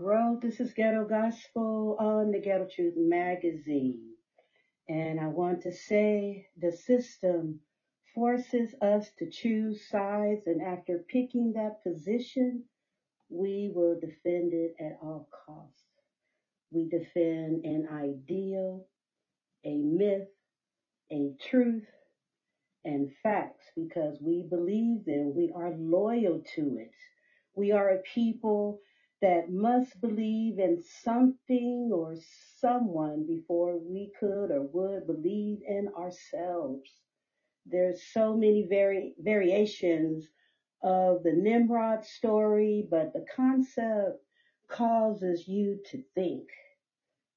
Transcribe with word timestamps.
growth. 0.00 0.40
This 0.40 0.60
is 0.60 0.72
Ghetto 0.72 1.04
Gospel 1.04 1.94
on 1.98 2.30
the 2.30 2.40
Ghetto 2.40 2.64
Truth 2.64 2.94
magazine. 2.96 4.14
And 4.88 5.20
I 5.20 5.28
want 5.28 5.60
to 5.62 5.72
say 5.72 6.44
the 6.56 6.72
system 6.72 7.56
forces 8.14 8.74
us 8.80 9.10
to 9.18 9.26
choose 9.26 9.80
sides, 9.90 10.42
and 10.46 10.62
after 10.62 10.98
picking 11.08 11.52
that 11.54 11.72
position, 11.86 12.62
we 13.30 13.70
will 13.74 13.96
defend 14.00 14.54
it 14.54 14.72
at 14.80 14.92
all 15.02 15.24
costs. 15.46 15.84
We 16.72 16.86
defend 16.86 17.60
an 17.64 17.84
ideal, 17.92 18.84
a 19.64 19.82
myth, 19.82 20.26
a 21.12 21.32
truth, 21.40 21.84
and 22.84 23.08
facts 23.22 23.66
because 23.76 24.18
we 24.20 24.44
believe 24.48 25.04
them. 25.06 25.34
We 25.34 25.50
are 25.54 25.70
loyal 25.72 26.40
to 26.56 26.76
it. 26.78 26.90
We 27.54 27.72
are 27.72 27.90
a 27.90 27.98
people 28.14 28.78
that 29.22 29.50
must 29.50 30.00
believe 30.00 30.58
in 30.58 30.82
something 31.04 31.90
or 31.92 32.16
someone 32.60 33.26
before 33.26 33.78
we 33.78 34.10
could 34.18 34.50
or 34.50 34.62
would 34.62 35.06
believe 35.06 35.58
in 35.66 35.88
ourselves. 35.98 36.90
There's 37.66 38.02
so 38.12 38.36
many 38.36 38.66
vari- 38.68 39.14
variations 39.18 40.28
of 40.82 41.22
the 41.22 41.32
Nimrod 41.32 42.04
story, 42.04 42.86
but 42.90 43.12
the 43.12 43.24
concept 43.34 44.18
causes 44.68 45.46
you 45.48 45.78
to 45.90 46.02
think. 46.14 46.48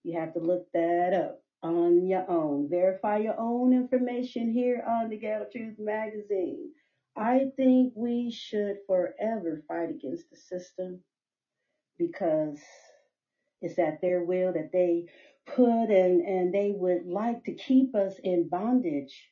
You 0.03 0.17
have 0.19 0.33
to 0.33 0.39
look 0.39 0.65
that 0.73 1.13
up 1.13 1.41
on 1.61 2.07
your 2.07 2.29
own. 2.29 2.69
Verify 2.69 3.17
your 3.19 3.39
own 3.39 3.73
information 3.73 4.51
here 4.51 4.83
on 4.87 5.09
the 5.09 5.17
Ghetto 5.17 5.45
Truth 5.51 5.75
magazine. 5.79 6.71
I 7.15 7.47
think 7.57 7.93
we 7.95 8.31
should 8.31 8.77
forever 8.87 9.63
fight 9.67 9.89
against 9.89 10.29
the 10.29 10.37
system 10.37 10.99
because 11.97 12.59
it's 13.61 13.79
at 13.79 14.01
their 14.01 14.21
will 14.23 14.53
that 14.53 14.71
they 14.71 15.05
put 15.47 15.89
and, 15.89 16.21
and 16.21 16.53
they 16.53 16.71
would 16.71 17.05
like 17.05 17.43
to 17.45 17.53
keep 17.53 17.95
us 17.95 18.19
in 18.23 18.47
bondage. 18.49 19.29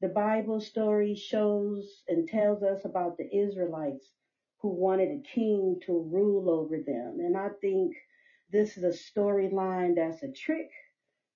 The 0.00 0.08
Bible 0.08 0.60
story 0.60 1.14
shows 1.14 2.02
and 2.08 2.26
tells 2.28 2.62
us 2.62 2.84
about 2.84 3.16
the 3.18 3.28
Israelites 3.36 4.12
who 4.60 4.70
wanted 4.70 5.10
a 5.10 5.22
king 5.34 5.78
to 5.86 6.08
rule 6.12 6.50
over 6.50 6.78
them. 6.78 7.18
And 7.20 7.36
I 7.36 7.50
think 7.60 7.94
this 8.50 8.76
is 8.76 8.84
a 8.84 8.88
storyline 8.88 9.96
that's 9.96 10.22
a 10.22 10.30
trick 10.32 10.70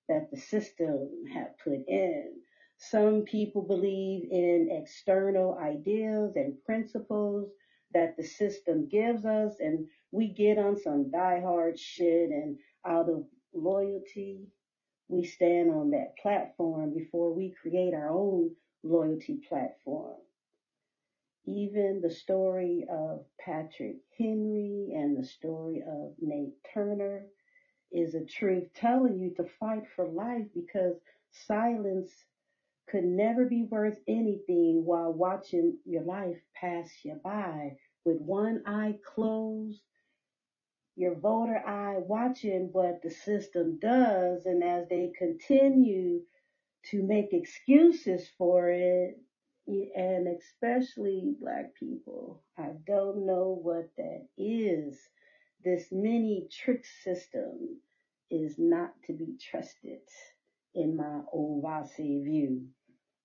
that 0.09 0.29
the 0.31 0.37
system 0.37 1.09
have 1.33 1.57
put 1.63 1.79
in. 1.87 2.33
Some 2.77 3.23
people 3.23 3.61
believe 3.63 4.23
in 4.31 4.67
external 4.71 5.57
ideals 5.57 6.33
and 6.35 6.53
principles 6.65 7.49
that 7.93 8.15
the 8.17 8.23
system 8.23 8.87
gives 8.89 9.25
us, 9.25 9.55
and 9.59 9.85
we 10.11 10.27
get 10.27 10.57
on 10.57 10.77
some 10.77 11.11
diehard 11.11 11.77
shit, 11.77 12.29
and 12.31 12.57
out 12.85 13.09
of 13.09 13.25
loyalty, 13.53 14.47
we 15.07 15.23
stand 15.23 15.71
on 15.71 15.91
that 15.91 16.17
platform 16.21 16.93
before 16.93 17.33
we 17.33 17.55
create 17.61 17.93
our 17.93 18.09
own 18.09 18.51
loyalty 18.83 19.39
platform. 19.47 20.17
Even 21.45 22.01
the 22.01 22.11
story 22.11 22.85
of 22.89 23.25
Patrick 23.39 23.97
Henry 24.17 24.91
and 24.95 25.17
the 25.17 25.25
story 25.25 25.83
of 25.87 26.13
Nat 26.21 26.51
Turner 26.73 27.25
is 27.91 28.13
a 28.13 28.25
truth 28.25 28.71
telling 28.75 29.19
you 29.19 29.33
to 29.35 29.49
fight 29.59 29.83
for 29.95 30.07
life 30.07 30.45
because 30.53 30.95
silence 31.31 32.11
could 32.89 33.03
never 33.05 33.45
be 33.45 33.63
worth 33.63 33.99
anything 34.07 34.83
while 34.85 35.11
watching 35.13 35.77
your 35.85 36.03
life 36.03 36.37
pass 36.55 36.89
you 37.03 37.19
by 37.23 37.77
with 38.05 38.17
one 38.19 38.63
eye 38.65 38.95
closed, 39.05 39.81
your 40.99 41.15
voter 41.15 41.63
eye 41.65 41.95
watching 41.97 42.69
what 42.73 43.01
the 43.01 43.09
system 43.09 43.79
does. 43.81 44.45
And 44.45 44.63
as 44.63 44.87
they 44.89 45.11
continue 45.17 46.21
to 46.91 47.03
make 47.03 47.33
excuses 47.33 48.29
for 48.37 48.69
it, 48.69 49.17
and 49.67 50.27
especially 50.27 51.35
black 51.39 51.73
people, 51.79 52.43
I 52.57 52.71
don't 52.85 53.25
know 53.25 53.59
what 53.61 53.89
that 53.97 54.27
is. 54.37 54.99
This 55.63 55.87
mini 55.91 56.47
trick 56.51 56.85
system 57.03 57.77
is 58.29 58.55
not 58.57 58.91
to 59.07 59.13
be 59.13 59.35
trusted 59.51 59.99
in 60.75 60.97
my 60.97 61.21
old 61.31 61.63
Vasi 61.63 62.23
view. 62.23 62.63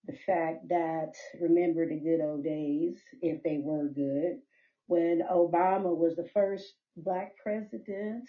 The 0.06 0.16
fact 0.26 0.68
that, 0.68 1.14
remember 1.40 1.88
the 1.88 1.96
good 1.96 2.20
old 2.20 2.44
days, 2.44 2.98
if 3.22 3.42
they 3.42 3.58
were 3.58 3.88
good, 3.88 4.38
when 4.86 5.22
Obama 5.30 5.96
was 5.96 6.16
the 6.16 6.28
first 6.34 6.74
black 6.96 7.32
president, 7.42 8.28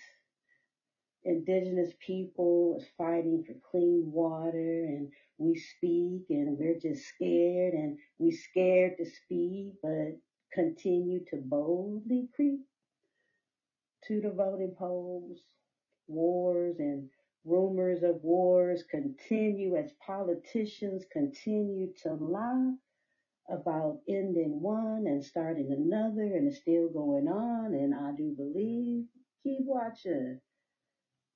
indigenous 1.24 1.94
people 2.06 2.76
was 2.76 2.86
fighting 2.98 3.44
for 3.46 3.54
clean 3.72 4.04
water 4.12 4.86
and 4.88 5.10
we 5.38 5.56
speak 5.56 6.26
and 6.30 6.58
we're 6.58 6.80
just 6.80 7.06
scared 7.08 7.74
and 7.74 7.98
we 8.20 8.32
scared 8.32 8.94
to 8.98 9.06
speak 9.06 9.74
but 9.84 10.18
continue 10.54 11.20
to 11.30 11.38
boldly 11.38 12.30
creep 12.36 12.62
to 14.08 14.22
the 14.22 14.32
voting 14.32 14.74
polls. 14.78 15.40
Wars 16.08 16.76
and 16.80 17.10
rumors 17.46 18.04
of 18.04 18.24
wars 18.24 18.84
continue 18.92 19.76
as 19.76 19.92
politicians 20.06 21.04
continue 21.12 21.90
to 22.04 22.14
lie 22.14 22.74
about 23.50 23.98
ending 24.08 24.62
one 24.62 25.06
and 25.08 25.24
starting 25.24 25.72
another, 25.72 26.24
and 26.24 26.48
it's 26.48 26.58
still 26.58 26.90
going 26.90 27.28
on. 27.28 27.74
And 27.74 27.94
I 27.94 28.12
do 28.12 28.34
believe, 28.36 29.06
keep 29.44 29.64
watching. 29.66 30.40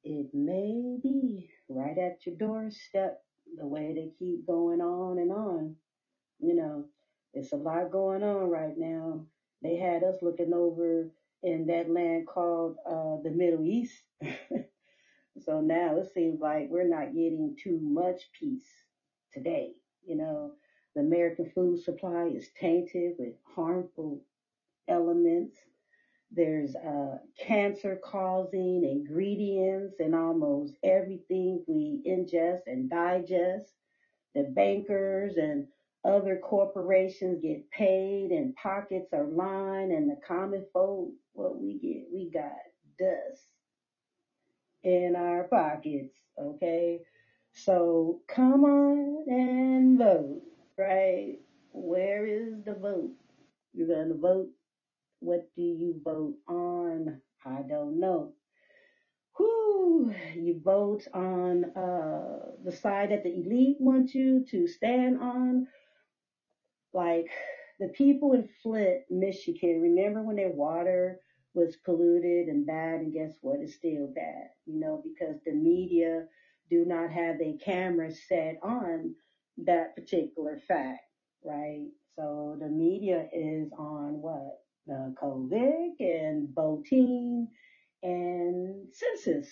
It 0.04 0.28
may 0.34 0.98
be 1.02 1.50
right 1.70 1.98
at 1.98 2.26
your 2.26 2.36
doorstep 2.36 3.18
the 3.58 3.68
way 3.68 3.94
they 3.94 4.10
keep 4.20 4.46
going 4.46 4.82
on 4.82 5.20
and 5.20 5.32
on. 5.32 5.76
You 6.40 6.56
know, 6.56 6.86
it's 7.34 7.54
a 7.54 7.58
lot 7.58 7.92
going 7.92 8.24
on 8.24 8.50
right 8.50 8.76
now. 8.78 9.26
They 9.62 9.76
had 9.78 10.04
us 10.04 10.18
looking 10.22 10.54
over 10.54 11.10
in 11.44 11.68
that 11.68 11.90
land 11.90 12.28
called 12.28 12.76
uh, 12.86 13.18
the 13.24 13.32
Middle 13.32 13.66
East. 13.66 14.04
so 15.40 15.62
now 15.62 15.98
it 15.98 16.08
seems 16.14 16.40
like 16.40 16.68
we're 16.70 16.88
not 16.88 17.14
getting 17.14 17.56
too 17.62 17.80
much 17.82 18.30
peace 18.40 18.68
today. 19.34 19.74
You 20.06 20.18
know, 20.18 20.52
the 21.00 21.06
American 21.06 21.50
food 21.56 21.80
supply 21.82 22.26
is 22.36 22.50
tainted 22.60 23.14
with 23.18 23.34
harmful 23.56 24.22
elements. 24.90 25.56
There's 26.32 26.76
uh, 26.76 27.20
cancer 27.40 27.98
causing 28.04 28.84
ingredients 28.84 29.96
in 30.00 30.14
almost 30.14 30.76
everything 30.84 31.64
we 31.68 32.02
ingest 32.06 32.62
and 32.68 32.90
digest. 32.90 33.74
The 34.36 34.44
bankers 34.44 35.38
and 35.38 35.66
other 36.04 36.38
corporations 36.38 37.40
get 37.42 37.70
paid 37.72 38.32
and 38.32 38.54
pockets 38.56 39.14
are 39.14 39.26
lined 39.26 39.94
and 39.94 40.10
the 40.10 40.18
common 40.28 40.66
folk, 40.74 41.12
what 41.34 41.58
we 41.58 41.76
get, 41.80 42.08
we 42.14 42.30
got 42.30 42.52
dust 43.00 43.44
in 44.84 45.16
our 45.16 45.46
pockets, 45.46 46.14
okay? 46.40 47.02
So 47.54 48.20
come 48.28 48.66
on 48.66 49.26
and 49.30 49.98
vote, 49.98 50.42
right? 50.80 51.36
Where 51.74 52.26
is 52.26 52.64
the 52.66 52.74
vote? 52.76 53.12
You're 53.74 53.88
gonna 53.88 54.16
vote? 54.16 54.50
What 55.20 55.42
do 55.56 55.64
you 55.64 56.00
vote 56.04 56.36
on? 56.48 57.18
I 57.46 57.64
don't 57.64 58.00
know. 58.00 58.34
Whew, 59.38 60.14
you 60.36 60.60
vote 60.64 61.08
on 61.14 61.66
uh, 61.76 62.52
the 62.64 62.72
side 62.72 63.12
that 63.12 63.24
the 63.24 63.40
elite 63.40 63.78
want 63.80 64.14
you 64.14 64.42
to 64.52 64.68
stand 64.68 65.18
on, 65.18 65.64
like 66.94 67.28
the 67.80 67.88
people 67.88 68.34
in 68.34 68.46
Flint, 68.64 69.02
Michigan, 69.10 69.80
remember 69.82 70.22
when 70.24 70.38
their 70.38 70.50
water 70.52 71.18
was 71.56 71.78
polluted 71.86 72.48
and 72.48 72.66
bad, 72.66 73.02
and 73.02 73.14
guess 73.14 73.38
what? 73.42 73.62
It's 73.62 73.74
still 73.74 74.08
bad, 74.08 74.48
you 74.66 74.80
know, 74.80 75.02
because 75.04 75.38
the 75.46 75.54
media 75.54 76.26
do 76.70 76.86
not 76.86 77.12
have 77.12 77.38
their 77.40 77.54
cameras 77.54 78.20
set 78.28 78.58
on 78.64 79.14
that 79.66 79.96
particular 79.96 80.60
fact, 80.68 81.02
right? 81.44 81.88
So 82.16 82.58
the 82.60 82.68
media 82.70 83.28
is 83.34 83.72
on 83.78 84.22
what? 84.22 84.60
The 84.88 85.14
COVID 85.22 85.92
and 86.00 86.50
voting 86.54 87.48
and 88.04 88.88
census 88.94 89.48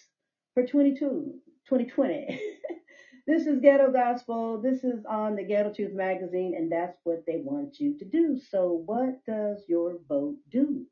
for 0.54 0.66
22, 0.66 1.34
2020. 1.70 2.42
This 3.28 3.46
is 3.46 3.60
Ghetto 3.60 3.92
Gospel. 3.92 4.62
This 4.62 4.86
is 4.86 5.04
on 5.06 5.36
the 5.36 5.44
Ghetto 5.44 5.74
Truth 5.74 5.94
magazine, 5.94 6.56
and 6.56 6.72
that's 6.72 6.98
what 7.04 7.26
they 7.28 7.42
want 7.44 7.78
you 7.78 7.98
to 8.00 8.06
do. 8.06 8.40
So, 8.40 8.84
what 8.86 9.26
does 9.26 9.66
your 9.68 10.00
vote 10.08 10.38
do? 10.50 10.86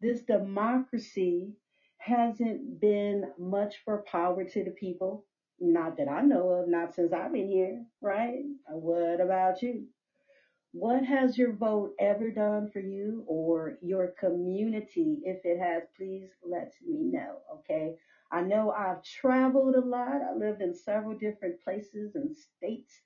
This 0.00 0.22
democracy 0.22 1.52
hasn't 1.98 2.80
been 2.80 3.30
much 3.38 3.76
for 3.84 4.04
power 4.10 4.42
to 4.42 4.64
the 4.64 4.72
people. 4.72 5.26
Not 5.60 5.96
that 5.98 6.08
I 6.08 6.22
know 6.22 6.50
of, 6.50 6.68
not 6.68 6.94
since 6.94 7.12
I've 7.12 7.32
been 7.32 7.48
here, 7.48 7.84
right? 8.00 8.44
What 8.68 9.20
about 9.20 9.62
you? 9.62 9.86
What 10.72 11.04
has 11.04 11.38
your 11.38 11.52
vote 11.52 11.94
ever 12.00 12.30
done 12.30 12.68
for 12.72 12.80
you 12.80 13.24
or 13.28 13.78
your 13.80 14.08
community? 14.18 15.20
If 15.24 15.44
it 15.44 15.58
has, 15.60 15.84
please 15.96 16.30
let 16.44 16.74
me 16.86 17.04
know. 17.12 17.38
Okay. 17.54 17.94
I 18.32 18.42
know 18.42 18.72
I've 18.72 19.02
traveled 19.04 19.76
a 19.76 19.80
lot. 19.80 20.20
I 20.22 20.34
lived 20.36 20.60
in 20.60 20.74
several 20.74 21.16
different 21.16 21.62
places 21.62 22.16
and 22.16 22.34
states, 22.36 23.02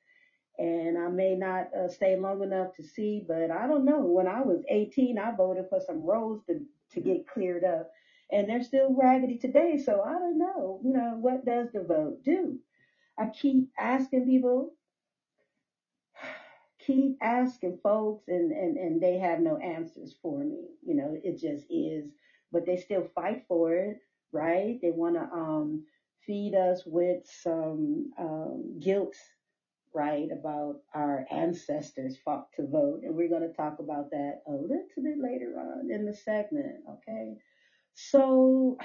and 0.59 0.99
I 0.99 1.09
may 1.09 1.37
not 1.37 1.69
uh, 1.75 1.89
stay 1.89 2.17
long 2.19 2.43
enough 2.43 2.75
to 2.77 2.83
see, 2.83 3.25
but 3.29 3.51
I 3.51 3.67
don't 3.67 3.85
know. 3.85 4.01
When 4.01 4.27
I 4.27 4.43
was 4.43 4.65
18, 4.69 5.19
I 5.19 5.37
voted 5.37 5.67
for 5.69 5.81
some 5.81 6.03
roads 6.03 6.45
to, 6.47 6.61
to 6.93 7.01
get 7.01 7.29
cleared 7.29 7.65
up, 7.65 7.91
and 8.31 8.49
they're 8.49 8.63
still 8.63 8.95
raggedy 8.95 9.39
today. 9.39 9.79
So 9.79 10.03
I 10.03 10.13
don't 10.15 10.39
know. 10.39 10.81
You 10.85 10.93
know, 10.93 11.17
what 11.21 11.45
does 11.45 11.69
the 11.73 11.83
vote 11.83 12.25
do? 12.25 12.59
I 13.19 13.27
keep 13.27 13.71
asking 13.79 14.27
people, 14.27 14.75
keep 16.79 17.17
asking 17.23 17.79
folks 17.83 18.25
and, 18.29 18.53
and, 18.53 18.77
and 18.77 19.01
they 19.03 19.19
have 19.19 19.41
no 19.41 19.57
answers 19.59 20.15
for 20.23 20.45
me. 20.45 20.69
You 20.85 20.95
know, 20.95 21.17
it 21.23 21.39
just 21.39 21.67
is, 21.71 22.07
but 22.53 22.67
they 22.67 22.77
still 22.77 23.09
fight 23.15 23.45
for 23.49 23.75
it, 23.75 23.99
right? 24.33 24.79
They 24.81 24.91
want 24.91 25.17
to 25.17 25.23
um, 25.23 25.85
feed 26.27 26.55
us 26.55 26.83
with 26.87 27.23
some 27.27 28.11
um, 28.19 28.79
guilt, 28.81 29.17
right, 29.95 30.29
about 30.33 30.77
our 30.95 31.27
ancestors 31.31 32.17
fought 32.25 32.53
to 32.55 32.67
vote. 32.67 33.01
And 33.05 33.15
we're 33.15 33.29
going 33.29 33.49
to 33.49 33.57
talk 33.57 33.79
about 33.81 34.11
that 34.11 34.43
a 34.47 34.53
little 34.53 34.87
bit 34.97 35.19
later 35.19 35.55
on 35.59 35.91
in 35.91 36.05
the 36.07 36.15
segment, 36.15 36.77
okay? 36.91 37.37
So 38.01 38.79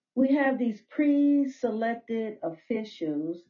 we 0.16 0.34
have 0.34 0.58
these 0.58 0.82
pre-selected 0.90 2.38
officials 2.42 3.44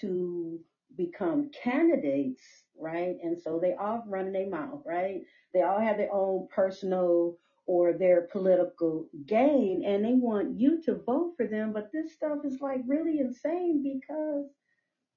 to 0.00 0.60
become 0.96 1.50
candidates, 1.62 2.42
right? 2.78 3.16
And 3.22 3.40
so 3.40 3.58
they 3.58 3.74
all 3.74 4.04
running 4.06 4.32
their 4.32 4.50
mouth, 4.50 4.82
right? 4.84 5.22
They 5.54 5.62
all 5.62 5.80
have 5.80 5.96
their 5.96 6.12
own 6.12 6.48
personal 6.54 7.38
or 7.66 7.94
their 7.94 8.22
political 8.32 9.08
gain 9.26 9.82
and 9.86 10.04
they 10.04 10.14
want 10.14 10.58
you 10.58 10.82
to 10.82 10.96
vote 11.06 11.34
for 11.36 11.46
them. 11.46 11.72
But 11.72 11.90
this 11.92 12.12
stuff 12.12 12.40
is 12.44 12.60
like 12.60 12.82
really 12.86 13.18
insane 13.20 13.82
because 13.82 14.46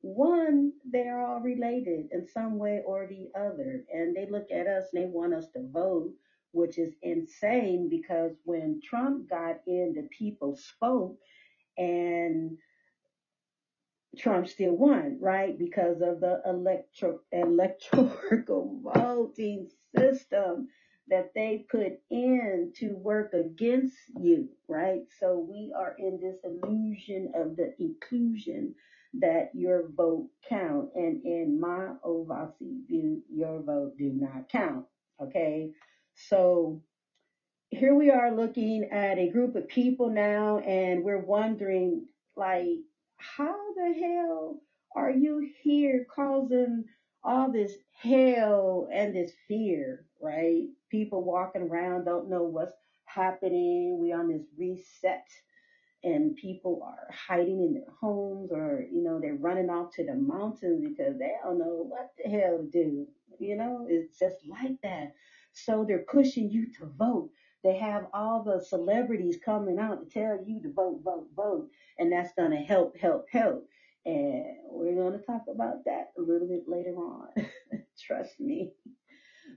one, 0.02 0.74
they're 0.90 1.22
all 1.22 1.42
related 1.42 2.08
in 2.12 2.28
some 2.28 2.58
way 2.58 2.82
or 2.86 3.08
the 3.08 3.30
other. 3.40 3.84
And 3.94 4.16
they 4.16 4.28
look 4.30 4.52
at 4.52 4.68
us 4.68 4.86
and 4.94 5.04
they 5.04 5.08
want 5.08 5.34
us 5.34 5.48
to 5.54 5.68
vote, 5.72 6.14
which 6.52 6.78
is 6.78 6.94
insane 7.02 7.90
because 7.90 8.32
when 8.46 8.80
Trump 8.84 9.30
got 9.30 9.58
in, 9.68 9.94
the 9.96 10.08
people 10.18 10.56
spoke 10.56 11.18
and 11.78 12.58
Trump 14.18 14.48
still 14.48 14.76
won, 14.76 15.18
right? 15.22 15.58
Because 15.58 16.02
of 16.02 16.20
the 16.20 16.42
electro 16.46 17.20
electoral 17.32 18.82
voting 18.96 19.68
system 19.98 20.68
that 21.08 21.32
they 21.36 21.66
put 21.70 21.94
in 22.10 22.72
to 22.78 22.96
work 22.96 23.34
against 23.34 23.98
you, 24.20 24.50
right? 24.68 25.02
So 25.20 25.40
we 25.40 25.74
are 25.78 25.96
in 25.98 26.20
this 26.22 26.38
illusion 26.44 27.32
of 27.36 27.56
the 27.56 27.74
inclusion 27.80 28.76
that 29.16 29.50
your 29.54 29.90
vote 29.96 30.30
count. 30.48 30.90
And 30.96 31.22
in 31.26 31.60
my 31.60 31.90
Ovasi 32.06 32.86
view, 32.88 33.22
your 33.30 33.62
vote 33.62 33.98
do 33.98 34.12
not 34.14 34.50
count. 34.50 34.86
Okay. 35.22 35.72
So 36.30 36.80
here 37.70 37.96
we 37.96 38.10
are 38.10 38.32
looking 38.32 38.86
at 38.92 39.18
a 39.18 39.28
group 39.28 39.56
of 39.56 39.68
people 39.68 40.10
now 40.10 40.60
and 40.60 41.04
we're 41.04 41.18
wondering 41.20 42.04
like 42.36 42.80
how 43.18 43.56
the 43.76 43.94
hell 43.94 44.58
are 44.96 45.12
you 45.12 45.48
here 45.64 46.02
causing 46.14 46.84
all 47.24 47.50
this 47.50 47.78
hell 48.02 48.88
and 48.92 49.14
this 49.14 49.32
fear, 49.48 50.06
right? 50.22 50.66
People 50.90 51.24
walking 51.24 51.64
around 51.64 52.06
don't 52.06 52.30
know 52.30 52.44
what's 52.44 52.74
happening. 53.06 53.98
We 54.00 54.14
on 54.14 54.30
this 54.30 54.44
reset 54.58 55.22
and 56.04 56.36
people 56.36 56.80
are 56.84 57.08
hiding 57.14 57.62
in 57.62 57.74
their 57.74 57.94
homes 58.02 58.52
or, 58.52 58.86
you 58.92 59.04
know, 59.04 59.20
they're 59.20 59.36
running 59.36 59.70
off 59.70 59.90
to 59.92 60.04
the 60.04 60.16
mountains 60.16 60.82
because 60.82 61.18
they 61.18 61.32
don't 61.44 61.58
know 61.60 61.86
what 61.88 62.08
the 62.24 62.30
hell 62.30 62.58
to 62.60 62.66
do. 62.66 63.08
You 63.40 63.56
know, 63.56 63.88
it's 63.90 64.18
just 64.20 64.38
like 64.48 64.76
that. 64.84 65.10
So 65.54 65.86
they're 65.88 66.06
pushing 66.12 66.50
you 66.50 66.68
to 66.80 66.86
vote. 66.98 67.30
They 67.64 67.78
have 67.78 68.08
all 68.14 68.44
the 68.44 68.64
celebrities 68.64 69.38
coming 69.44 69.78
out 69.80 70.02
to 70.02 70.10
tell 70.10 70.40
you 70.46 70.62
to 70.64 70.74
vote, 70.74 71.02
vote, 71.04 71.28
vote. 71.36 71.70
And 72.00 72.12
that's 72.12 72.34
going 72.34 72.52
to 72.52 72.58
help, 72.58 72.98
help, 72.98 73.28
help. 73.32 73.68
And 74.06 74.44
we're 74.70 74.96
going 74.96 75.20
to 75.20 75.26
talk 75.26 75.44
about 75.54 75.86
that 75.86 76.12
a 76.18 76.22
little 76.22 76.48
bit 76.48 76.68
later 76.68 76.96
on. 76.96 77.28
Trust 78.00 78.40
me. 78.40 78.72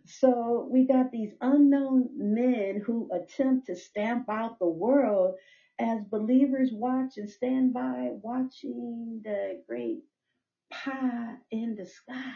So 0.07 0.69
we 0.71 0.87
got 0.87 1.13
these 1.13 1.33
unknown 1.41 2.11
men 2.15 2.83
who 2.85 3.11
attempt 3.13 3.67
to 3.67 3.77
stamp 3.77 4.29
out 4.29 4.59
the 4.59 4.69
world 4.69 5.37
as 5.79 6.05
believers 6.05 6.71
watch 6.73 7.17
and 7.17 7.29
stand 7.29 7.73
by 7.73 8.11
watching 8.23 9.23
the 9.25 9.63
great 9.67 10.01
pie 10.71 11.35
in 11.51 11.77
the 11.77 11.87
sky. 11.87 12.35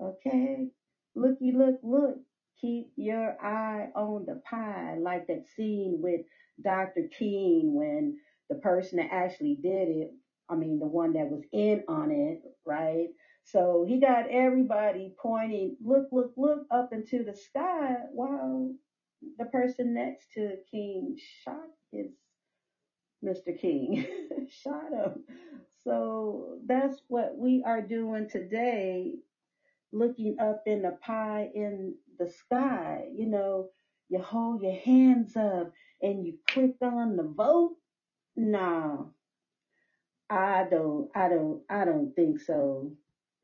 Okay? 0.00 0.68
Looky, 1.14 1.52
look, 1.52 1.80
look. 1.82 2.18
Keep 2.60 2.92
your 2.96 3.36
eye 3.42 3.88
on 3.96 4.26
the 4.26 4.40
pie, 4.48 4.96
like 5.00 5.26
that 5.28 5.44
scene 5.56 5.98
with 6.02 6.22
Dr. 6.62 7.04
King 7.18 7.74
when 7.74 8.14
the 8.50 8.56
person 8.56 8.98
that 8.98 9.08
actually 9.12 9.56
did 9.62 9.88
it, 9.88 10.10
I 10.50 10.56
mean, 10.56 10.78
the 10.80 10.86
one 10.86 11.14
that 11.14 11.28
was 11.30 11.42
in 11.52 11.82
on 11.88 12.10
it, 12.10 12.40
right? 12.66 13.08
So 13.44 13.84
he 13.88 13.98
got 14.00 14.28
everybody 14.30 15.12
pointing, 15.20 15.76
look, 15.84 16.06
look, 16.12 16.32
look 16.36 16.60
up 16.70 16.90
into 16.92 17.24
the 17.24 17.34
sky 17.34 17.96
while 18.12 18.72
the 19.38 19.46
person 19.46 19.94
next 19.94 20.32
to 20.34 20.56
King 20.70 21.16
shot 21.44 21.56
his 21.92 22.08
Mr. 23.24 23.56
King, 23.58 24.06
shot 24.48 24.92
him. 24.92 25.24
So 25.84 26.58
that's 26.66 27.02
what 27.08 27.36
we 27.36 27.62
are 27.66 27.82
doing 27.82 28.28
today, 28.30 29.14
looking 29.92 30.38
up 30.40 30.62
in 30.66 30.82
the 30.82 30.96
pie 31.02 31.50
in 31.54 31.94
the 32.18 32.28
sky. 32.28 33.06
You 33.12 33.26
know, 33.26 33.68
you 34.08 34.20
hold 34.20 34.62
your 34.62 34.76
hands 34.76 35.36
up 35.36 35.72
and 36.02 36.26
you 36.26 36.34
click 36.48 36.76
on 36.82 37.16
the 37.16 37.24
vote. 37.24 37.76
Nah, 38.36 39.04
I 40.28 40.64
don't, 40.70 41.10
I 41.14 41.28
don't, 41.28 41.62
I 41.68 41.84
don't 41.84 42.14
think 42.14 42.40
so. 42.40 42.92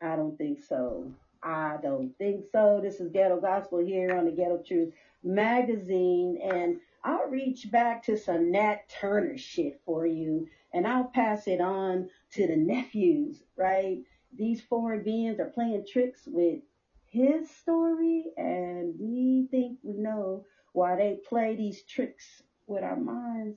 I 0.00 0.16
don't 0.16 0.36
think 0.38 0.60
so. 0.60 1.12
I 1.42 1.78
don't 1.82 2.16
think 2.18 2.44
so. 2.50 2.80
This 2.82 3.00
is 3.00 3.10
Ghetto 3.12 3.40
Gospel 3.40 3.78
here 3.78 4.16
on 4.16 4.24
the 4.24 4.30
Ghetto 4.30 4.62
Truth 4.66 4.92
magazine, 5.22 6.38
and 6.42 6.80
I'll 7.04 7.28
reach 7.28 7.70
back 7.70 8.04
to 8.04 8.16
some 8.16 8.50
Nat 8.50 8.88
Turner 8.88 9.36
shit 9.38 9.80
for 9.84 10.06
you, 10.06 10.48
and 10.72 10.86
I'll 10.86 11.04
pass 11.04 11.46
it 11.46 11.60
on 11.60 12.10
to 12.32 12.46
the 12.46 12.56
nephews, 12.56 13.42
right? 13.56 13.98
These 14.36 14.60
foreign 14.62 15.02
beings 15.02 15.40
are 15.40 15.50
playing 15.50 15.86
tricks 15.90 16.22
with 16.26 16.60
his 17.08 17.50
story, 17.50 18.26
and 18.36 18.94
we 18.98 19.48
think 19.50 19.78
we 19.82 19.94
know 19.94 20.44
why 20.72 20.96
they 20.96 21.20
play 21.28 21.56
these 21.56 21.82
tricks 21.84 22.42
with 22.66 22.82
our 22.82 22.96
minds. 22.96 23.56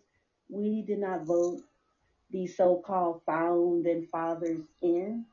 We 0.50 0.82
did 0.82 1.00
not 1.00 1.26
vote 1.26 1.62
these 2.32 2.56
so-called 2.56 3.22
founding 3.26 4.08
fathers 4.12 4.62
in. 4.82 5.26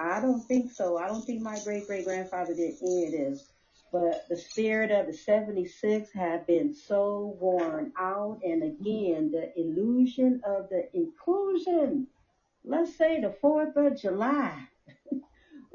I 0.00 0.20
don't 0.20 0.40
think 0.40 0.70
so. 0.70 0.96
I 0.96 1.06
don't 1.06 1.22
think 1.22 1.42
my 1.42 1.58
great 1.62 1.86
great 1.86 2.06
grandfather 2.06 2.54
did 2.54 2.74
any 2.80 3.06
of 3.06 3.12
this. 3.12 3.50
But 3.92 4.26
the 4.28 4.36
spirit 4.36 4.90
of 4.90 5.06
the 5.06 5.12
76 5.12 6.10
have 6.12 6.46
been 6.46 6.72
so 6.72 7.36
worn 7.38 7.92
out. 7.98 8.38
And 8.42 8.62
again, 8.62 9.30
the 9.30 9.50
illusion 9.54 10.40
of 10.44 10.70
the 10.70 10.84
inclusion. 10.94 12.06
Let's 12.64 12.96
say 12.96 13.20
the 13.20 13.34
4th 13.42 13.76
of 13.76 13.96
July. 14.00 14.66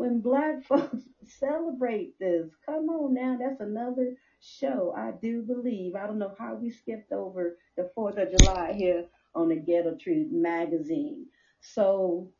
When 0.01 0.21
black 0.21 0.63
folks 0.69 1.03
celebrate 1.27 2.19
this. 2.19 2.49
Come 2.67 2.89
on 2.89 3.15
now, 3.15 3.37
that's 3.39 3.61
another 3.61 4.15
show. 4.41 4.93
I 4.97 5.13
do 5.21 5.43
believe. 5.43 5.95
I 5.95 6.07
don't 6.07 6.19
know 6.19 6.35
how 6.39 6.55
we 6.55 6.71
skipped 6.71 7.13
over 7.13 7.57
the 7.77 7.89
4th 7.97 8.21
of 8.21 8.39
July 8.39 8.73
here 8.73 9.05
on 9.35 9.49
the 9.49 9.57
Ghetto 9.57 9.95
Truth 9.95 10.29
magazine. 10.31 11.27
So 11.61 12.31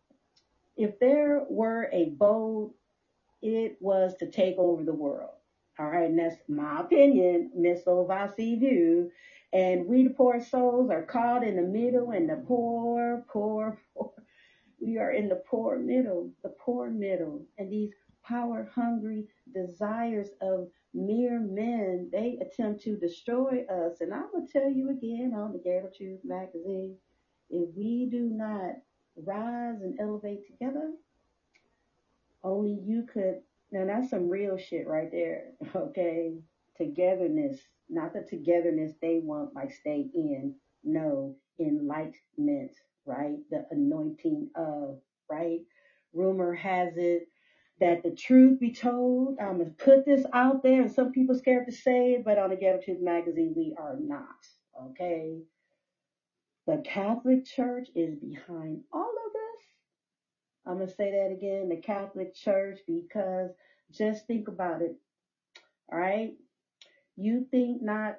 if 0.77 0.99
there 0.99 1.45
were 1.49 1.89
a 1.93 2.11
bold, 2.11 2.73
it 3.43 3.77
was 3.81 4.15
to 4.19 4.27
take 4.27 4.57
over 4.59 4.83
the 4.83 4.93
world. 4.93 5.31
All 5.79 5.87
right, 5.89 6.09
and 6.09 6.19
that's 6.19 6.37
my 6.49 6.81
opinion, 6.81 7.51
Miss 7.55 7.83
Ovasi 7.85 8.59
view. 8.59 9.11
And 9.53 9.87
we, 9.87 10.05
the 10.05 10.11
poor 10.11 10.41
souls, 10.41 10.91
are 10.91 11.03
caught 11.03 11.43
in 11.43 11.57
the 11.57 11.63
middle, 11.63 12.11
and 12.11 12.29
the 12.29 12.37
poor, 12.37 13.25
poor, 13.31 13.79
poor. 13.95 14.13
We 14.81 14.97
are 14.97 15.11
in 15.11 15.29
the 15.29 15.43
poor 15.49 15.79
middle, 15.79 16.31
the 16.43 16.49
poor 16.49 16.89
middle. 16.89 17.45
And 17.59 17.71
these 17.71 17.91
power 18.23 18.69
hungry 18.75 19.27
desires 19.53 20.29
of 20.41 20.69
mere 20.93 21.39
men, 21.39 22.09
they 22.11 22.39
attempt 22.41 22.83
to 22.83 22.97
destroy 22.97 23.65
us. 23.69 24.01
And 24.01 24.13
I 24.13 24.23
will 24.33 24.47
tell 24.47 24.69
you 24.71 24.91
again 24.91 25.33
on 25.35 25.53
the 25.53 25.59
Ghetto 25.59 25.89
Truth 25.95 26.21
magazine 26.25 26.97
if 27.49 27.69
we 27.75 28.07
do 28.11 28.29
not 28.29 28.75
rise 29.17 29.81
and 29.81 29.99
elevate 29.99 30.45
together, 30.47 30.93
only 32.43 32.79
you 32.83 33.03
could 33.03 33.41
Now 33.71 33.85
that's 33.85 34.09
some 34.11 34.29
real 34.29 34.57
shit 34.57 34.87
right 34.87 35.11
there. 35.11 35.53
Okay. 35.75 36.37
Togetherness, 36.77 37.59
not 37.89 38.13
the 38.13 38.23
togetherness 38.23 38.93
they 39.01 39.21
want, 39.23 39.55
like 39.55 39.71
stay 39.73 40.09
in. 40.15 40.55
No, 40.83 41.35
enlightenment, 41.59 42.71
right? 43.05 43.37
The 43.51 43.63
anointing 43.71 44.47
of, 44.55 44.97
right? 45.29 45.61
Rumor 46.13 46.53
has 46.53 46.97
it 46.97 47.23
that 47.79 48.03
the 48.03 48.11
truth 48.11 48.59
be 48.59 48.71
told, 48.71 49.35
I'm 49.39 49.57
gonna 49.59 49.71
put 49.77 50.05
this 50.05 50.25
out 50.33 50.63
there, 50.63 50.81
and 50.81 50.91
some 50.91 51.11
people 51.11 51.35
scared 51.35 51.65
to 51.65 51.71
say 51.73 52.13
it, 52.13 52.23
but 52.23 52.37
on 52.37 52.49
the 52.51 52.57
Ghetto 52.57 52.79
Truth 52.83 52.99
magazine, 53.01 53.53
we 53.55 53.73
are 53.77 53.95
not. 53.99 54.27
Okay. 54.81 55.41
The 56.67 56.79
Catholic 56.85 57.45
Church 57.45 57.89
is 57.95 58.15
behind 58.15 58.79
all 58.93 59.09
of 59.25 59.33
this. 59.33 59.65
I'm 60.65 60.75
gonna 60.79 60.87
say 60.87 61.11
that 61.11 61.31
again. 61.31 61.69
The 61.69 61.77
Catholic 61.77 62.33
Church, 62.33 62.79
because 62.87 63.51
just 63.91 64.27
think 64.27 64.47
about 64.47 64.81
it. 64.81 64.93
All 65.91 65.99
right. 65.99 66.33
You 67.17 67.43
think 67.51 67.81
not 67.81 68.15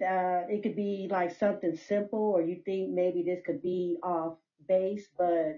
that 0.00 0.50
it 0.50 0.62
could 0.62 0.76
be 0.76 1.08
like 1.10 1.32
something 1.32 1.76
simple, 1.76 2.18
or 2.20 2.42
you 2.42 2.56
think 2.64 2.90
maybe 2.90 3.22
this 3.22 3.40
could 3.44 3.62
be 3.62 3.98
off 4.02 4.34
base, 4.68 5.08
but 5.18 5.56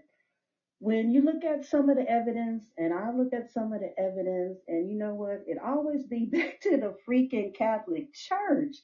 when 0.80 1.12
you 1.12 1.22
look 1.22 1.44
at 1.44 1.64
some 1.64 1.88
of 1.90 1.96
the 1.96 2.08
evidence, 2.10 2.64
and 2.78 2.94
I 2.94 3.10
look 3.12 3.32
at 3.34 3.52
some 3.52 3.72
of 3.72 3.80
the 3.80 3.98
evidence, 3.98 4.60
and 4.68 4.90
you 4.90 4.98
know 4.98 5.14
what? 5.14 5.44
It 5.46 5.58
always 5.64 6.04
be 6.04 6.26
back 6.32 6.60
to 6.62 6.78
the 6.78 6.94
freaking 7.08 7.54
Catholic 7.56 8.12
Church. 8.14 8.76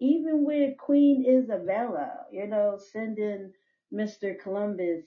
Even 0.00 0.44
with 0.44 0.78
Queen 0.78 1.26
Isabella, 1.26 2.26
you 2.30 2.46
know, 2.46 2.78
sending 2.92 3.50
Mr. 3.92 4.38
Columbus 4.38 5.04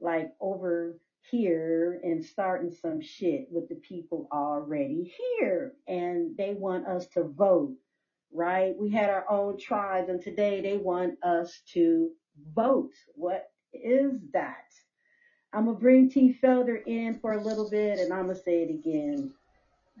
like 0.00 0.32
over 0.42 0.98
here 1.30 2.00
and 2.04 2.24
starting 2.24 2.72
some 2.72 3.00
shit 3.00 3.46
with 3.50 3.70
the 3.70 3.76
people 3.76 4.28
already 4.32 5.14
here. 5.38 5.74
And 5.88 6.36
they 6.36 6.54
want 6.54 6.88
us 6.88 7.06
to 7.14 7.24
vote, 7.24 7.76
right? 8.32 8.74
We 8.78 8.90
had 8.90 9.10
our 9.10 9.30
own 9.30 9.58
tribes, 9.58 10.08
and 10.08 10.20
today 10.20 10.60
they 10.60 10.78
want 10.78 11.22
us 11.22 11.60
to 11.72 12.10
vote. 12.54 12.92
What 13.14 13.50
is 13.72 14.12
that? 14.32 14.72
I'm 15.52 15.66
gonna 15.66 15.78
bring 15.78 16.10
T. 16.10 16.36
Felder 16.42 16.82
in 16.86 17.18
for 17.20 17.32
a 17.32 17.42
little 17.42 17.68
bit, 17.70 17.98
and 17.98 18.12
I'm 18.12 18.26
gonna 18.26 18.34
say 18.34 18.62
it 18.62 18.70
again. 18.70 19.32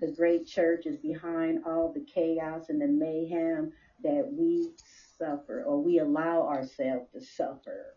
The 0.00 0.12
great 0.12 0.46
church 0.46 0.86
is 0.86 0.96
behind 0.96 1.64
all 1.66 1.92
the 1.92 2.04
chaos 2.12 2.70
and 2.70 2.80
the 2.80 2.86
mayhem 2.86 3.72
that 4.02 4.32
we 4.32 4.70
suffer, 5.18 5.62
or 5.64 5.80
we 5.80 5.98
allow 5.98 6.48
ourselves 6.48 7.10
to 7.12 7.20
suffer. 7.20 7.94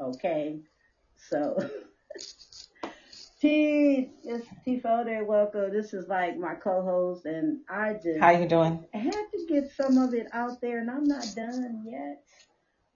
Okay, 0.00 0.58
so 1.16 1.56
T, 3.40 4.08
it's 4.24 4.46
T. 4.64 4.80
Felder, 4.80 5.26
welcome. 5.26 5.70
This 5.70 5.92
is 5.92 6.08
like 6.08 6.38
my 6.38 6.54
co-host, 6.54 7.26
and 7.26 7.60
I 7.68 7.94
just 7.94 8.18
How 8.18 8.30
you 8.30 8.48
doing? 8.48 8.84
had 8.94 9.12
to 9.12 9.46
get 9.46 9.70
some 9.70 9.98
of 9.98 10.14
it 10.14 10.26
out 10.32 10.60
there, 10.62 10.78
and 10.80 10.90
I'm 10.90 11.04
not 11.04 11.26
done 11.36 11.84
yet. 11.86 12.22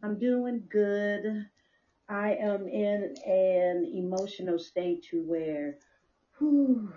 I'm 0.02 0.18
doing 0.18 0.62
good. 0.70 1.46
I 2.08 2.34
am 2.36 2.66
in 2.66 3.16
an 3.26 3.84
emotional 3.94 4.58
state 4.58 5.04
to 5.10 5.22
where, 5.22 5.76
whew, 6.38 6.90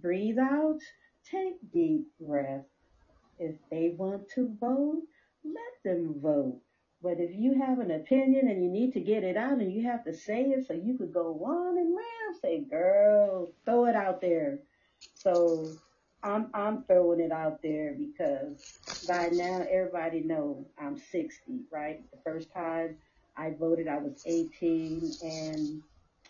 breathe 0.00 0.38
out, 0.38 0.80
take 1.30 1.56
deep 1.72 2.06
breath. 2.18 2.64
If 3.38 3.56
they 3.70 3.94
want 3.96 4.30
to 4.36 4.56
vote, 4.58 5.02
let 5.44 5.74
them 5.84 6.14
vote. 6.22 6.62
But 7.02 7.20
if 7.20 7.30
you 7.34 7.60
have 7.60 7.78
an 7.78 7.90
opinion 7.92 8.48
and 8.48 8.62
you 8.62 8.70
need 8.70 8.92
to 8.94 9.00
get 9.00 9.24
it 9.24 9.36
out 9.36 9.58
and 9.58 9.72
you 9.72 9.84
have 9.84 10.04
to 10.04 10.14
say 10.14 10.42
it 10.44 10.66
so 10.66 10.74
you 10.74 10.96
could 10.98 11.12
go 11.12 11.44
on 11.44 11.78
and 11.78 11.94
laugh, 11.94 12.40
say, 12.40 12.60
girl, 12.64 13.52
throw 13.64 13.86
it 13.86 13.96
out 13.96 14.20
there. 14.20 14.60
So 15.22 15.78
I'm 16.22 16.50
I'm 16.54 16.84
throwing 16.84 17.20
it 17.20 17.32
out 17.32 17.62
there 17.62 17.94
because 17.98 18.56
by 19.06 19.28
now 19.32 19.64
everybody 19.70 20.22
know 20.22 20.66
I'm 20.78 20.96
60, 20.98 21.62
right? 21.70 22.00
The 22.12 22.18
first 22.24 22.52
time 22.52 22.96
I 23.36 23.52
voted, 23.58 23.88
I 23.88 23.98
was 23.98 24.14
18, 24.24 25.18
and 25.20 25.82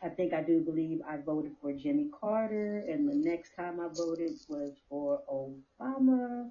I 0.03 0.09
think 0.11 0.35
I 0.35 0.43
do 0.43 0.61
believe 0.61 1.01
I 1.09 1.19
voted 1.19 1.53
for 1.61 1.73
Jimmy 1.73 2.11
Carter, 2.21 2.85
and 2.89 3.09
the 3.09 3.15
next 3.15 3.55
time 3.57 3.81
I 3.81 3.89
voted 3.89 4.35
was 4.49 4.75
for 4.89 5.23
Obama. 5.33 6.51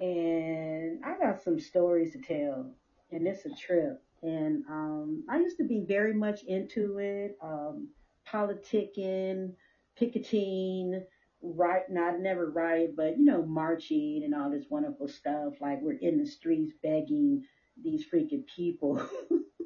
And 0.00 1.04
I 1.04 1.18
got 1.18 1.42
some 1.42 1.60
stories 1.60 2.12
to 2.12 2.18
tell, 2.20 2.72
and 3.12 3.26
it's 3.26 3.46
a 3.46 3.54
trip. 3.54 4.02
And 4.22 4.64
um, 4.68 5.24
I 5.28 5.38
used 5.38 5.56
to 5.58 5.64
be 5.64 5.84
very 5.86 6.14
much 6.14 6.44
into 6.44 6.98
it, 6.98 7.36
um, 7.42 7.88
politicking, 8.32 9.52
picketing, 9.96 11.02
right? 11.42 11.82
Not 11.90 12.20
never 12.20 12.50
riot, 12.50 12.94
but 12.96 13.18
you 13.18 13.24
know, 13.24 13.44
marching 13.44 14.22
and 14.24 14.34
all 14.34 14.50
this 14.50 14.66
wonderful 14.70 15.08
stuff. 15.08 15.54
Like 15.60 15.80
we're 15.82 15.98
in 16.00 16.18
the 16.18 16.26
streets 16.26 16.72
begging 16.82 17.42
these 17.82 18.04
freaking 18.12 18.44
people 18.54 19.02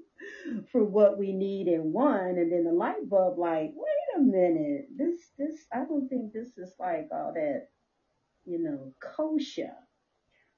for 0.72 0.84
what 0.84 1.18
we 1.18 1.32
need 1.32 1.68
and 1.68 1.92
want, 1.92 2.38
and 2.38 2.50
then 2.50 2.64
the 2.64 2.72
light 2.72 3.08
bulb, 3.08 3.38
like, 3.38 3.72
wait 3.74 4.16
a 4.16 4.20
minute, 4.20 4.88
this, 4.96 5.30
this, 5.38 5.66
I 5.72 5.84
don't 5.84 6.08
think 6.08 6.32
this 6.32 6.56
is 6.56 6.72
like 6.78 7.08
all 7.12 7.32
that, 7.34 7.68
you 8.44 8.62
know, 8.62 8.92
kosher. 9.00 9.74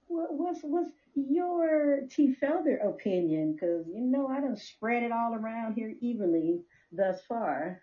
What, 0.07 0.33
what's, 0.33 0.61
what's 0.63 0.93
your 1.29 2.01
T. 2.11 2.35
Felder 2.41 2.87
opinion? 2.87 3.53
Because 3.53 3.87
you 3.87 4.07
know 4.07 4.29
I 4.29 4.41
don't 4.41 4.59
spread 4.59 5.03
it 5.03 5.13
all 5.13 5.35
around 5.35 5.75
here 5.75 5.95
evenly 6.01 6.61
thus 6.93 7.21
far. 7.29 7.83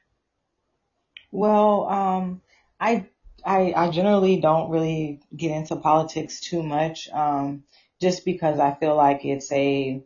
Well, 1.31 1.87
um, 1.89 2.41
I, 2.79 3.07
I, 3.45 3.73
I 3.75 3.89
generally 3.89 4.39
don't 4.39 4.69
really 4.69 5.21
get 5.35 5.51
into 5.51 5.75
politics 5.75 6.39
too 6.39 6.63
much, 6.63 7.09
um, 7.09 7.63
just 8.01 8.25
because 8.25 8.59
I 8.59 8.73
feel 8.73 8.95
like 8.95 9.25
it's 9.25 9.51
a, 9.51 10.01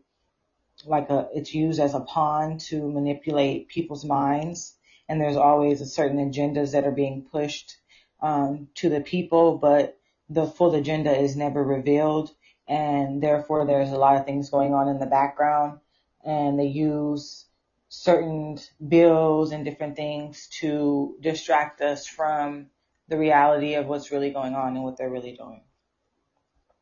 like 0.86 1.10
a, 1.10 1.30
it's 1.34 1.54
used 1.54 1.80
as 1.80 1.94
a 1.94 2.00
pawn 2.00 2.58
to 2.70 2.90
manipulate 2.90 3.68
people's 3.68 4.06
minds. 4.06 4.76
And 5.08 5.20
there's 5.20 5.38
always 5.38 5.82
a 5.82 5.86
certain 5.86 6.32
agendas 6.32 6.72
that 6.72 6.86
are 6.86 6.92
being 6.92 7.28
pushed, 7.32 7.78
um, 8.22 8.68
to 8.76 8.90
the 8.90 9.02
people, 9.02 9.58
but 9.58 9.98
the 10.30 10.46
full 10.46 10.76
agenda 10.76 11.16
is 11.18 11.36
never 11.36 11.64
revealed. 11.64 12.32
And 12.70 13.22
therefore 13.22 13.66
there's 13.66 13.92
a 13.92 13.98
lot 13.98 14.16
of 14.16 14.26
things 14.26 14.50
going 14.50 14.74
on 14.74 14.88
in 14.88 15.00
the 15.00 15.08
background 15.08 15.80
and 16.24 16.60
they 16.60 16.68
use 16.68 17.46
certain 17.90 18.60
bills 18.88 19.52
and 19.52 19.66
different 19.66 19.96
things 19.96 20.48
to 20.60 21.18
distract 21.20 21.82
us 21.82 22.06
from 22.06 22.68
the 23.08 23.18
reality 23.18 23.74
of 23.74 23.88
what's 23.88 24.12
really 24.12 24.30
going 24.30 24.54
on 24.54 24.76
and 24.76 24.84
what 24.84 24.98
they're 24.98 25.10
really 25.10 25.36
doing 25.36 25.64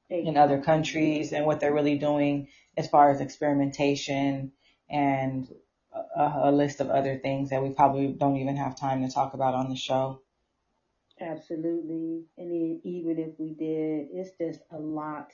in 0.10 0.38
other 0.38 0.62
countries 0.62 1.32
and 1.32 1.46
what 1.46 1.60
they're 1.60 1.74
really 1.74 1.98
doing 1.98 2.48
as 2.76 2.90
far 2.90 3.12
as 3.12 3.22
experimentation 3.22 4.52
and 4.90 5.48
a, 6.16 6.32
a 6.44 6.52
list 6.52 6.82
of 6.82 6.90
other 6.90 7.18
things 7.18 7.50
that 7.50 7.64
we 7.64 7.70
probably 7.70 8.08
don't 8.08 8.38
even 8.38 8.58
have 8.58 8.78
time 8.78 9.06
to 9.06 9.14
talk 9.14 9.34
about 9.34 9.54
on 9.54 9.70
the 9.70 9.76
show. 9.76 10.22
Absolutely. 11.20 12.26
And 12.38 12.52
then 12.52 12.82
even 12.84 13.18
if 13.18 13.40
we 13.40 13.54
did, 13.54 14.08
it's 14.14 14.32
just 14.38 14.62
a 14.72 14.78
lot. 14.78 15.32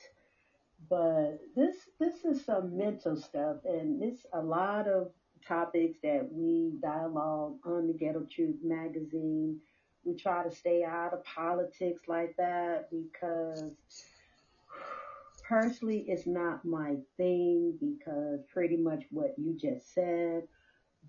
But 0.88 1.40
this 1.56 1.76
this 1.98 2.24
is 2.24 2.44
some 2.44 2.76
mental 2.76 3.16
stuff 3.16 3.58
and 3.64 4.02
it's 4.02 4.26
a 4.32 4.40
lot 4.40 4.88
of 4.88 5.10
topics 5.46 5.98
that 6.02 6.28
we 6.32 6.72
dialogue 6.82 7.56
on 7.64 7.86
the 7.86 7.92
Ghetto 7.92 8.26
Truth 8.30 8.56
magazine. 8.62 9.60
We 10.04 10.14
try 10.14 10.42
to 10.42 10.50
stay 10.50 10.84
out 10.84 11.12
of 11.12 11.24
politics 11.24 12.02
like 12.08 12.36
that 12.36 12.88
because 12.90 13.74
personally 15.42 16.04
it's 16.08 16.26
not 16.26 16.64
my 16.64 16.96
thing 17.16 17.78
because 17.80 18.40
pretty 18.52 18.76
much 18.76 19.04
what 19.10 19.34
you 19.38 19.56
just 19.60 19.94
said. 19.94 20.44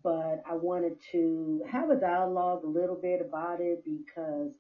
But 0.04 0.44
I 0.50 0.54
wanted 0.54 0.98
to 1.12 1.64
have 1.70 1.90
a 1.90 1.96
dialogue 2.00 2.64
a 2.64 2.68
little 2.68 2.96
bit 2.96 3.22
about 3.22 3.62
it 3.62 3.84
because 3.84 4.54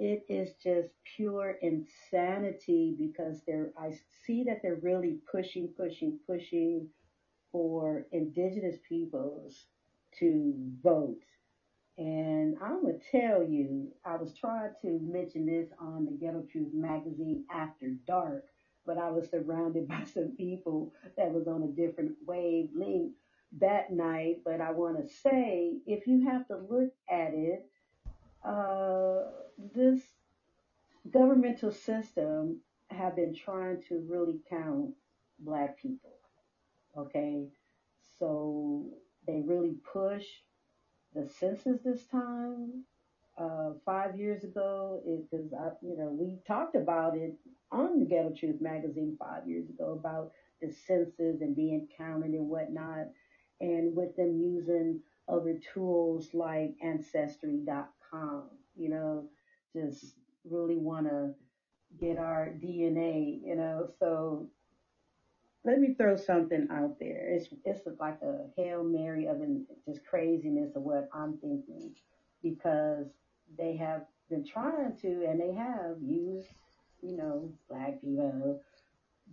it 0.00 0.24
is 0.30 0.54
just 0.64 0.88
pure 1.04 1.58
insanity 1.60 2.96
because 2.98 3.42
they're 3.46 3.70
I 3.78 3.92
see 4.26 4.44
that 4.44 4.62
they're 4.62 4.80
really 4.82 5.18
pushing, 5.30 5.68
pushing, 5.76 6.18
pushing 6.26 6.88
for 7.52 8.06
indigenous 8.10 8.76
peoples 8.88 9.66
to 10.18 10.54
vote. 10.82 11.20
And 11.98 12.56
I'm 12.62 12.82
gonna 12.82 12.94
tell 13.12 13.44
you, 13.44 13.92
I 14.06 14.16
was 14.16 14.32
trying 14.32 14.70
to 14.80 15.00
mention 15.02 15.44
this 15.44 15.68
on 15.78 16.06
the 16.06 16.12
Ghetto 16.12 16.44
Truth 16.50 16.72
magazine 16.72 17.44
after 17.52 17.90
dark, 18.06 18.46
but 18.86 18.96
I 18.96 19.10
was 19.10 19.28
surrounded 19.30 19.86
by 19.90 20.04
some 20.04 20.34
people 20.34 20.94
that 21.18 21.30
was 21.30 21.46
on 21.46 21.62
a 21.62 21.68
different 21.68 22.12
wavelength 22.26 23.12
that 23.60 23.92
night. 23.92 24.38
But 24.46 24.62
I 24.62 24.70
want 24.70 24.96
to 24.96 25.12
say, 25.12 25.74
if 25.86 26.06
you 26.06 26.26
have 26.26 26.48
to 26.48 26.56
look 26.56 26.90
at 27.10 27.34
it, 27.34 27.66
uh, 28.44 29.24
this 29.74 30.00
governmental 31.10 31.70
system 31.72 32.60
have 32.90 33.16
been 33.16 33.34
trying 33.34 33.80
to 33.88 34.04
really 34.08 34.40
count 34.48 34.94
black 35.38 35.78
people. 35.78 36.12
Okay, 36.96 37.48
so 38.18 38.86
they 39.26 39.42
really 39.46 39.76
push 39.92 40.26
the 41.14 41.26
census 41.26 41.80
this 41.84 42.06
time. 42.06 42.84
uh, 43.38 43.72
five 43.84 44.16
years 44.16 44.44
ago, 44.44 45.02
because 45.30 45.52
you 45.82 45.96
know 45.96 46.10
we 46.10 46.38
talked 46.46 46.76
about 46.76 47.16
it 47.16 47.34
on 47.72 47.98
the 48.00 48.06
Ghetto 48.06 48.32
Truth 48.38 48.60
magazine 48.60 49.16
five 49.18 49.48
years 49.48 49.68
ago 49.70 49.92
about 49.98 50.32
the 50.60 50.70
census 50.70 51.40
and 51.40 51.56
being 51.56 51.88
counted 51.96 52.32
and 52.32 52.48
whatnot, 52.48 53.08
and 53.60 53.96
with 53.96 54.16
them 54.16 54.36
using 54.40 55.00
other 55.28 55.58
tools 55.74 56.34
like 56.34 56.76
Ancestry.com, 56.82 58.44
you 58.76 58.90
know, 58.90 59.28
just 59.74 60.14
really 60.44 60.76
want 60.76 61.06
to 61.06 61.30
get 62.00 62.18
our 62.18 62.48
DNA, 62.62 63.40
you 63.44 63.56
know. 63.56 63.88
So 63.98 64.48
let 65.64 65.78
me 65.78 65.90
throw 65.96 66.16
something 66.16 66.66
out 66.70 66.92
there. 67.00 67.28
It's 67.34 67.48
it's 67.64 67.82
like 67.98 68.18
a 68.22 68.46
hail 68.56 68.82
mary 68.82 69.26
of 69.26 69.38
just 69.86 70.04
craziness 70.04 70.74
of 70.76 70.82
what 70.82 71.08
I'm 71.12 71.34
thinking, 71.38 71.92
because 72.42 73.08
they 73.58 73.76
have 73.76 74.02
been 74.30 74.44
trying 74.44 74.94
to, 75.02 75.24
and 75.28 75.40
they 75.40 75.52
have 75.52 75.96
used, 76.00 76.48
you 77.02 77.16
know, 77.16 77.52
black 77.68 78.00
people 78.00 78.58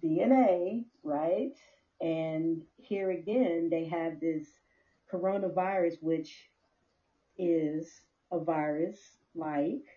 DNA, 0.04 0.86
right? 1.04 1.54
And 2.02 2.62
here 2.78 3.12
again, 3.12 3.70
they 3.72 3.86
have 3.86 4.20
this 4.20 4.46
coronavirus, 5.12 5.96
which 6.02 6.50
is 7.38 7.88
a 8.32 8.40
virus 8.40 9.00
like 9.36 9.97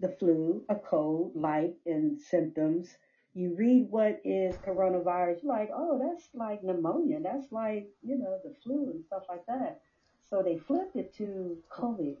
the 0.00 0.08
flu, 0.18 0.62
a 0.68 0.74
cold, 0.74 1.32
like 1.34 1.74
in 1.86 2.18
symptoms. 2.18 2.96
You 3.34 3.54
read 3.54 3.88
what 3.90 4.20
is 4.24 4.56
coronavirus, 4.56 5.42
you're 5.42 5.52
like, 5.52 5.70
oh, 5.74 5.98
that's 5.98 6.28
like 6.34 6.64
pneumonia. 6.64 7.20
That's 7.22 7.52
like, 7.52 7.88
you 8.02 8.16
know, 8.18 8.38
the 8.42 8.54
flu 8.62 8.90
and 8.90 9.04
stuff 9.04 9.24
like 9.28 9.44
that. 9.46 9.80
So 10.28 10.42
they 10.42 10.58
flipped 10.58 10.96
it 10.96 11.14
to 11.18 11.58
COVID, 11.70 12.16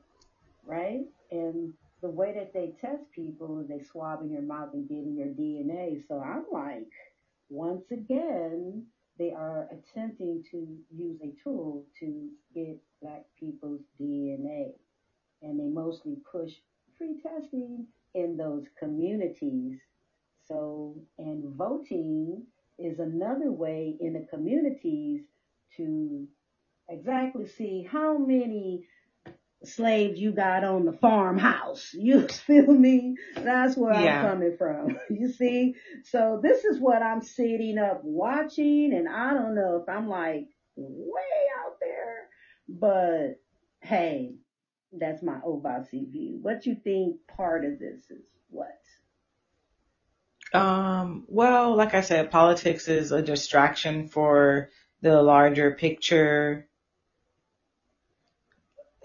right? 0.64 1.06
And 1.30 1.72
the 2.02 2.10
way 2.10 2.34
that 2.34 2.52
they 2.52 2.74
test 2.80 3.10
people 3.14 3.60
is 3.60 3.68
they 3.68 3.82
swab 3.82 4.22
in 4.22 4.30
your 4.30 4.42
mouth 4.42 4.70
and 4.74 4.88
get 4.88 4.98
in 4.98 5.16
your 5.16 5.28
DNA. 5.28 6.06
So 6.06 6.20
I'm 6.20 6.44
like, 6.52 6.92
once 7.48 7.90
again, 7.90 8.84
they 9.18 9.32
are 9.32 9.68
attempting 9.72 10.44
to 10.50 10.76
use 10.94 11.18
a 11.22 11.32
tool 11.42 11.84
to 12.00 12.28
get 12.54 12.76
black 13.02 13.22
people's 13.40 13.80
DNA. 14.00 14.72
And 15.42 15.58
they 15.58 15.64
mostly 15.64 16.16
push 16.30 16.52
free 16.98 17.20
testing 17.22 17.86
in 18.14 18.36
those 18.36 18.64
communities. 18.78 19.78
So, 20.48 20.96
and 21.18 21.44
voting 21.56 22.44
is 22.78 22.98
another 22.98 23.50
way 23.50 23.96
in 24.00 24.14
the 24.14 24.26
communities 24.30 25.22
to 25.76 26.26
exactly 26.88 27.46
see 27.46 27.86
how 27.90 28.16
many 28.18 28.86
slaves 29.64 30.20
you 30.20 30.32
got 30.32 30.64
on 30.64 30.84
the 30.84 30.92
farmhouse. 30.92 31.90
You 31.94 32.28
feel 32.28 32.72
me? 32.72 33.16
That's 33.34 33.76
where 33.76 33.94
yeah. 33.94 34.22
I'm 34.22 34.30
coming 34.30 34.56
from. 34.56 34.98
You 35.10 35.28
see? 35.28 35.74
So 36.04 36.40
this 36.42 36.64
is 36.64 36.78
what 36.78 37.02
I'm 37.02 37.22
sitting 37.22 37.78
up 37.78 38.02
watching 38.04 38.92
and 38.94 39.08
I 39.08 39.34
don't 39.34 39.54
know 39.54 39.82
if 39.82 39.88
I'm 39.88 40.08
like 40.08 40.46
way 40.76 41.22
out 41.64 41.76
there, 41.80 42.28
but 42.68 43.40
hey, 43.80 44.34
that's 44.92 45.22
my 45.22 45.38
Obasi 45.46 46.10
view. 46.10 46.38
What 46.42 46.66
you 46.66 46.74
think 46.74 47.16
part 47.26 47.64
of 47.64 47.78
this 47.78 48.10
is 48.10 48.22
what? 48.50 48.80
Um, 50.52 51.24
well, 51.28 51.74
like 51.74 51.94
I 51.94 52.00
said, 52.00 52.30
politics 52.30 52.88
is 52.88 53.12
a 53.12 53.22
distraction 53.22 54.08
for 54.08 54.70
the 55.02 55.20
larger 55.22 55.72
picture 55.72 56.68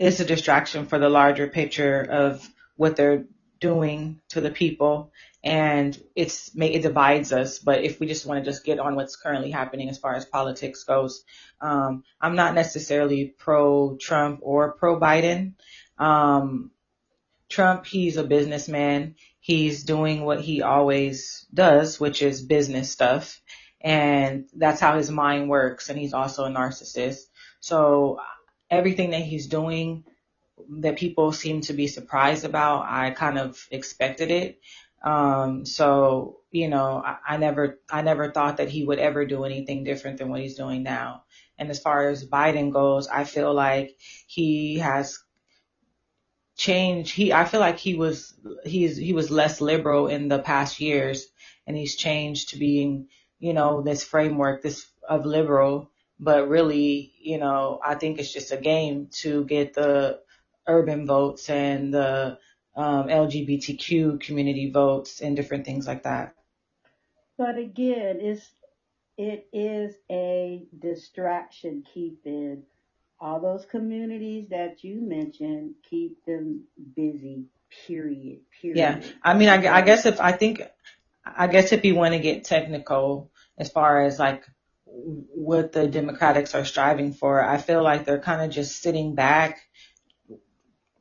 it's 0.02 0.20
a 0.20 0.26
distraction 0.26 0.88
for 0.88 0.98
the 0.98 1.10
larger 1.10 1.48
picture 1.48 2.02
of 2.02 2.48
what 2.76 2.96
they're 2.96 3.26
doing 3.62 4.20
to 4.27 4.41
the 4.41 4.51
people 4.51 5.12
and 5.44 5.98
it's 6.15 6.51
it 6.56 6.82
divides 6.82 7.32
us 7.32 7.60
but 7.60 7.84
if 7.84 8.00
we 8.00 8.08
just 8.08 8.25
want 8.25 8.44
to 8.44 8.51
just 8.51 8.65
get 8.65 8.80
on 8.80 8.96
what's 8.96 9.15
currently 9.15 9.51
happening 9.51 9.89
as 9.89 9.98
far 9.98 10.15
as 10.15 10.25
politics 10.25 10.84
goes 10.84 11.24
um, 11.62 12.03
i'm 12.20 12.36
not 12.36 12.53
necessarily 12.53 13.34
pro 13.38 13.96
trump 13.98 14.40
or 14.42 14.74
pro 14.74 15.00
biden 15.00 15.53
um, 15.98 16.72
trump 17.50 17.86
he's 17.86 18.18
a 18.18 18.24
businessman. 18.24 19.16
He's 19.44 19.83
doing 19.83 20.24
what 20.24 20.40
he 20.42 20.62
always 20.62 21.46
does 21.53 22.00
which 22.00 22.22
is 22.22 22.42
business 22.42 22.92
stuff 22.92 23.42
and 23.81 24.48
that's 24.55 24.79
how 24.79 24.98
his 24.98 25.09
mind 25.09 25.50
works 25.50 25.90
and 25.90 25.98
he's 25.98 26.14
also 26.14 26.46
a 26.46 26.50
narcissist. 26.50 27.22
So 27.59 28.20
everything 28.70 29.12
that 29.12 29.22
he's 29.22 29.48
doing 29.48 30.05
that 30.70 30.98
people 30.98 31.32
seem 31.32 31.62
to 31.62 31.74
be 31.74 31.88
surprised 31.88 32.46
about, 32.46 32.86
I 32.88 33.12
kind 33.12 33.38
of 33.38 33.68
expected 33.72 34.32
it. 34.32 34.60
Um, 35.04 35.66
so, 35.66 36.40
you 36.52 36.68
know, 36.68 37.02
I, 37.04 37.18
I 37.28 37.38
never, 37.38 37.80
I 37.90 38.02
never 38.02 38.32
thought 38.32 38.58
that 38.58 38.70
he 38.70 38.84
would 38.84 39.00
ever 39.00 39.26
do 39.26 39.46
anything 39.46 39.84
different 39.84 40.18
than 40.18 40.30
what 40.30 40.42
he's 40.42 40.56
doing 40.56 40.84
now. 40.84 41.24
And 41.58 41.70
as 41.70 41.80
far 41.80 42.10
as 42.10 42.28
Biden 42.28 42.72
goes, 42.72 43.08
I 43.08 43.24
feel 43.24 43.54
like 43.54 43.96
he 44.28 44.80
has 44.80 45.20
changed. 46.56 47.14
He, 47.14 47.34
I 47.34 47.46
feel 47.46 47.60
like 47.60 47.80
he 47.80 47.96
was, 47.96 48.34
he's, 48.64 48.98
he 48.98 49.14
was 49.14 49.32
less 49.32 49.62
liberal 49.62 50.08
in 50.08 50.28
the 50.28 50.40
past 50.40 50.80
years 50.80 51.28
and 51.66 51.76
he's 51.76 51.96
changed 51.96 52.50
to 52.50 52.58
being, 52.58 53.08
you 53.40 53.54
know, 53.54 53.82
this 53.82 54.04
framework, 54.04 54.62
this 54.62 54.86
of 55.08 55.26
liberal 55.26 55.92
but 56.22 56.48
really, 56.48 57.14
you 57.20 57.40
know, 57.40 57.80
I 57.84 57.96
think 57.96 58.20
it's 58.20 58.32
just 58.32 58.52
a 58.52 58.58
game 58.58 59.10
to 59.22 59.44
get 59.46 59.74
the 59.74 60.20
urban 60.68 61.06
votes 61.06 61.50
and 61.50 61.94
the 61.94 62.38
um, 62.76 63.08
LGBTQ 63.08 64.20
community 64.22 64.72
votes 64.72 65.22
and 65.22 65.36
different 65.36 65.66
things 65.66 65.88
like 65.88 66.04
that. 66.04 66.34
But 67.38 67.58
again, 67.58 68.20
it's 68.22 68.50
it 69.18 69.48
is 69.52 69.96
a 70.10 70.64
distraction 70.80 71.84
keeping 71.94 72.64
all 73.20 73.40
those 73.40 73.66
communities 73.66 74.50
that 74.50 74.84
you 74.84 75.02
mentioned 75.02 75.76
keep 75.90 76.24
them 76.26 76.64
busy. 76.96 77.46
Period. 77.88 78.40
Period. 78.62 78.78
Yeah, 78.78 79.02
I 79.24 79.34
mean, 79.34 79.48
I, 79.48 79.74
I 79.74 79.82
guess 79.82 80.06
if 80.06 80.20
I 80.20 80.34
think, 80.34 80.62
I 81.26 81.48
guess 81.48 81.72
if 81.72 81.86
you 81.86 81.96
want 81.96 82.14
to 82.14 82.20
get 82.20 82.44
technical 82.44 83.32
as 83.58 83.70
far 83.70 84.04
as 84.04 84.20
like 84.20 84.44
what 84.92 85.72
the 85.72 85.88
Democrats 85.88 86.56
are 86.56 86.66
striving 86.66 87.14
for. 87.14 87.44
I 87.44 87.58
feel 87.58 87.84
like 87.84 88.06
they're 88.06 88.20
kind 88.20 88.42
of 88.42 88.50
just 88.50 88.82
sitting 88.82 89.16
back, 89.16 89.62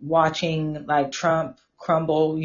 watching 0.00 0.86
like 0.86 1.12
Trump 1.12 1.58
crumble 1.78 2.40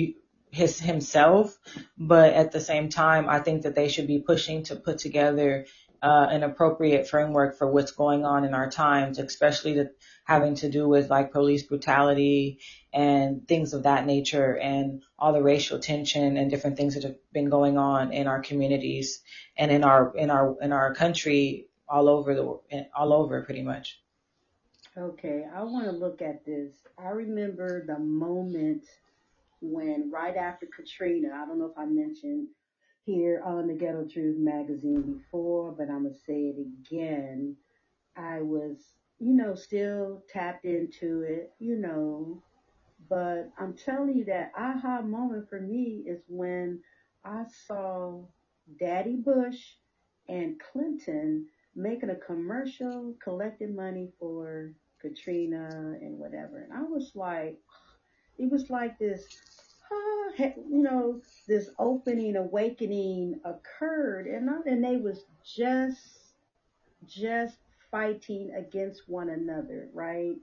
his 0.52 0.80
himself, 0.80 1.58
but 1.98 2.34
at 2.34 2.52
the 2.52 2.62
same 2.62 2.90
time, 2.90 3.30
I 3.30 3.40
think 3.40 3.64
that 3.64 3.76
they 3.76 3.90
should 3.90 4.08
be 4.08 4.20
pushing 4.20 4.64
to 4.64 4.76
put 4.76 5.00
together 5.00 5.66
uh, 6.02 6.28
an 6.30 6.44
appropriate 6.44 7.08
framework 7.08 7.58
for 7.58 7.70
what's 7.72 7.92
going 7.92 8.26
on 8.26 8.46
in 8.46 8.54
our 8.54 8.70
times, 8.70 9.18
especially 9.18 9.74
the, 9.74 9.92
having 10.24 10.56
to 10.56 10.70
do 10.70 10.88
with 10.88 11.10
like 11.10 11.32
police 11.32 11.64
brutality 11.64 12.60
and 12.94 13.48
things 13.48 13.74
of 13.74 13.84
that 13.84 14.06
nature 14.06 14.58
and 14.58 15.02
all 15.18 15.34
the 15.34 15.42
racial 15.42 15.80
tension 15.80 16.38
and 16.38 16.52
different 16.52 16.78
things 16.78 16.94
that 16.94 17.04
have 17.04 17.16
been 17.34 17.50
going 17.50 17.78
on 17.78 18.14
in 18.14 18.28
our 18.28 18.42
communities 18.42 19.22
and 19.58 19.72
in 19.72 19.84
our 19.84 20.16
in 20.16 20.30
our 20.30 20.56
in 20.62 20.72
our 20.72 20.94
country 20.94 21.68
all 21.88 22.08
over 22.08 22.36
the 22.36 22.88
all 22.96 23.12
over 23.12 23.42
pretty 23.42 23.64
much. 23.64 24.00
Okay, 24.98 25.46
I 25.54 25.62
want 25.64 25.86
to 25.86 25.92
look 25.92 26.22
at 26.22 26.46
this. 26.46 26.72
I 26.98 27.10
remember 27.10 27.86
the 27.86 28.00
moment 28.00 28.86
when 29.60 30.10
right 30.10 30.38
after 30.38 30.68
Katrina, 30.68 31.30
I 31.34 31.46
don't 31.46 31.60
know 31.60 31.66
if 31.66 31.78
I 31.78 31.86
mentioned 31.86 32.48
here 33.06 33.42
on 33.46 33.68
the 33.68 33.74
Ghetto 33.74 34.06
Truth 34.06 34.38
magazine 34.38 35.02
before, 35.02 35.74
but 35.74 35.90
I'm 35.90 36.04
gonna 36.04 36.16
say 36.26 36.54
it 36.56 36.58
again. 36.60 37.58
I 38.16 38.42
was, 38.42 38.78
you 39.20 39.34
know, 39.34 39.54
still 39.56 40.24
tapped 40.30 40.64
into 40.66 41.24
it, 41.24 41.52
you 41.60 41.76
know, 41.76 42.42
but 43.10 43.50
I'm 43.58 43.74
telling 43.74 44.16
you 44.16 44.26
that 44.26 44.52
aha 44.58 45.02
moment 45.02 45.50
for 45.50 45.60
me 45.60 46.04
is 46.08 46.22
when 46.30 46.80
I 47.26 47.44
saw 47.68 48.24
Daddy 48.80 49.18
Bush 49.18 49.76
and 50.30 50.60
Clinton 50.60 51.48
making 51.76 52.12
a 52.12 52.16
commercial 52.16 53.14
collecting 53.22 53.76
money 53.76 54.10
for 54.20 54.72
Katrina 55.10 55.98
and 56.02 56.18
whatever. 56.18 56.60
And 56.60 56.74
I 56.74 56.84
was 56.84 57.12
like, 57.16 57.58
it 58.38 58.50
was 58.50 58.70
like 58.70 58.98
this, 59.00 59.26
you 60.40 60.82
know, 60.82 61.22
this 61.48 61.70
opening, 61.80 62.36
awakening 62.36 63.40
occurred, 63.46 64.28
and 64.28 64.50
I, 64.50 64.58
and 64.66 64.84
they 64.84 64.98
was 64.98 65.26
just, 65.44 66.34
just 67.08 67.58
fighting 67.92 68.52
against 68.56 69.08
one 69.08 69.30
another, 69.30 69.90
right? 69.94 70.36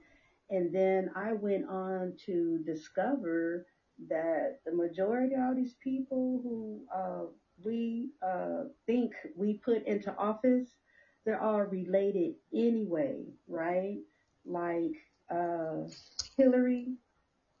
And 0.49 0.73
then 0.73 1.11
I 1.15 1.33
went 1.33 1.67
on 1.67 2.13
to 2.25 2.59
discover 2.65 3.65
that 4.09 4.59
the 4.65 4.71
majority 4.73 5.35
of 5.35 5.41
all 5.41 5.55
these 5.55 5.75
people 5.83 6.39
who 6.43 6.81
uh, 6.93 7.25
we 7.63 8.09
uh, 8.25 8.63
think 8.85 9.13
we 9.35 9.55
put 9.55 9.85
into 9.85 10.15
office, 10.15 10.69
they're 11.25 11.41
all 11.41 11.61
related 11.61 12.35
anyway, 12.53 13.23
right? 13.47 13.99
Like 14.45 14.93
uh, 15.31 15.87
Hillary 16.37 16.93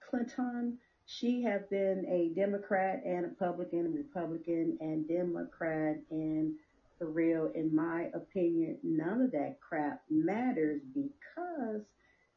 Clinton, 0.09 0.77
she 1.05 1.41
have 1.43 1.69
been 1.69 2.05
a 2.07 2.29
Democrat 2.35 3.01
and 3.05 3.25
a 3.25 3.29
Republican, 3.29 3.93
Republican 3.93 4.77
and 4.79 5.07
Democrat, 5.07 5.97
and 6.11 6.53
for 6.97 7.09
real, 7.09 7.49
in 7.55 7.73
my 7.75 8.09
opinion, 8.13 8.77
none 8.83 9.21
of 9.21 9.31
that 9.31 9.53
crap 9.59 9.99
matters 10.09 10.81
because 10.93 11.81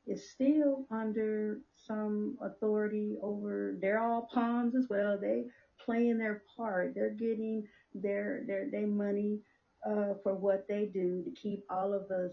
it's 0.06 0.28
still 0.30 0.86
under 0.90 1.60
some 1.74 2.36
authority 2.40 3.16
over. 3.22 3.76
They're 3.80 4.00
all 4.00 4.26
pawns 4.32 4.74
as 4.74 4.86
well. 4.88 5.18
They 5.18 5.44
playing 5.84 6.18
their 6.18 6.42
part. 6.56 6.94
They're 6.94 7.10
getting 7.10 7.62
their 7.94 8.42
their 8.46 8.66
their 8.70 8.86
money 8.86 9.40
uh, 9.86 10.14
for 10.22 10.34
what 10.34 10.66
they 10.68 10.86
do 10.86 11.22
to 11.22 11.30
keep 11.30 11.62
all 11.70 11.92
of 11.92 12.10
us 12.10 12.32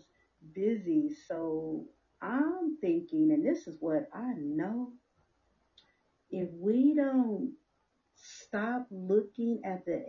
busy. 0.53 1.09
So 1.27 1.85
I'm 2.23 2.77
thinking, 2.81 3.31
and 3.33 3.45
this 3.45 3.67
is 3.67 3.77
what 3.81 4.09
I 4.13 4.33
know, 4.37 4.93
if 6.31 6.49
we 6.53 6.95
don't 6.95 7.53
stop 8.15 8.87
looking 8.91 9.61
at 9.65 9.85
the 9.85 10.03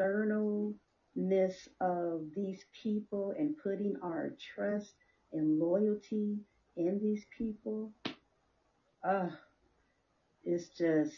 externalness 0.00 1.68
of 1.80 2.22
these 2.34 2.64
people 2.82 3.34
and 3.38 3.56
putting 3.62 3.96
our 4.02 4.34
trust 4.54 4.94
and 5.32 5.60
loyalty 5.60 6.38
in 6.76 6.98
these 7.00 7.26
people, 7.36 7.92
uh, 9.04 9.28
it's 10.44 10.70
just 10.70 11.14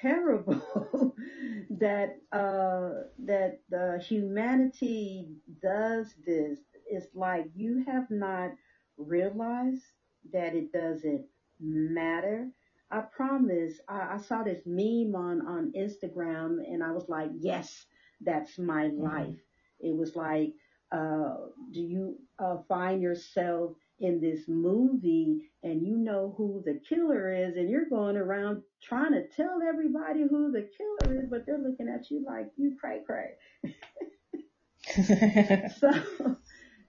terrible 0.00 0.62
that 1.70 2.16
uh, 2.32 2.90
that 3.24 3.60
the 3.70 4.02
humanity 4.06 5.28
does 5.62 6.14
this. 6.26 6.58
It's 6.86 7.08
like 7.14 7.46
you 7.54 7.84
have 7.86 8.10
not 8.10 8.52
realized 8.96 9.84
that 10.32 10.54
it 10.54 10.72
doesn't 10.72 11.24
matter. 11.60 12.48
I 12.90 13.00
promise. 13.00 13.80
I, 13.88 14.14
I 14.14 14.18
saw 14.18 14.42
this 14.42 14.62
meme 14.66 15.14
on 15.14 15.46
on 15.46 15.72
Instagram, 15.76 16.58
and 16.66 16.82
I 16.82 16.92
was 16.92 17.08
like, 17.08 17.30
yes, 17.34 17.86
that's 18.20 18.58
my 18.58 18.88
Mhm. 18.98 18.98
life. 19.02 19.40
It 19.80 19.96
was 19.96 20.14
like, 20.16 20.54
uh, 20.92 21.36
do 21.72 21.80
you 21.80 22.16
uh, 22.38 22.58
find 22.68 23.02
yourself 23.02 23.72
in 24.00 24.20
this 24.20 24.48
movie 24.48 25.50
and 25.62 25.82
you 25.86 25.96
know 25.96 26.34
who 26.36 26.62
the 26.64 26.80
killer 26.88 27.32
is 27.32 27.56
and 27.56 27.68
you're 27.70 27.86
going 27.88 28.16
around 28.16 28.62
trying 28.82 29.12
to 29.12 29.26
tell 29.28 29.60
everybody 29.62 30.22
who 30.28 30.50
the 30.52 30.68
killer 30.76 31.20
is, 31.20 31.28
but 31.30 31.46
they're 31.46 31.58
looking 31.58 31.88
at 31.88 32.10
you 32.10 32.24
like 32.26 32.50
you 32.56 32.76
cray 32.80 33.00
cray. 33.06 33.34
So 35.80 35.90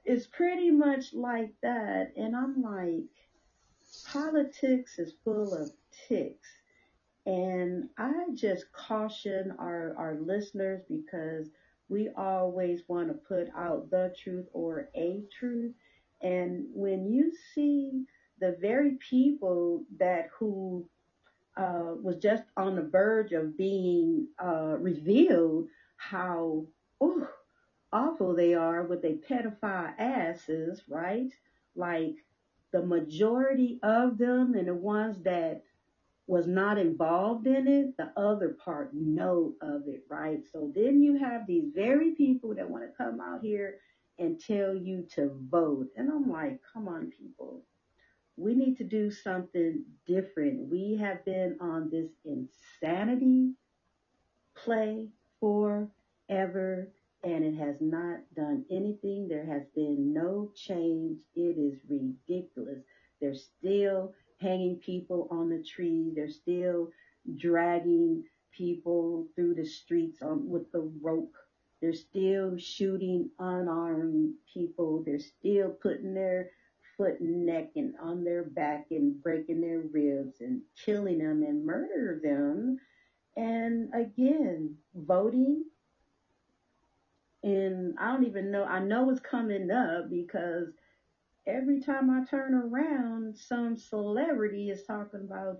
it's 0.05 0.27
pretty 0.27 0.71
much 0.71 1.13
like 1.13 1.53
that. 1.63 2.13
And 2.15 2.35
I'm 2.35 2.61
like, 2.61 3.09
politics 4.11 4.99
is 4.99 5.13
full 5.23 5.53
of 5.53 5.71
ticks. 6.07 6.49
And 7.25 7.89
I 7.97 8.25
just 8.35 8.71
caution 8.71 9.55
our, 9.57 9.95
our 9.97 10.15
listeners 10.15 10.81
because 10.87 11.49
we 11.89 12.09
always 12.15 12.81
want 12.87 13.07
to 13.07 13.13
put 13.15 13.49
out 13.57 13.89
the 13.89 14.13
truth 14.21 14.47
or 14.53 14.89
a 14.95 15.23
truth. 15.39 15.73
And 16.21 16.65
when 16.73 17.07
you 17.07 17.31
see 17.53 18.05
the 18.39 18.57
very 18.61 18.97
people 19.09 19.85
that 19.97 20.29
who 20.37 20.87
uh, 21.57 21.93
was 22.01 22.17
just 22.17 22.43
on 22.57 22.75
the 22.75 22.83
verge 22.83 23.31
of 23.31 23.57
being 23.57 24.27
uh, 24.43 24.77
revealed, 24.79 25.67
how 25.97 26.65
ooh, 27.03 27.27
awful 27.95 28.35
they 28.35 28.53
are 28.53 28.83
with 28.83 29.01
their 29.01 29.13
pedophile 29.13 29.93
asses, 29.97 30.83
right? 30.89 31.31
Like 31.75 32.17
the 32.73 32.85
majority 32.85 33.79
of 33.83 34.17
them 34.17 34.53
and 34.53 34.67
the 34.67 34.73
ones 34.75 35.23
that 35.23 35.63
was 36.27 36.45
not 36.45 36.77
involved 36.77 37.47
in 37.47 37.67
it, 37.67 37.95
the 37.97 38.11
other 38.17 38.49
part 38.49 38.93
know 38.93 39.53
of 39.61 39.87
it, 39.87 40.03
right? 40.09 40.43
So 40.51 40.71
then 40.75 41.01
you 41.01 41.17
have 41.17 41.47
these 41.47 41.71
very 41.73 42.11
people 42.11 42.53
that 42.55 42.69
want 42.69 42.83
to 42.83 42.97
come 42.97 43.21
out 43.21 43.41
here 43.41 43.75
and 44.19 44.39
tell 44.39 44.75
you 44.75 45.07
to 45.15 45.31
vote. 45.49 45.87
And 45.95 46.09
I'm 46.09 46.29
like, 46.29 46.59
come 46.73 46.89
on, 46.89 47.11
people. 47.11 47.63
We 48.37 48.55
need 48.55 48.75
to 48.77 48.83
do 48.83 49.09
something 49.09 49.83
different. 50.05 50.69
We 50.69 50.97
have 50.97 51.23
been 51.23 51.57
on 51.61 51.89
this 51.89 52.09
insanity 52.25 53.53
play 54.55 55.07
forever 55.39 56.89
and 57.25 57.43
it 57.43 57.55
has 57.55 57.75
not 57.81 58.19
done 58.35 58.65
anything. 58.71 59.27
There 59.27 59.45
has 59.47 59.63
been 59.75 60.13
no 60.13 60.51
change. 60.55 61.17
It 61.35 61.57
is 61.57 61.79
ridiculous. 61.89 62.79
They're 63.19 63.35
still 63.35 64.13
hanging 64.39 64.77
people 64.77 65.27
on 65.31 65.49
the 65.49 65.63
tree. 65.63 66.13
They're 66.15 66.29
still 66.29 66.91
dragging 67.37 68.23
people 68.55 69.27
through 69.35 69.55
the 69.55 69.65
streets 69.65 70.21
on, 70.21 70.47
with 70.47 70.71
the 70.71 70.89
rope. 71.01 71.33
They're 71.81 71.93
still 71.93 72.57
shooting 72.57 73.31
unarmed 73.39 74.35
people. 74.53 75.03
They're 75.05 75.19
still 75.19 75.71
putting 75.81 76.13
their 76.13 76.51
foot 76.97 77.19
and 77.19 77.45
neck 77.45 77.71
and 77.75 77.95
on 78.01 78.23
their 78.23 78.43
back 78.43 78.85
and 78.91 79.21
breaking 79.23 79.61
their 79.61 79.81
ribs 79.91 80.41
and 80.41 80.61
killing 80.85 81.19
them 81.19 81.43
and 81.43 81.65
murder 81.65 82.19
them. 82.23 82.77
And 83.35 83.89
again, 83.93 84.75
voting 84.95 85.65
and 87.45 87.93
I 87.99 88.11
don't 88.11 88.25
even 88.25 88.49
know. 88.49 88.65
I 88.65 88.79
know 88.79 89.11
it's 89.11 89.19
coming 89.19 89.69
up 89.69 90.09
because 90.09 90.69
every 91.45 91.79
time 91.79 92.09
I 92.09 92.25
turn 92.27 92.55
around, 92.55 93.37
some 93.37 93.77
celebrity 93.77 94.71
is 94.71 94.83
talking 94.83 95.21
about, 95.23 95.59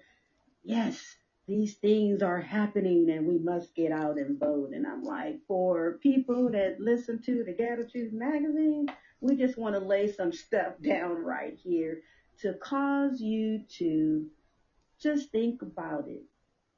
yes, 0.63 1.15
these 1.47 1.75
things 1.75 2.23
are 2.23 2.41
happening 2.41 3.07
and 3.11 3.27
we 3.27 3.37
must 3.37 3.75
get 3.75 3.91
out 3.91 4.17
and 4.17 4.39
vote. 4.39 4.71
And 4.73 4.87
I'm 4.87 5.03
like, 5.03 5.41
for 5.47 5.99
people 6.01 6.49
that 6.53 6.79
listen 6.79 7.21
to 7.21 7.43
the 7.43 7.53
Truth 7.53 8.13
magazine, 8.13 8.87
we 9.21 9.35
just 9.35 9.55
want 9.55 9.75
to 9.75 9.79
lay 9.79 10.11
some 10.11 10.31
stuff 10.31 10.73
down 10.81 11.17
right 11.17 11.55
here 11.55 12.01
to 12.39 12.53
cause 12.55 13.21
you 13.21 13.61
to 13.77 14.25
just 14.99 15.31
think 15.31 15.61
about 15.61 16.07
it. 16.07 16.23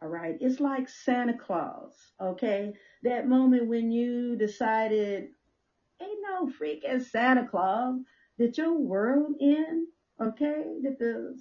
All 0.01 0.09
right. 0.09 0.37
It's 0.41 0.59
like 0.59 0.87
Santa 0.89 1.33
Claus. 1.37 1.93
Okay. 2.21 2.73
That 3.03 3.27
moment 3.27 3.67
when 3.67 3.91
you 3.91 4.35
decided, 4.35 5.29
ain't 6.01 6.19
no 6.23 6.47
freaking 6.47 7.01
Santa 7.01 7.47
Claus 7.47 7.99
that 8.37 8.57
your 8.57 8.77
world 8.77 9.35
in. 9.39 9.87
Okay. 10.21 10.79
That 10.83 10.99
the 10.99 11.39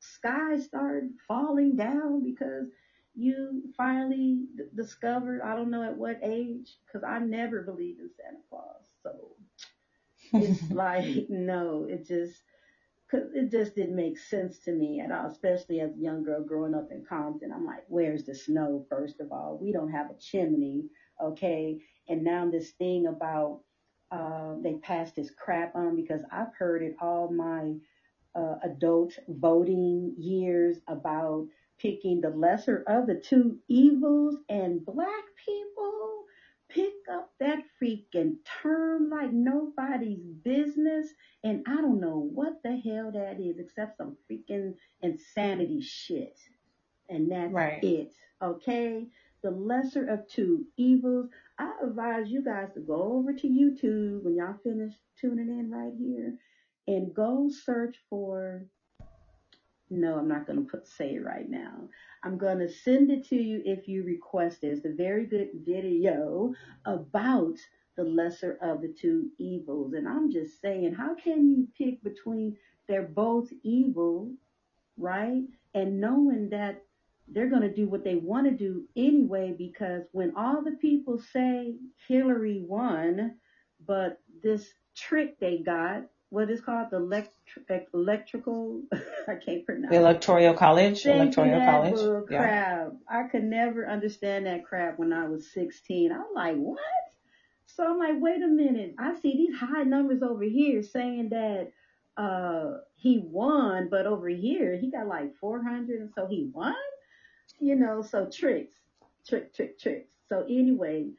sky 0.00 0.56
started 0.58 1.10
falling 1.28 1.76
down 1.76 2.22
because 2.22 2.68
you 3.14 3.62
finally 3.76 4.46
d- 4.56 4.64
discovered, 4.74 5.42
I 5.42 5.56
don't 5.56 5.70
know 5.70 5.82
at 5.82 5.96
what 5.96 6.20
age, 6.22 6.78
because 6.86 7.04
I 7.04 7.18
never 7.20 7.62
believed 7.62 8.00
in 8.00 8.10
Santa 8.16 8.38
Claus. 8.50 8.84
So 9.02 9.36
it's 10.32 10.70
like, 10.70 11.26
no, 11.28 11.86
it 11.88 12.06
just, 12.06 12.42
Cause 13.10 13.22
it 13.34 13.50
just 13.50 13.74
didn't 13.74 13.96
make 13.96 14.18
sense 14.18 14.58
to 14.60 14.72
me 14.72 15.00
at 15.00 15.10
all, 15.10 15.26
especially 15.26 15.80
as 15.80 15.94
a 15.94 15.98
young 15.98 16.22
girl 16.22 16.42
growing 16.44 16.74
up 16.74 16.90
in 16.90 17.04
Compton. 17.08 17.52
I'm 17.52 17.64
like, 17.64 17.84
where's 17.88 18.24
the 18.24 18.34
snow? 18.34 18.84
First 18.90 19.20
of 19.20 19.32
all, 19.32 19.58
we 19.60 19.72
don't 19.72 19.90
have 19.90 20.10
a 20.10 20.18
chimney, 20.20 20.84
okay? 21.22 21.78
And 22.08 22.22
now 22.22 22.50
this 22.50 22.72
thing 22.72 23.06
about 23.06 23.60
uh, 24.10 24.54
they 24.62 24.74
passed 24.74 25.16
this 25.16 25.30
crap 25.30 25.74
on 25.74 25.96
because 25.96 26.22
I've 26.32 26.54
heard 26.58 26.82
it 26.82 26.96
all 27.00 27.30
my 27.30 27.74
uh, 28.34 28.56
adult 28.62 29.12
voting 29.28 30.14
years 30.18 30.78
about 30.86 31.46
picking 31.78 32.20
the 32.20 32.30
lesser 32.30 32.84
of 32.86 33.06
the 33.06 33.14
two 33.14 33.58
evils, 33.68 34.36
and 34.48 34.84
black 34.84 35.24
people 35.46 36.07
pick 36.70 36.94
up 37.12 37.26
that 37.40 37.60
freaking 37.82 38.34
term 38.62 39.10
like 39.10 39.32
nobody's 39.32 40.20
business. 40.44 41.14
And 41.44 41.60
I 41.66 41.80
don't 41.82 42.00
know 42.00 42.18
what 42.34 42.54
the 42.64 42.76
hell 42.76 43.12
that 43.12 43.40
is 43.40 43.58
except 43.58 43.96
some 43.98 44.14
freaking 44.30 44.74
insanity 45.02 45.80
shit. 45.80 46.38
And 47.10 47.30
that's 47.30 47.54
Right. 47.54 47.82
it. 47.82 48.14
Okay? 48.42 49.08
The 49.42 49.50
lesser 49.52 50.04
of 50.04 50.26
two 50.26 50.64
evils. 50.76 51.28
I 51.58 51.72
advise 51.82 52.30
you 52.30 52.42
guys 52.42 52.70
to 52.74 52.80
go 52.80 53.14
over 53.14 53.32
to 53.34 53.48
YouTube 53.48 54.22
when 54.24 54.36
y'all 54.36 54.56
finish 54.64 54.94
tuning 55.20 55.48
in 55.50 55.70
right 55.70 55.94
here 55.94 56.34
and 56.88 57.14
go 57.14 57.48
search 57.50 57.96
for 58.10 58.66
no, 59.90 60.18
I'm 60.18 60.28
not 60.28 60.46
going 60.46 60.64
to 60.64 60.70
put 60.70 60.86
say 60.86 61.14
it 61.14 61.24
right 61.24 61.48
now. 61.48 61.88
I'm 62.22 62.36
going 62.38 62.58
to 62.58 62.68
send 62.68 63.10
it 63.10 63.26
to 63.28 63.36
you 63.36 63.62
if 63.64 63.88
you 63.88 64.04
request 64.04 64.62
it. 64.62 64.68
It's 64.68 64.84
a 64.84 64.92
very 64.92 65.26
good 65.26 65.50
video 65.64 66.54
about 66.84 67.56
the 67.96 68.04
lesser 68.04 68.58
of 68.62 68.82
the 68.82 68.88
two 68.88 69.28
evils. 69.38 69.94
And 69.94 70.06
I'm 70.06 70.30
just 70.30 70.60
saying, 70.60 70.94
how 70.94 71.14
can 71.14 71.48
you 71.48 71.68
pick 71.76 72.02
between 72.02 72.56
they're 72.86 73.02
both 73.02 73.50
evil, 73.62 74.32
right? 74.96 75.42
And 75.74 76.00
knowing 76.00 76.48
that 76.50 76.82
they're 77.28 77.50
going 77.50 77.62
to 77.62 77.74
do 77.74 77.88
what 77.88 78.04
they 78.04 78.14
want 78.14 78.46
to 78.46 78.52
do 78.52 78.84
anyway, 78.96 79.54
because 79.56 80.02
when 80.12 80.32
all 80.36 80.62
the 80.62 80.76
people 80.80 81.18
say 81.18 81.74
Hillary 82.06 82.64
won, 82.66 83.34
but 83.86 84.20
this 84.42 84.72
trick 84.96 85.38
they 85.38 85.58
got 85.58 86.04
what 86.30 86.50
is 86.50 86.60
called 86.60 86.88
the 86.90 86.96
elect- 86.96 87.32
electrical. 87.94 88.82
I 89.28 89.34
can't 89.36 89.64
pronounce. 89.64 89.90
The 89.90 89.96
Electoral 89.96 90.54
College. 90.54 91.02
Thank 91.02 91.36
Electoral 91.36 91.60
College. 91.64 92.26
Yeah. 92.30 92.38
crap. 92.38 92.92
I 93.08 93.22
could 93.24 93.44
never 93.44 93.86
understand 93.88 94.46
that 94.46 94.64
crap 94.64 94.98
when 94.98 95.12
I 95.12 95.26
was 95.26 95.50
16. 95.52 96.12
I'm 96.12 96.24
like, 96.34 96.56
what? 96.56 96.78
So 97.66 97.84
I'm 97.84 97.98
like, 97.98 98.20
wait 98.20 98.42
a 98.42 98.48
minute. 98.48 98.94
I 98.98 99.14
see 99.14 99.32
these 99.36 99.56
high 99.58 99.84
numbers 99.84 100.22
over 100.22 100.44
here 100.44 100.82
saying 100.82 101.30
that 101.30 101.72
uh 102.16 102.78
he 102.96 103.18
won, 103.18 103.88
but 103.88 104.06
over 104.06 104.28
here 104.28 104.76
he 104.76 104.90
got 104.90 105.06
like 105.06 105.36
400, 105.36 106.00
and 106.00 106.10
so 106.14 106.26
he 106.26 106.50
won. 106.52 106.74
You 107.60 107.76
know, 107.76 108.02
so 108.02 108.28
tricks, 108.30 108.74
trick, 109.26 109.54
trick, 109.54 109.78
tricks. 109.78 110.10
So 110.28 110.44
anyway, 110.48 111.10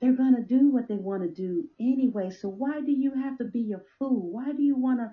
they're 0.00 0.12
gonna 0.12 0.40
do 0.40 0.68
what 0.68 0.88
they 0.88 0.96
want 0.98 1.22
to 1.22 1.28
do 1.28 1.64
anyway. 1.80 2.30
So 2.30 2.48
why 2.48 2.80
do 2.80 2.92
you 2.92 3.12
have 3.12 3.36
to 3.38 3.44
be 3.44 3.72
a 3.72 3.78
fool? 3.98 4.30
Why 4.30 4.52
do 4.52 4.62
you 4.62 4.76
want 4.76 5.00
to 5.00 5.10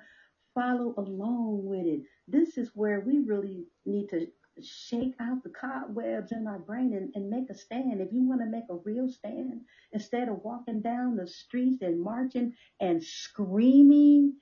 follow 0.53 0.93
along 0.97 1.65
with 1.65 1.85
it? 1.85 2.01
This 2.27 2.57
is 2.57 2.71
where 2.73 2.99
we 2.99 3.19
really 3.19 3.65
need 3.85 4.07
to 4.09 4.27
shake 4.61 5.13
out 5.19 5.43
the 5.43 5.49
cobwebs 5.49 6.31
in 6.31 6.47
our 6.47 6.59
brain 6.59 6.93
and, 6.93 7.09
and 7.13 7.29
make 7.29 7.49
a 7.49 7.53
stand. 7.53 8.01
If 8.01 8.11
you 8.11 8.23
want 8.23 8.41
to 8.41 8.47
make 8.47 8.65
a 8.69 8.77
real 8.83 9.07
stand, 9.07 9.61
instead 9.91 10.27
of 10.27 10.39
walking 10.43 10.81
down 10.81 11.15
the 11.15 11.25
streets 11.27 11.81
and 11.81 11.99
marching 11.99 12.49
and 12.79 13.01
screaming 13.01 14.33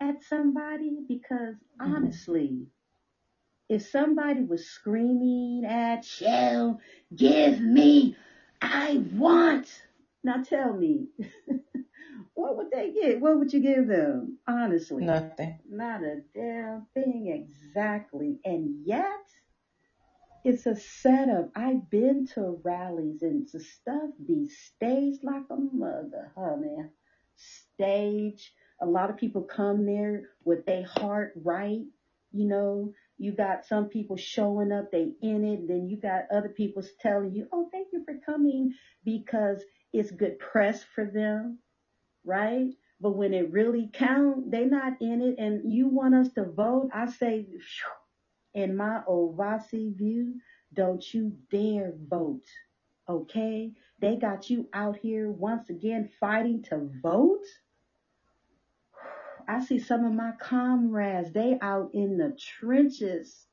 at 0.00 0.20
somebody, 0.22 1.00
because 1.06 1.56
Mhm. 1.76 1.94
honestly, 1.94 2.66
if 3.68 3.82
somebody 3.82 4.42
was 4.42 4.62
screaming 4.62 5.64
at 5.64 6.20
you, 6.20 6.76
give 7.14 7.60
me, 7.60 8.12
I 8.62 9.02
want. 9.12 9.82
Now 10.24 10.38
tell 10.38 10.72
me, 10.74 11.08
what 12.34 12.56
would 12.56 12.70
they 12.70 12.90
get? 12.90 13.20
What 13.20 13.38
would 13.38 13.52
you 13.52 13.60
give 13.60 13.86
them? 13.86 14.36
Honestly, 14.46 15.04
Nothing. 15.04 15.58
not 15.68 16.02
a 16.02 16.18
damn 16.34 16.86
thing 16.94 17.28
exactly. 17.28 18.38
And 18.44 18.86
yet, 18.86 19.20
it's 20.44 20.66
a 20.66 20.74
setup. 20.74 21.50
I've 21.54 21.90
been 21.90 22.24
to 22.34 22.60
rallies 22.64 23.22
and 23.22 23.46
the 23.52 23.60
stuff 23.60 24.10
be 24.26 24.46
staged 24.46 25.22
like 25.22 25.44
a 25.50 25.56
mother, 25.56 26.32
huh, 26.36 26.56
man? 26.56 26.88
Stage. 27.36 28.52
A 28.82 28.86
lot 28.86 29.10
of 29.10 29.16
people 29.16 29.42
come 29.42 29.84
there 29.86 30.22
with 30.44 30.64
their 30.66 30.84
heart 30.84 31.32
right. 31.36 31.84
You 32.32 32.46
know, 32.46 32.92
you 33.20 33.32
got 33.32 33.66
some 33.66 33.84
people 33.84 34.16
showing 34.16 34.72
up, 34.72 34.90
they 34.90 35.12
in 35.20 35.44
it. 35.44 35.68
Then 35.68 35.86
you 35.90 35.98
got 35.98 36.24
other 36.34 36.48
people 36.48 36.82
telling 37.00 37.34
you, 37.34 37.46
oh, 37.52 37.68
thank 37.70 37.88
you 37.92 38.02
for 38.02 38.14
coming 38.24 38.72
because 39.04 39.62
it's 39.92 40.10
good 40.10 40.38
press 40.38 40.82
for 40.94 41.04
them, 41.04 41.58
right? 42.24 42.70
But 42.98 43.16
when 43.16 43.34
it 43.34 43.52
really 43.52 43.90
count, 43.92 44.50
they 44.50 44.64
not 44.64 44.94
in 45.02 45.20
it. 45.20 45.34
And 45.38 45.70
you 45.70 45.86
want 45.86 46.14
us 46.14 46.32
to 46.32 46.44
vote? 46.44 46.88
I 46.94 47.10
say, 47.10 47.46
in 48.54 48.74
my 48.74 49.02
Ovasi 49.06 49.94
view, 49.94 50.36
don't 50.72 51.04
you 51.12 51.36
dare 51.50 51.92
vote. 52.08 52.46
Okay? 53.06 53.72
They 53.98 54.16
got 54.16 54.48
you 54.48 54.66
out 54.72 54.96
here 54.96 55.30
once 55.30 55.68
again 55.68 56.08
fighting 56.18 56.62
to 56.70 56.90
vote. 57.02 57.44
I 59.50 59.60
see 59.60 59.78
some 59.78 60.04
of 60.04 60.14
my 60.14 60.32
comrades, 60.40 61.32
they 61.32 61.56
out 61.62 61.90
in 61.94 62.18
the 62.18 62.30
trenches 62.38 63.48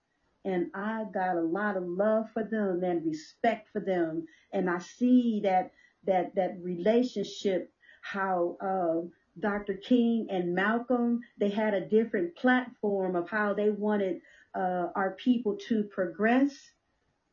and 0.45 0.67
I 0.73 1.05
got 1.13 1.37
a 1.37 1.41
lot 1.41 1.77
of 1.77 1.83
love 1.83 2.27
for 2.33 2.43
them 2.43 2.83
and 2.83 3.05
respect 3.05 3.69
for 3.73 3.81
them. 3.81 4.23
And 4.53 4.69
I 4.69 4.79
see 4.79 5.41
that, 5.43 5.67
that, 6.05 6.35
that 6.35 6.53
relationship, 6.57 7.65
how, 8.01 8.55
uh, 8.61 9.07
Dr. 9.39 9.75
King 9.75 10.27
and 10.29 10.55
Malcolm, 10.55 11.19
they 11.37 11.49
had 11.49 11.73
a 11.75 11.81
different 11.81 12.35
platform 12.35 13.15
of 13.15 13.27
how 13.29 13.53
they 13.53 13.69
wanted, 13.71 14.17
uh, 14.55 14.87
our 14.95 15.11
people 15.11 15.55
to 15.69 15.83
progress 15.85 16.73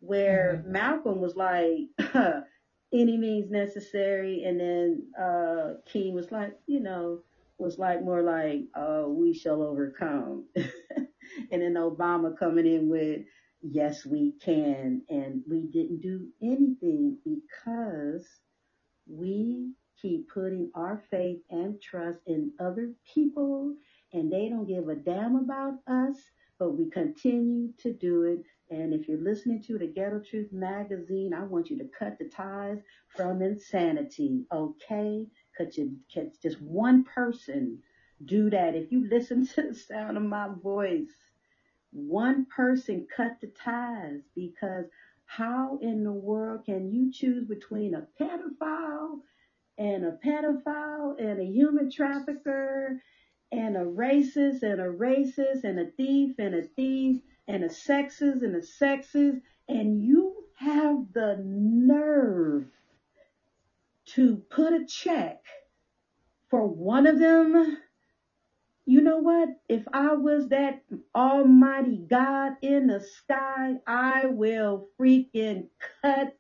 where 0.01 0.61
Mhm. 0.65 0.65
Malcolm 0.65 1.21
was 1.21 1.37
like, 1.37 1.87
any 2.93 3.19
means 3.19 3.51
necessary. 3.51 4.43
And 4.45 4.61
then, 4.61 5.03
uh, 5.19 5.75
King 5.87 6.15
was 6.15 6.33
like, 6.33 6.55
you 6.67 6.81
know, 6.81 7.21
was 7.59 7.79
like 7.79 8.03
more 8.03 8.23
like, 8.23 8.63
uh, 8.75 9.05
we 9.09 9.35
shall 9.35 9.63
overcome. 9.63 10.47
and 10.57 11.63
then 11.63 11.75
Obama 11.75 12.37
coming 12.39 12.67
in 12.67 12.89
with, 12.89 13.23
yes, 13.63 14.05
we 14.05 14.35
can. 14.43 15.03
And 15.09 15.43
we 15.49 15.67
didn't 15.73 16.01
do 16.01 16.27
anything 16.43 17.19
because 17.25 18.27
we 19.09 19.73
keep 20.01 20.29
putting 20.29 20.71
our 20.75 21.03
faith 21.11 21.41
and 21.51 21.81
trust 21.81 22.19
in 22.27 22.53
other 22.61 22.93
people 23.15 23.75
and 24.13 24.33
they 24.33 24.49
don't 24.49 24.67
give 24.69 24.89
a 24.89 24.95
damn 24.95 25.37
about 25.37 25.75
us, 25.87 26.17
but 26.59 26.73
we 26.73 26.91
continue 26.91 27.73
to 27.79 27.93
do 27.93 28.25
it. 28.25 28.41
And 28.71 28.95
if 28.95 29.09
you're 29.09 29.21
listening 29.21 29.63
to 29.65 29.79
the 29.79 29.87
Ghetto 29.89 30.21
Truth 30.21 30.53
magazine, 30.53 31.35
I 31.35 31.45
want 31.45 31.71
you 31.71 31.79
to 31.79 31.89
cut 31.99 32.19
the 32.19 32.29
ties 32.29 32.79
from 33.09 33.43
insanity, 33.43 34.45
okay? 34.53 35.27
Could 35.57 35.77
you, 35.77 35.97
could 36.13 36.33
just 36.43 36.61
one 36.61 37.05
person 37.05 37.83
do 38.25 38.51
that? 38.51 38.75
If 38.75 38.93
you 38.93 39.09
listen 39.09 39.47
to 39.55 39.63
the 39.63 39.75
sound 39.75 40.17
of 40.17 40.23
my 40.25 40.49
voice, 40.63 41.15
one 41.93 42.47
person 42.47 43.07
cut 43.17 43.37
the 43.41 43.49
ties 43.49 44.21
because 44.35 44.87
how 45.27 45.79
in 45.81 46.05
the 46.05 46.13
world 46.13 46.65
can 46.67 46.93
you 46.93 47.11
choose 47.13 47.47
between 47.47 47.95
a 47.95 48.07
pedophile 48.21 49.21
and 49.79 50.05
a 50.05 50.13
pedophile 50.25 51.19
and 51.19 51.41
a 51.41 51.45
human 51.45 51.91
trafficker 51.91 53.01
and 53.53 53.77
a 53.77 53.85
racist 53.85 54.63
and 54.63 54.81
a 54.81 54.93
racist 54.93 55.65
and 55.65 55.79
a 55.79 55.87
thief 55.97 56.35
and 56.39 56.55
a 56.55 56.63
thief 56.63 57.21
and 57.49 57.65
a 57.65 57.69
sexist 57.69 58.43
and 58.43 58.57
a 58.57 58.61
sexist 58.61 59.41
and 59.69 60.03
you 60.03 60.35
have 60.57 61.13
the 61.13 61.41
nerve 61.45 62.67
to 64.17 64.43
put 64.51 64.73
a 64.75 64.85
check 64.87 65.39
for 66.51 66.67
one 66.67 67.07
of 67.07 67.19
them 67.19 67.77
you 68.87 69.01
know 69.01 69.19
what? 69.19 69.49
If 69.69 69.85
I 69.93 70.15
was 70.15 70.49
that 70.49 70.81
almighty 71.15 71.99
God 72.11 72.55
in 72.63 72.89
the 72.89 73.01
sky, 73.01 73.77
I 73.87 74.27
will 74.27 74.89
freaking 75.01 75.67
cut, 76.03 76.33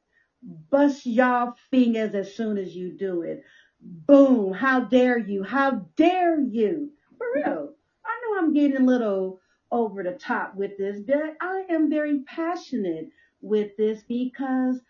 bust 0.71 1.07
y'all 1.07 1.55
fingers 1.71 2.15
as 2.15 2.35
soon 2.35 2.59
as 2.59 2.75
you 2.75 2.91
do 2.91 3.23
it. 3.23 3.43
Boom. 3.81 4.53
How 4.53 4.81
dare 4.81 5.19
you? 5.19 5.43
How 5.45 5.87
dare 5.97 6.41
you? 6.41 6.91
For 7.19 7.27
real. 7.35 7.71
I 8.05 8.21
know 8.23 8.39
I'm 8.39 8.53
getting 8.53 8.77
a 8.79 8.85
little 8.85 9.39
over 9.71 10.03
the 10.03 10.13
top 10.13 10.55
with 10.55 10.77
this, 10.79 11.01
but 11.01 11.35
I 11.41 11.65
am 11.71 11.91
very 11.91 12.21
passionate 12.27 13.07
with 13.41 13.71
this 13.79 14.03
because 14.09 14.81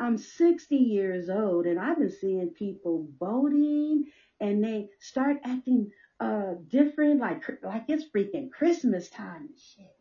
I'm 0.00 0.16
60 0.16 0.76
years 0.76 1.28
old 1.28 1.66
and 1.66 1.78
I've 1.78 1.98
been 1.98 2.10
seeing 2.10 2.48
people 2.48 3.06
voting 3.20 4.06
and 4.40 4.64
they 4.64 4.88
start 4.98 5.38
acting 5.44 5.90
uh 6.20 6.54
different 6.68 7.20
like 7.20 7.42
like 7.62 7.84
it's 7.88 8.06
freaking 8.14 8.50
Christmas 8.50 9.10
time 9.10 9.42
and 9.42 9.58
shit. 9.58 9.94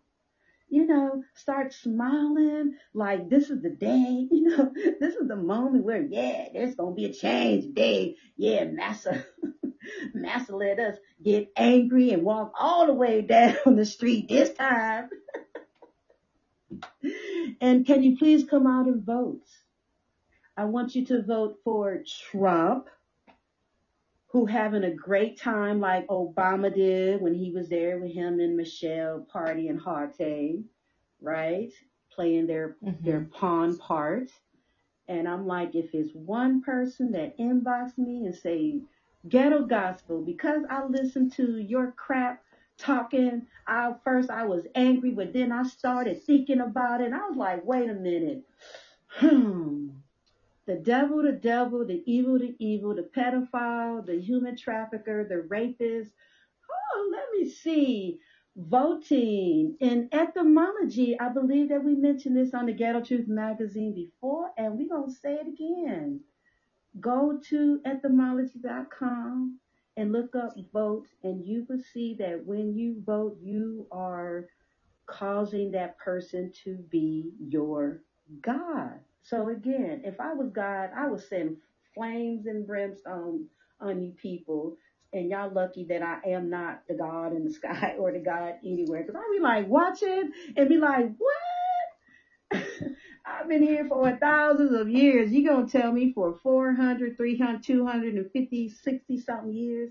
You 0.70 0.88
know, 0.88 1.22
start 1.36 1.74
smiling 1.74 2.72
like 2.94 3.30
this 3.30 3.50
is 3.50 3.62
the 3.62 3.72
day, 3.72 4.28
you 4.32 4.44
know, 4.44 4.72
this 5.02 5.16
is 5.16 5.28
the 5.28 5.36
moment 5.36 5.84
where 5.84 6.02
yeah, 6.10 6.48
there's 6.54 6.76
gonna 6.76 6.96
be 6.96 7.06
a 7.06 7.14
change 7.14 7.66
day. 7.76 8.16
Yeah, 8.38 8.66
Massa 8.66 9.22
Massa 10.14 10.56
let 10.56 10.80
us 10.80 10.98
get 11.24 11.50
angry 11.58 12.12
and 12.12 12.24
walk 12.24 12.52
all 12.60 12.86
the 12.88 12.94
way 12.94 13.22
down 13.22 13.56
the 13.76 13.86
street 13.86 14.30
this 14.30 14.52
time. 14.52 15.10
and 17.62 17.86
can 17.86 18.04
you 18.04 18.16
please 18.18 18.46
come 18.46 18.68
out 18.68 18.88
and 18.88 19.04
vote? 19.06 19.40
I 20.60 20.66
want 20.66 20.96
you 20.96 21.04
to 21.06 21.22
vote 21.24 21.54
for 21.64 21.98
Trump 22.06 22.90
who 24.28 24.46
having 24.46 24.84
a 24.84 24.92
great 24.92 25.36
time 25.38 25.80
like 25.80 26.06
Obama 26.08 26.74
did 26.74 27.22
when 27.22 27.34
he 27.34 27.52
was 27.52 27.70
there 27.70 27.98
with 27.98 28.12
him 28.12 28.40
and 28.40 28.56
Michelle 28.58 29.22
Party 29.28 29.68
and 29.68 29.80
Harte, 29.80 30.64
right? 31.22 31.72
Playing 32.12 32.48
their 32.48 32.72
their 33.04 33.22
Mhm. 33.22 33.28
pawn 33.32 33.76
part. 33.76 34.26
And 35.08 35.28
I'm 35.28 35.46
like, 35.48 35.76
if 35.76 35.88
it's 35.94 36.14
one 36.14 36.60
person 36.60 37.12
that 37.14 37.32
inbox 37.40 37.98
me 37.98 38.26
and 38.26 38.36
say 38.36 38.82
ghetto 39.30 39.62
gospel 39.64 40.22
because 40.22 40.64
I 40.70 40.82
listened 40.84 41.32
to 41.34 41.58
your 41.58 41.90
crap 41.96 42.38
talking, 42.78 43.44
I 43.68 43.92
first 44.04 44.30
I 44.30 44.44
was 44.46 44.68
angry, 44.76 45.12
but 45.12 45.34
then 45.34 45.52
I 45.52 45.64
started 45.64 46.18
thinking 46.18 46.62
about 46.62 47.02
it. 47.02 47.14
I 47.14 47.20
was 47.28 47.38
like, 47.38 47.60
wait 47.64 47.90
a 47.90 47.96
minute. 47.96 48.42
Hmm 49.10 49.99
the 50.70 50.76
devil, 50.76 51.24
the 51.24 51.32
devil, 51.32 51.84
the 51.84 52.04
evil, 52.06 52.38
the 52.38 52.56
evil, 52.60 52.94
the 52.94 53.02
pedophile, 53.02 54.06
the 54.06 54.22
human 54.22 54.56
trafficker, 54.56 55.26
the 55.28 55.42
rapist. 55.42 56.12
Oh, 56.94 57.10
let 57.12 57.26
me 57.34 57.50
see. 57.50 58.20
Voting 58.56 59.76
in 59.80 60.10
etymology. 60.12 61.20
I 61.20 61.30
believe 61.30 61.70
that 61.70 61.84
we 61.84 61.96
mentioned 61.96 62.38
this 62.38 62.54
on 62.54 62.68
the 62.68 62.74
Ghetto 62.74 63.02
Truth 63.02 63.28
magazine 63.28 63.96
before, 63.96 64.52
and 64.58 64.78
we're 64.78 64.90
going 64.90 65.10
to 65.10 65.16
say 65.16 65.40
it 65.42 65.48
again. 65.48 66.22
Go 67.00 67.40
to 67.50 67.82
etymology.com 67.84 69.60
and 69.98 70.12
look 70.12 70.36
up 70.36 70.54
votes 70.72 71.10
and 71.24 71.44
you 71.44 71.66
will 71.68 71.82
see 71.94 72.16
that 72.20 72.46
when 72.46 72.76
you 72.76 73.02
vote, 73.06 73.38
you 73.42 73.88
are 73.92 74.46
causing 75.08 75.72
that 75.72 75.98
person 75.98 76.52
to 76.64 76.78
be 76.92 77.32
your 77.40 78.04
God. 78.42 79.00
So 79.30 79.50
again, 79.50 80.02
if 80.04 80.20
I 80.20 80.34
was 80.34 80.52
God, 80.52 80.92
I 80.96 81.08
would 81.08 81.22
send 81.22 81.56
flames 81.96 82.48
and 82.48 82.68
brimstone 82.68 83.46
on 83.82 84.02
you 84.02 84.14
people. 84.22 84.74
And 85.14 85.30
y'all 85.30 85.52
lucky 85.52 85.86
that 85.90 86.04
I 86.04 86.18
am 86.26 86.50
not 86.50 86.80
the 86.90 86.96
God 86.96 87.34
in 87.34 87.46
the 87.46 87.52
sky 87.52 87.96
or 87.98 88.12
the 88.12 88.20
God 88.20 88.56
anywhere. 88.66 89.04
Cause 89.04 89.16
I'd 89.16 89.32
be 89.34 89.42
like 89.42 89.66
watching 89.68 90.30
and 90.58 90.70
be 90.70 90.78
like, 90.78 91.08
what? 91.18 92.62
I've 93.26 93.48
been 93.50 93.64
here 93.64 93.86
for 93.86 94.14
thousands 94.14 94.74
of 94.74 94.90
years. 94.90 95.32
You 95.32 95.44
gonna 95.44 95.66
tell 95.66 95.92
me 95.92 96.08
for 96.08 96.34
400, 96.44 97.18
300, 97.18 97.62
250, 97.64 98.70
60 98.70 99.18
something 99.18 99.54
years? 99.54 99.90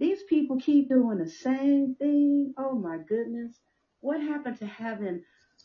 These 0.00 0.24
people 0.24 0.56
keep 0.58 0.88
doing 0.88 1.18
the 1.18 1.28
same 1.28 1.90
thing. 2.00 2.50
Oh 2.58 2.76
my 2.76 2.98
goodness. 3.08 3.60
What 4.00 4.20
happened 4.20 4.56
to 4.58 4.66
having 4.66 5.20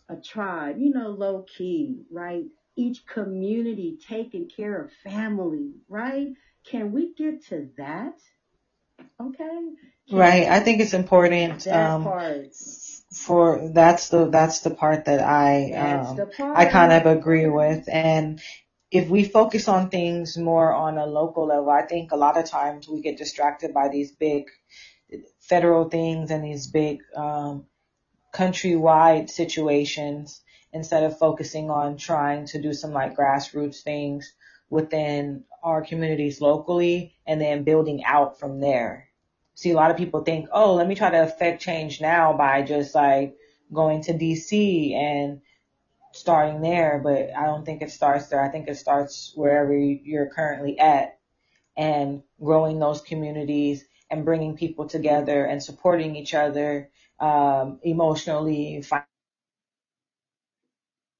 a 0.10 0.18
tribe? 0.18 0.78
You 0.80 0.92
know, 0.92 1.10
low 1.10 1.44
key, 1.48 2.04
right? 2.12 2.46
Each 2.76 3.06
community 3.06 3.98
taking 4.08 4.50
care 4.50 4.82
of 4.82 4.92
family, 5.04 5.72
right? 5.88 6.30
Can 6.66 6.92
we 6.92 7.14
get 7.14 7.46
to 7.48 7.70
that? 7.78 8.14
Okay. 9.22 9.60
Can 10.10 10.18
Right. 10.20 10.48
I 10.48 10.60
think 10.60 10.82
it's 10.82 10.94
important. 10.94 11.66
that 11.66 11.92
Um, 11.92 12.04
part. 12.04 12.48
for 13.14 13.70
that's 13.74 14.10
the 14.10 14.30
that's 14.30 14.62
the 14.62 14.72
part 14.72 15.06
that 15.06 15.22
I 15.22 15.72
um 15.74 16.18
the 16.18 16.30
I 16.56 16.66
kind 16.66 16.92
of 16.92 17.06
agree 17.06 17.48
with 17.48 17.88
and 17.88 18.42
if 18.92 19.10
we 19.10 19.24
focus 19.24 19.68
on 19.68 19.90
things 19.90 20.38
more 20.38 20.72
on 20.72 21.00
a 21.00 21.06
local 21.08 21.48
level, 21.48 21.70
I 21.72 21.82
think 21.82 22.12
a 22.12 22.16
lot 22.16 22.38
of 22.38 22.46
times 22.46 22.88
we 22.88 23.02
get 23.02 23.18
distracted 23.18 23.74
by 23.74 23.90
these 23.90 24.12
big 24.12 24.46
federal 25.40 25.90
things 25.90 26.30
and 26.30 26.44
these 26.44 26.68
big 26.68 27.00
um, 27.16 27.66
countrywide 28.34 29.30
situations 29.30 30.42
instead 30.74 31.04
of 31.04 31.18
focusing 31.18 31.70
on 31.70 31.98
trying 31.98 32.46
to 32.48 32.62
do 32.62 32.74
some 32.74 32.92
like 32.92 33.16
grassroots 33.16 33.82
things 33.82 34.34
within 34.70 35.44
our 35.62 35.84
communities 35.84 36.42
locally 36.42 37.16
and 37.28 37.40
then 37.40 37.64
building 37.64 38.04
out 38.04 38.40
from 38.40 38.60
there. 38.60 39.08
See, 39.56 39.70
a 39.70 39.76
lot 39.76 39.92
of 39.92 39.98
people 39.98 40.24
think, 40.24 40.50
oh, 40.52 40.74
let 40.74 40.88
me 40.88 40.96
try 40.96 41.12
to 41.12 41.24
affect 41.24 41.62
change 41.62 42.02
now 42.02 42.34
by 42.34 42.64
just 42.64 42.96
like 42.96 43.38
going 43.72 44.02
to 44.04 44.14
DC 44.14 44.94
and 44.96 45.42
starting 46.12 46.62
there, 46.62 47.00
but 47.04 47.36
I 47.36 47.46
don't 47.46 47.66
think 47.66 47.82
it 47.82 47.92
starts 47.92 48.28
there. 48.28 48.44
I 48.44 48.50
think 48.50 48.68
it 48.68 48.78
starts 48.78 49.32
wherever 49.36 49.76
you're 49.76 50.28
currently 50.28 50.80
at 50.80 51.20
and 51.78 52.24
growing 52.44 52.80
those 52.80 53.02
communities 53.02 53.86
and 54.10 54.26
bringing 54.26 54.56
people 54.56 54.88
together 54.88 55.46
and 55.46 55.62
supporting 55.62 56.16
each 56.16 56.34
other 56.34 56.90
um, 57.20 57.80
emotionally, 57.84 58.76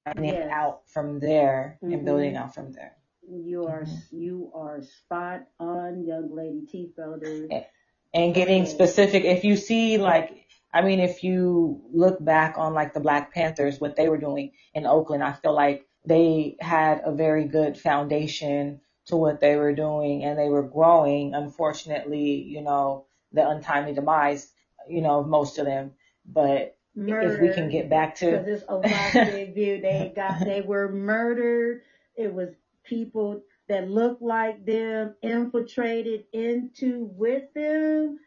finding 0.04 0.32
Yes. 0.32 0.50
out 0.52 0.88
from 0.88 1.18
there 1.20 1.78
and 1.82 2.04
building 2.04 2.36
out 2.36 2.54
from 2.54 2.72
there. 2.72 2.96
You 3.28 3.66
are 3.66 3.84
hmm 3.84 4.16
you 4.16 4.52
are 4.54 4.82
spot 4.82 5.46
on, 5.58 6.04
young 6.04 6.34
lady 6.34 6.66
T 6.66 6.92
Felder. 6.96 7.64
And 8.12 8.34
getting 8.34 8.66
specific, 8.66 9.24
if 9.24 9.44
you 9.44 9.56
see 9.56 9.98
like, 9.98 10.46
I 10.72 10.82
mean, 10.82 11.00
if 11.00 11.24
you 11.24 11.82
look 11.92 12.22
back 12.24 12.58
on 12.58 12.74
like 12.74 12.94
the 12.94 13.00
Black 13.00 13.32
Panthers, 13.32 13.80
what 13.80 13.96
they 13.96 14.08
were 14.08 14.18
doing 14.18 14.52
in 14.72 14.86
Oakland, 14.86 15.22
I 15.24 15.32
feel 15.32 15.52
like 15.54 15.86
they 16.06 16.56
had 16.60 17.00
a 17.04 17.12
very 17.12 17.46
good 17.46 17.76
foundation 17.78 18.80
to 19.06 19.16
what 19.16 19.40
they 19.40 19.56
were 19.56 19.74
doing 19.74 20.22
and 20.24 20.38
they 20.38 20.48
were 20.48 20.62
growing. 20.62 21.34
Unfortunately, 21.34 22.42
you 22.42 22.62
know, 22.62 23.06
the 23.32 23.48
untimely 23.48 23.94
demise, 23.94 24.52
you 24.88 25.00
know, 25.02 25.20
of 25.20 25.26
most 25.26 25.58
of 25.58 25.66
them. 25.66 25.92
But 26.24 26.76
if 26.96 27.40
we 27.40 27.52
can 27.52 27.68
get 27.70 27.90
back 27.90 28.14
to 28.16 28.28
it's 28.28 28.64
View. 29.54 29.80
They 29.80 30.12
got 30.14 30.40
they 30.44 30.60
were 30.62 30.90
murdered. 30.90 31.82
It 32.16 32.32
was 32.32 32.50
people 32.84 33.42
that 33.68 33.88
looked 33.90 34.22
like 34.22 34.64
them 34.66 35.14
infiltrated 35.22 36.24
into 36.32 37.10
with 37.16 37.44
them 37.54 38.18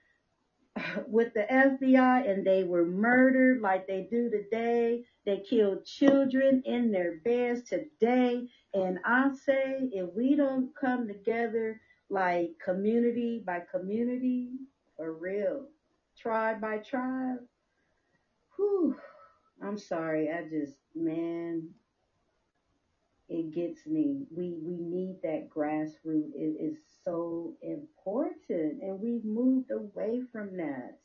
with 1.07 1.33
the 1.33 1.45
FBI 1.49 2.29
and 2.29 2.45
they 2.45 2.63
were 2.63 2.85
murdered 2.85 3.61
like 3.61 3.87
they 3.87 4.07
do 4.09 4.29
today. 4.29 5.03
They 5.25 5.39
killed 5.39 5.85
children 5.85 6.63
in 6.65 6.91
their 6.91 7.17
beds 7.23 7.63
today. 7.63 8.47
And 8.73 8.99
I 9.05 9.31
say, 9.45 9.89
if 9.91 10.13
we 10.15 10.35
don't 10.35 10.71
come 10.79 11.07
together 11.07 11.79
like 12.09 12.51
community 12.63 13.43
by 13.45 13.61
community, 13.71 14.51
for 14.95 15.13
real, 15.13 15.65
tribe 16.17 16.61
by 16.61 16.77
tribe, 16.77 17.39
whew, 18.57 18.95
I'm 19.61 19.77
sorry. 19.77 20.29
I 20.29 20.43
just, 20.43 20.75
man, 20.95 21.71
it 23.29 23.51
gets 23.51 23.87
me. 23.87 24.25
We 24.31 24.57
we 24.61 24.77
need 24.77 25.17
that 25.23 25.49
grassroots. 25.49 26.31
It 26.35 26.55
is 26.59 26.75
so 27.03 27.55
important, 27.61 28.81
and 28.81 28.99
we've 29.01 29.25
moved 29.25 29.71
away 29.71 30.21
from 30.31 30.57
that. 30.57 30.95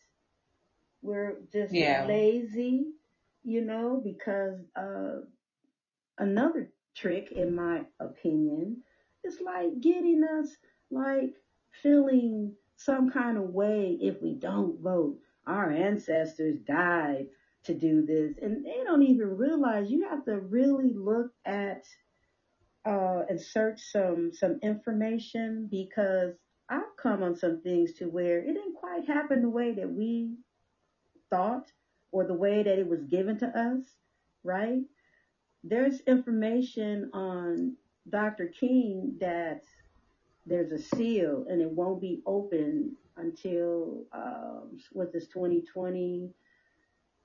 We're 1.03 1.35
just 1.53 1.75
yeah, 1.75 2.07
lazy, 2.07 2.93
you 3.45 3.63
know, 3.63 4.01
because 4.03 4.59
uh, 4.77 5.21
another 6.19 6.69
trick, 6.95 7.33
in 7.33 7.55
my 7.55 7.85
opinion, 8.01 8.79
is 9.25 9.41
like 9.41 9.81
getting 9.81 10.23
us 10.25 10.57
like 10.91 11.33
feeling 11.83 12.53
some 12.77 13.11
kind 13.11 13.39
of 13.39 13.45
way 13.45 13.97
if 14.01 14.21
we 14.23 14.35
don't 14.35 14.81
vote. 14.81 15.17
Our 15.47 15.71
ancestors 15.71 16.59
died 16.67 17.27
to 17.65 17.75
do 17.75 18.05
this, 18.05 18.35
and 18.43 18.65
they 18.65 18.81
don't 18.85 19.03
even 19.03 19.37
realize 19.37 19.91
you 19.91 20.09
have 20.09 20.25
to 20.25 20.39
really 20.41 20.93
look 20.95 21.33
at 21.45 21.85
uh, 22.85 23.23
and 23.29 23.41
search 23.41 23.81
some 23.81 24.33
some 24.33 24.59
information 24.63 25.69
because 25.71 26.35
I've 26.69 26.97
come 27.01 27.23
on 27.23 27.37
some 27.37 27.61
things 27.63 27.93
to 27.95 28.07
where 28.07 28.39
it 28.41 28.55
didn't 28.55 28.77
quite 28.77 29.07
happen 29.07 29.43
the 29.43 29.49
way 29.49 29.73
that 29.73 29.91
we 29.91 30.37
thought 31.31 31.71
or 32.13 32.25
the 32.25 32.35
way 32.35 32.63
that 32.63 32.79
it 32.79 32.89
was 32.89 33.05
given 33.05 33.39
to 33.39 33.47
us, 33.47 33.85
right? 34.43 34.83
There's 35.65 36.01
information 36.01 37.11
on 37.13 37.77
Dr. 38.09 38.47
King 38.47 39.17
that 39.21 39.63
there's 40.47 40.73
a 40.73 40.79
seal 40.79 41.47
and 41.49 41.63
it 41.63 41.71
won't 41.71 42.01
be 42.01 42.23
open 42.27 42.97
until 43.17 44.05
um, 44.13 44.79
this 45.13 45.29
2020 45.29 46.31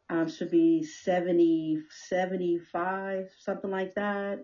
um, 0.10 0.28
should 0.28 0.52
be 0.52 0.84
70 0.84 1.80
75 1.90 3.28
something 3.40 3.72
like 3.72 3.94
that 3.96 4.40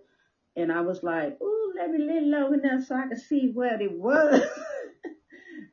and 0.56 0.72
I 0.72 0.82
was 0.82 1.04
like, 1.04 1.38
ooh, 1.42 1.74
let 1.78 1.92
me 1.92 2.00
live 2.00 2.24
low 2.26 2.54
enough 2.54 2.84
so 2.84 2.96
I 2.96 3.08
can 3.08 3.18
see 3.18 3.50
what 3.54 3.82
it 3.82 3.92
was. 3.92 4.44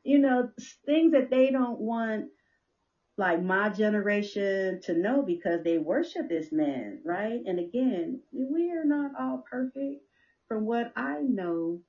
you 0.05 0.19
know, 0.19 0.49
things 0.85 1.13
that 1.13 1.29
they 1.31 1.51
don't 1.51 1.79
want 1.79 2.27
like 3.17 3.41
my 3.41 3.69
generation 3.69 4.79
to 4.83 4.93
know 4.95 5.23
because 5.23 5.61
they 5.63 5.77
worship 5.77 6.29
this 6.29 6.51
man, 6.51 6.99
right? 7.05 7.41
And 7.45 7.59
again, 7.59 8.19
we 8.31 8.71
are 8.71 8.85
not 8.85 9.11
all 9.19 9.43
perfect. 9.49 10.01
From 10.47 10.65
what 10.65 10.91
I 10.95 11.21
know, 11.21 11.81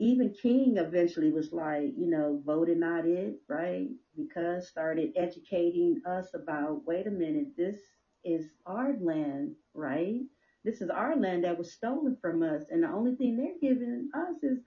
even 0.00 0.30
King 0.42 0.78
eventually 0.78 1.30
was 1.30 1.52
like, 1.52 1.92
you 1.96 2.08
know, 2.08 2.40
voting 2.46 2.80
not 2.80 3.06
it, 3.06 3.36
right? 3.48 3.88
Because 4.16 4.68
started 4.68 5.10
educating 5.16 5.96
us 6.06 6.30
about, 6.34 6.82
wait 6.86 7.08
a 7.08 7.12
minute, 7.12 7.48
this 7.56 7.78
is 8.24 8.46
our 8.66 8.94
land, 9.00 9.52
right? 9.74 10.22
This 10.64 10.82
is 10.82 10.90
our 10.90 11.16
land 11.16 11.44
that 11.44 11.58
was 11.58 11.72
stolen 11.72 12.16
from 12.22 12.42
us. 12.42 12.64
And 12.70 12.84
the 12.84 12.90
only 12.90 13.12
thing 13.14 13.36
they're 13.36 13.54
giving 13.62 14.08
us 14.14 14.36
is, 14.42 14.60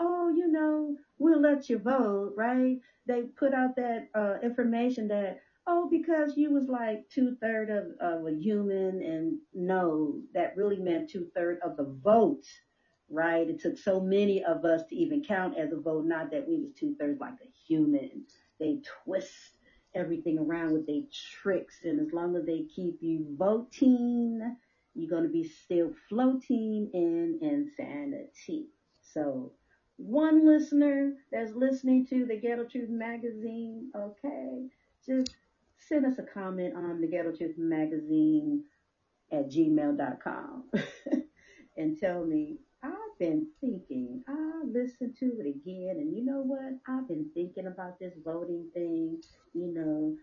oh, 0.00 0.30
you 0.30 0.48
know, 0.48 0.94
we'll 1.18 1.40
let 1.42 1.70
you 1.70 1.78
vote, 1.78 2.34
right? 2.36 2.76
They 3.06 3.24
put 3.38 3.54
out 3.54 3.76
that 3.76 4.04
uh, 4.14 4.36
information 4.44 5.08
that, 5.08 5.36
oh, 5.66 5.88
because 5.90 6.34
you 6.36 6.52
was 6.52 6.68
like 6.68 7.02
two 7.10 7.32
third 7.42 7.70
of, 7.70 7.86
of 8.00 8.26
a 8.26 8.32
human, 8.32 9.02
and 9.02 9.38
no, 9.54 10.20
that 10.34 10.56
really 10.56 10.78
meant 10.78 11.08
two 11.08 11.26
third 11.34 11.58
of 11.64 11.76
the 11.76 11.86
vote 12.04 12.46
right? 13.10 13.48
It 13.48 13.60
took 13.60 13.76
so 13.76 14.00
many 14.00 14.42
of 14.44 14.64
us 14.64 14.82
to 14.88 14.96
even 14.96 15.22
count 15.22 15.58
as 15.58 15.72
a 15.72 15.76
vote, 15.76 16.06
not 16.06 16.30
that 16.30 16.46
we 16.48 16.58
was 16.58 16.70
two 16.72 16.94
thirds 16.98 17.20
like 17.20 17.34
a 17.42 17.50
human. 17.66 18.24
They 18.58 18.78
twist 19.04 19.58
everything 19.94 20.38
around 20.38 20.72
with 20.72 20.86
their 20.86 21.02
tricks, 21.42 21.80
and 21.84 22.00
as 22.00 22.12
long 22.12 22.36
as 22.36 22.46
they 22.46 22.64
keep 22.74 22.98
you 23.00 23.26
voting, 23.36 24.40
you're 24.94 25.10
gonna 25.10 25.28
be 25.28 25.44
still 25.44 25.92
floating 26.08 26.88
in 26.92 27.38
insanity. 27.42 28.68
So 29.00 29.52
one 29.96 30.46
listener 30.46 31.12
that's 31.32 31.52
listening 31.54 32.06
to 32.06 32.24
the 32.24 32.36
Ghetto 32.36 32.64
Truth 32.64 32.88
magazine, 32.90 33.90
okay, 33.96 34.64
just 35.04 35.30
send 35.76 36.06
us 36.06 36.18
a 36.18 36.22
comment 36.22 36.74
on 36.76 37.00
the 37.00 37.08
Ghetto 37.08 37.32
Truth 37.32 37.56
magazine 37.58 38.62
at 39.32 39.48
gmail.com 39.48 40.64
and 41.76 41.98
tell 41.98 42.24
me 42.24 42.58
I've 42.82 43.18
been 43.18 43.48
thinking, 43.60 44.24
I 44.28 44.62
listened 44.64 45.16
to 45.20 45.26
it 45.40 45.46
again, 45.46 45.96
and 45.98 46.16
you 46.16 46.24
know 46.24 46.42
what? 46.42 46.78
I've 46.88 47.08
been 47.08 47.30
thinking 47.34 47.66
about 47.66 47.98
this 47.98 48.14
voting 48.24 48.68
thing, 48.74 49.22
you 49.54 49.74
know, 49.74 50.16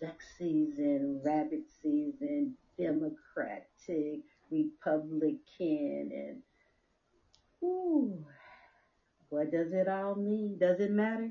duck 0.00 0.18
season, 0.38 1.20
rabbit 1.24 1.64
season, 1.82 2.54
Democratic, 2.78 4.22
Republican, 4.50 6.10
and 6.12 6.42
ooh, 7.64 8.24
what 9.30 9.50
does 9.50 9.72
it 9.72 9.88
all 9.88 10.14
mean? 10.16 10.58
Does 10.58 10.80
it 10.80 10.90
matter? 10.90 11.30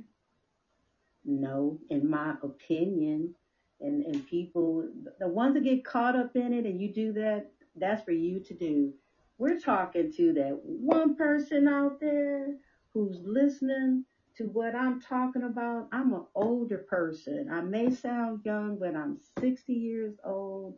No, 1.25 1.79
in 1.89 2.09
my 2.09 2.35
opinion. 2.41 3.35
And 3.79 4.05
and 4.05 4.27
people, 4.27 4.87
the 5.19 5.27
ones 5.27 5.55
that 5.55 5.63
get 5.63 5.83
caught 5.83 6.15
up 6.15 6.35
in 6.35 6.53
it, 6.53 6.65
and 6.65 6.79
you 6.79 6.93
do 6.93 7.13
that, 7.13 7.51
that's 7.75 8.03
for 8.03 8.11
you 8.11 8.39
to 8.41 8.53
do. 8.53 8.93
We're 9.41 9.59
talking 9.59 10.13
to 10.17 10.33
that 10.33 10.59
one 10.63 11.15
person 11.15 11.67
out 11.67 11.99
there 11.99 12.57
who's 12.93 13.17
listening 13.25 14.03
to 14.37 14.43
what 14.43 14.75
I'm 14.75 15.01
talking 15.01 15.41
about. 15.41 15.87
I'm 15.91 16.13
an 16.13 16.25
older 16.35 16.85
person. 16.87 17.49
I 17.51 17.61
may 17.61 17.89
sound 17.89 18.41
young, 18.45 18.77
but 18.79 18.95
I'm 18.95 19.17
60 19.39 19.73
years 19.73 20.13
old 20.23 20.75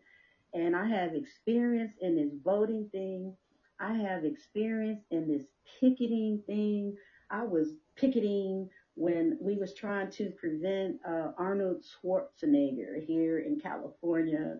and 0.54 0.78
I 0.78 0.88
have 0.88 1.14
experience 1.14 1.96
in 2.00 2.16
this 2.16 2.32
voting 2.42 2.88
thing. 2.94 3.36
I 3.82 3.96
have 3.96 4.24
experience 4.24 5.02
in 5.12 5.28
this 5.28 5.44
picketing 5.82 6.42
thing. 6.48 6.96
I 7.30 7.44
was 7.44 7.74
picketing 7.98 8.70
when 8.96 9.38
we 9.42 9.58
was 9.58 9.74
trying 9.74 10.10
to 10.12 10.32
prevent 10.40 10.96
uh, 11.06 11.32
Arnold 11.38 11.84
Schwarzenegger 11.84 13.04
here 13.06 13.40
in 13.40 13.60
California. 13.60 14.56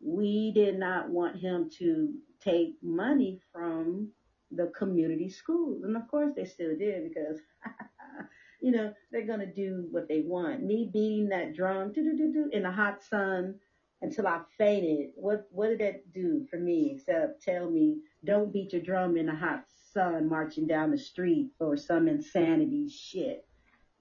We 0.00 0.52
did 0.52 0.78
not 0.78 1.08
want 1.08 1.36
him 1.36 1.70
to 1.78 2.12
take 2.40 2.74
money 2.82 3.40
from 3.52 4.10
the 4.50 4.72
community 4.76 5.28
schools. 5.28 5.82
And 5.84 5.96
of 5.96 6.08
course 6.08 6.32
they 6.36 6.44
still 6.44 6.76
did 6.76 7.08
because, 7.08 7.40
you 8.60 8.70
know, 8.70 8.92
they're 9.10 9.26
going 9.26 9.40
to 9.40 9.52
do 9.52 9.86
what 9.90 10.08
they 10.08 10.20
want. 10.20 10.62
Me 10.62 10.90
beating 10.92 11.28
that 11.30 11.54
drum 11.54 11.92
in 11.96 12.62
the 12.62 12.70
hot 12.70 13.02
sun 13.02 13.54
until 14.02 14.26
I 14.26 14.40
fainted. 14.58 15.10
What, 15.14 15.46
what 15.50 15.68
did 15.68 15.80
that 15.80 16.12
do 16.12 16.46
for 16.50 16.58
me 16.58 16.92
except 16.94 17.42
tell 17.42 17.70
me, 17.70 17.98
don't 18.24 18.52
beat 18.52 18.72
your 18.72 18.82
drum 18.82 19.16
in 19.16 19.26
the 19.26 19.34
hot 19.34 19.64
sun 19.92 20.28
marching 20.28 20.66
down 20.66 20.90
the 20.90 20.98
street 20.98 21.50
or 21.58 21.76
some 21.76 22.08
insanity 22.08 22.88
shit. 22.88 23.46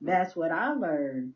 That's 0.02 0.36
what 0.36 0.52
I 0.52 0.74
learned. 0.74 1.34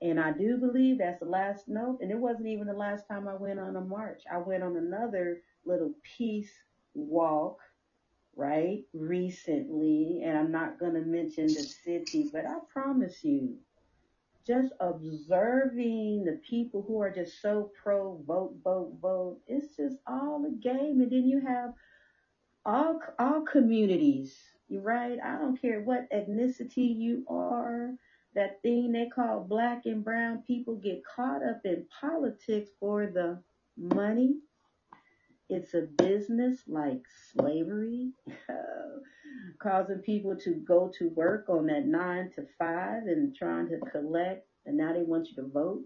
And 0.00 0.20
I 0.20 0.32
do 0.32 0.56
believe 0.58 0.98
that's 0.98 1.18
the 1.18 1.26
last 1.26 1.68
note. 1.68 1.98
And 2.00 2.10
it 2.10 2.18
wasn't 2.18 2.48
even 2.48 2.66
the 2.66 2.72
last 2.72 3.08
time 3.08 3.26
I 3.26 3.34
went 3.34 3.58
on 3.58 3.76
a 3.76 3.80
march. 3.80 4.22
I 4.30 4.38
went 4.38 4.62
on 4.62 4.76
another 4.76 5.42
little 5.64 5.92
peace 6.02 6.52
walk, 6.94 7.58
right, 8.36 8.84
recently. 8.92 10.22
And 10.24 10.38
I'm 10.38 10.52
not 10.52 10.78
going 10.78 10.94
to 10.94 11.00
mention 11.00 11.48
the 11.48 11.62
city, 11.62 12.30
but 12.32 12.46
I 12.46 12.58
promise 12.72 13.24
you, 13.24 13.56
just 14.46 14.72
observing 14.80 16.24
the 16.24 16.40
people 16.48 16.82
who 16.86 17.02
are 17.02 17.10
just 17.10 17.42
so 17.42 17.70
pro 17.82 18.22
vote, 18.26 18.54
vote, 18.64 18.94
vote, 19.02 19.38
it's 19.46 19.76
just 19.76 19.96
all 20.06 20.46
a 20.46 20.50
game. 20.50 21.00
And 21.00 21.10
then 21.10 21.26
you 21.26 21.40
have 21.40 21.74
all, 22.64 23.00
all 23.18 23.42
communities, 23.42 24.34
right? 24.70 25.18
I 25.22 25.38
don't 25.38 25.60
care 25.60 25.80
what 25.80 26.10
ethnicity 26.10 26.96
you 26.96 27.26
are 27.28 27.92
that 28.34 28.62
thing 28.62 28.92
they 28.92 29.08
call 29.08 29.40
black 29.44 29.82
and 29.86 30.04
brown 30.04 30.42
people 30.46 30.76
get 30.76 31.02
caught 31.04 31.42
up 31.44 31.60
in 31.64 31.86
politics 32.00 32.70
for 32.78 33.06
the 33.06 33.42
money. 33.76 34.36
It's 35.48 35.74
a 35.74 35.82
business 35.82 36.60
like 36.66 37.02
slavery, 37.32 38.12
causing 39.62 39.98
people 40.00 40.36
to 40.36 40.54
go 40.54 40.90
to 40.98 41.08
work 41.10 41.46
on 41.48 41.66
that 41.66 41.86
nine 41.86 42.30
to 42.36 42.46
five 42.58 43.04
and 43.06 43.34
trying 43.34 43.68
to 43.68 43.78
collect, 43.90 44.46
and 44.66 44.76
now 44.76 44.92
they 44.92 45.02
want 45.02 45.28
you 45.28 45.36
to 45.36 45.48
vote 45.48 45.82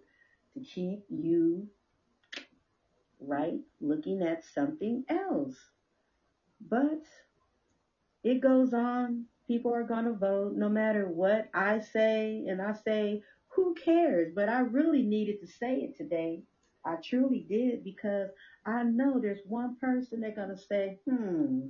to 0.55 0.61
keep 0.61 1.05
you 1.09 1.68
right 3.20 3.61
looking 3.80 4.22
at 4.22 4.45
something 4.45 5.05
else. 5.09 5.57
But 6.61 7.03
it 8.24 8.40
goes 8.40 8.72
on 8.74 9.26
people 9.53 9.74
are 9.74 9.84
going 9.84 10.07
to 10.07 10.14
vote 10.14 10.55
no 10.57 10.70
matter 10.70 11.07
what 11.07 11.50
I 11.53 11.80
say. 11.80 12.46
And 12.48 12.62
I 12.62 12.72
say, 12.72 13.22
who 13.48 13.74
cares? 13.74 14.32
But 14.34 14.48
I 14.48 14.61
really 14.61 15.03
needed 15.03 15.40
to 15.40 15.46
say 15.46 15.74
it 15.80 15.94
today. 15.94 16.42
I 16.86 16.94
truly 17.05 17.44
did 17.46 17.84
because 17.84 18.30
I 18.64 18.82
know 18.84 19.20
there's 19.20 19.42
one 19.46 19.76
person 19.78 20.20
they're 20.20 20.34
going 20.34 20.57
to 20.57 20.57
say, 20.57 21.00
hmm, 21.07 21.66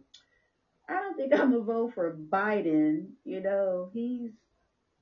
I 0.89 0.93
don't 0.93 1.17
think 1.17 1.33
I'm 1.33 1.51
going 1.51 1.67
to 1.67 1.73
vote 1.73 1.95
for 1.95 2.17
Biden. 2.33 3.09
You 3.25 3.41
know, 3.43 3.91
he's, 3.93 4.31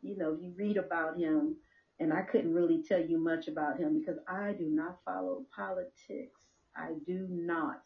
you 0.00 0.16
know, 0.16 0.38
you 0.40 0.54
read 0.56 0.78
about 0.78 1.18
him 1.18 1.56
and 1.98 2.14
I 2.14 2.22
couldn't 2.22 2.54
really 2.54 2.82
tell 2.82 3.00
you 3.00 3.18
much 3.18 3.46
about 3.46 3.78
him 3.78 3.98
because 4.00 4.18
I 4.26 4.52
do 4.52 4.70
not 4.70 5.00
follow 5.04 5.44
politics. 5.54 6.40
I 6.74 6.92
do 7.06 7.26
not. 7.28 7.82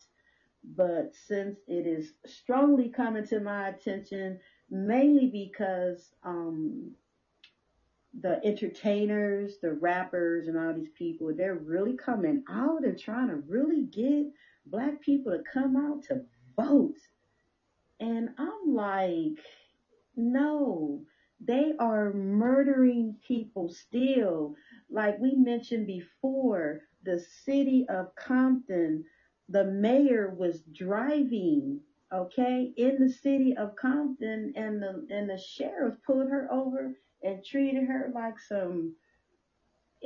But 0.76 1.14
since 1.26 1.58
it 1.66 1.84
is 1.84 2.12
strongly 2.24 2.90
coming 2.90 3.26
to 3.26 3.40
my 3.40 3.70
attention 3.70 4.38
mainly 4.70 5.26
because 5.26 6.12
um, 6.24 6.92
the 8.20 8.44
entertainers, 8.44 9.58
the 9.60 9.72
rappers, 9.72 10.46
and 10.48 10.58
all 10.58 10.72
these 10.74 10.90
people, 10.96 11.32
they're 11.34 11.54
really 11.54 11.96
coming 11.96 12.44
out 12.48 12.84
and 12.84 12.98
trying 12.98 13.28
to 13.28 13.36
really 13.48 13.82
get 13.82 14.26
black 14.66 15.00
people 15.00 15.32
to 15.32 15.42
come 15.52 15.76
out 15.76 16.02
to 16.04 16.22
vote. 16.56 16.98
And 18.00 18.30
I'm 18.38 18.74
like, 18.74 19.38
no, 20.16 21.02
they 21.40 21.72
are 21.78 22.12
murdering 22.12 23.16
people 23.26 23.68
still. 23.68 24.54
Like 24.90 25.18
we 25.18 25.34
mentioned 25.34 25.86
before, 25.86 26.82
the 27.02 27.20
city 27.44 27.86
of 27.88 28.14
Compton, 28.14 29.04
the 29.48 29.64
mayor 29.64 30.34
was 30.36 30.62
driving 30.72 31.80
okay, 32.14 32.72
in 32.76 32.98
the 33.00 33.08
city 33.08 33.56
of 33.56 33.76
Compton, 33.76 34.52
and 34.56 34.82
the 34.82 35.06
and 35.10 35.28
the 35.28 35.38
sheriff 35.38 35.94
pulled 36.06 36.28
her 36.30 36.48
over 36.50 36.94
and 37.22 37.44
treated 37.44 37.84
her 37.86 38.12
like 38.14 38.38
some 38.38 38.94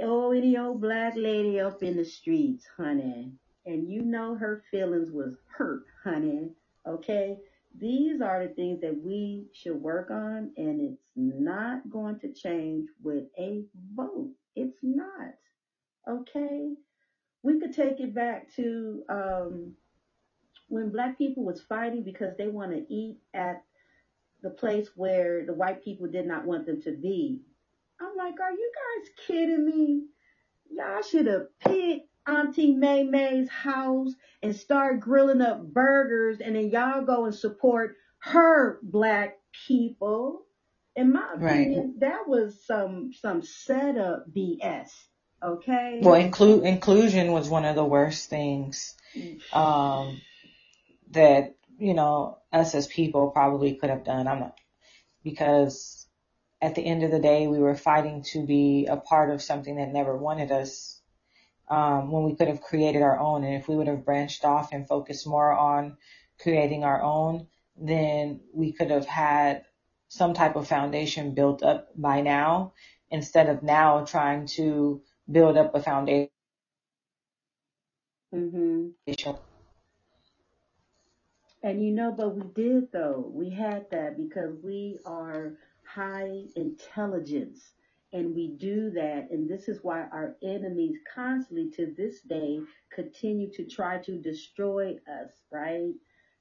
oh 0.03 0.33
any 0.33 0.57
old 0.57 0.81
black 0.81 1.15
lady 1.17 1.61
up 1.61 1.83
in 1.83 1.97
the 1.97 2.05
streets, 2.05 2.67
honey. 2.77 3.33
And 3.67 3.91
you 3.91 4.03
know 4.03 4.35
her 4.35 4.63
feelings 4.71 5.11
was 5.11 5.35
hurt, 5.57 5.85
honey. 6.03 6.51
Okay. 6.87 7.37
These 7.79 8.23
are 8.23 8.47
the 8.47 8.55
things 8.55 8.81
that 8.81 8.99
we 9.05 9.47
should 9.53 9.77
work 9.81 10.11
on, 10.11 10.53
and 10.57 10.81
it's 10.81 11.03
not 11.15 11.89
going 11.91 12.19
to 12.21 12.33
change 12.33 12.89
with 13.03 13.25
a 13.39 13.63
vote. 13.95 14.33
It's 14.57 14.79
not. 14.83 15.35
Okay. 16.09 16.75
We 17.43 17.61
could 17.61 17.75
take 17.75 18.01
it 18.01 18.15
back 18.15 18.53
to 18.57 19.03
um, 19.09 19.75
when 20.69 20.91
black 20.91 21.19
people 21.19 21.45
was 21.45 21.63
fighting 21.63 22.05
because 22.05 22.37
they 22.37 22.49
want 22.49 22.73
to 22.73 22.95
eat 22.95 23.19
at 23.35 23.63
the 24.43 24.51
place 24.51 24.89
where 24.95 25.45
the 25.45 25.53
white 25.53 25.85
people 25.85 26.07
did 26.07 26.27
not 26.27 26.45
want 26.45 26.67
them 26.67 26.81
to 26.83 26.93
be. 26.93 27.41
I'm 28.01 28.17
like, 28.17 28.39
are 28.41 28.53
you 28.53 28.73
guys 28.75 29.11
kidding 29.27 29.65
me? 29.65 30.05
Y'all 30.71 31.03
should 31.03 31.27
have 31.27 31.47
picked 31.61 32.09
Auntie 32.27 32.73
May 32.73 33.03
May's 33.05 33.49
house 33.49 34.13
and 34.43 34.55
start 34.55 35.01
grilling 35.01 35.41
up 35.41 35.63
burgers 35.63 36.41
and 36.41 36.55
then 36.55 36.71
y'all 36.71 37.05
go 37.05 37.25
and 37.25 37.35
support 37.35 37.97
her 38.21 38.79
black 38.83 39.37
people. 39.67 40.43
In 40.95 41.13
my 41.13 41.33
opinion, 41.35 41.81
right. 41.81 42.01
that 42.01 42.29
was 42.29 42.65
some 42.67 43.13
some 43.13 43.41
setup 43.43 44.25
BS. 44.37 44.89
Okay. 45.41 46.01
Well, 46.03 46.15
include 46.15 46.65
inclusion 46.65 47.31
was 47.31 47.49
one 47.49 47.65
of 47.65 47.77
the 47.77 47.85
worst 47.85 48.29
things. 48.29 48.97
Mm. 49.17 49.55
Um, 49.55 50.21
that, 51.11 51.55
you 51.79 51.95
know, 51.95 52.39
us 52.53 52.75
as 52.75 52.87
people 52.87 53.31
probably 53.31 53.75
could 53.75 53.91
have 53.91 54.05
done. 54.05 54.27
I'm 54.27 54.41
not, 54.41 54.59
because 55.23 56.07
at 56.61 56.75
the 56.75 56.85
end 56.85 57.05
of 57.05 57.11
the 57.11 57.21
day, 57.21 57.47
we 57.47 57.59
were 57.59 57.77
fighting 57.77 58.23
to 58.33 58.45
be 58.45 58.87
a 58.87 58.97
part 58.97 59.31
of 59.31 59.43
something 59.43 59.77
that 59.77 59.93
never 59.93 60.17
wanted 60.17 60.51
us, 60.51 61.01
um, 61.69 62.11
when 62.11 62.25
we 62.25 62.35
could 62.35 62.49
have 62.49 62.61
created 62.61 63.03
our 63.03 63.19
own. 63.19 63.45
And 63.45 63.55
if 63.55 63.69
we 63.69 63.77
would 63.77 63.87
have 63.87 64.05
branched 64.05 64.45
off 64.45 64.73
and 64.73 64.89
focused 64.89 65.27
more 65.27 65.53
on 65.53 65.97
creating 66.41 66.85
our 66.85 67.03
own, 67.03 67.47
then 67.77 68.41
we 68.53 68.73
could 68.73 68.91
have 68.91 69.07
had 69.07 69.65
some 70.09 70.35
type 70.35 70.57
of 70.57 70.67
foundation 70.67 71.35
built 71.35 71.63
up 71.63 71.89
by 71.95 72.23
now 72.23 72.73
instead 73.11 73.49
of 73.49 73.63
now 73.63 74.05
trying 74.05 74.47
to 74.47 75.01
build 75.31 75.57
up 75.57 75.75
a 75.75 75.81
foundation. 75.81 76.31
Mm-hmm. 78.35 78.89
And 81.63 81.85
you 81.85 81.93
know, 81.93 82.13
but 82.13 82.37
we 82.37 82.43
did 82.55 82.93
though. 82.93 83.31
We 83.33 83.51
had 83.51 83.91
that 83.91 84.17
because 84.17 84.57
we 84.63 84.99
are 85.07 85.55
high 85.85 86.45
intelligence 86.57 87.73
and 88.13 88.35
we 88.35 88.49
do 88.49 88.91
that. 88.91 89.29
And 89.31 89.49
this 89.49 89.69
is 89.69 89.81
why 89.83 90.03
our 90.13 90.37
enemies 90.43 90.97
constantly 91.15 91.71
to 91.73 91.95
this 91.97 92.21
day 92.23 92.61
continue 92.95 93.51
to 93.53 93.65
try 93.65 93.99
to 93.99 94.19
destroy 94.19 94.97
us, 95.09 95.33
right? 95.51 95.93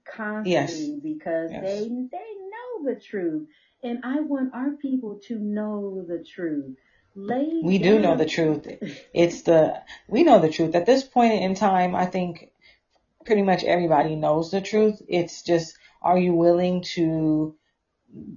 constantly 0.05 0.53
Yes. 0.53 0.89
because 1.03 1.51
Yes. 1.51 1.63
they 1.63 1.89
they 2.11 2.31
know 2.51 2.93
the 2.93 2.99
truth. 2.99 3.47
And 3.83 3.99
I 4.03 4.21
want 4.21 4.53
our 4.53 4.71
people 4.71 5.19
to 5.27 5.39
know 5.39 6.05
the 6.07 6.23
truth. 6.23 6.75
Lay 7.15 7.61
We 7.63 7.77
do 7.79 7.99
know 7.99 8.15
the 8.15 8.25
truth. 8.25 8.67
It's 9.13 9.41
the, 9.41 9.81
we 10.07 10.23
know 10.23 10.39
the 10.39 10.49
truth. 10.49 10.75
At 10.75 10.85
this 10.85 11.03
point 11.03 11.41
in 11.41 11.55
time, 11.55 11.95
I 11.95 12.05
think 12.05 12.51
pretty 13.27 13.43
much 13.43 13.65
everybody 13.65 14.15
knows 14.15 14.51
the 14.51 14.61
truth. 14.61 15.01
It's 15.09 15.43
just, 15.43 15.77
are 16.01 16.17
you 16.17 16.33
willing 16.33 16.81
to 16.95 17.55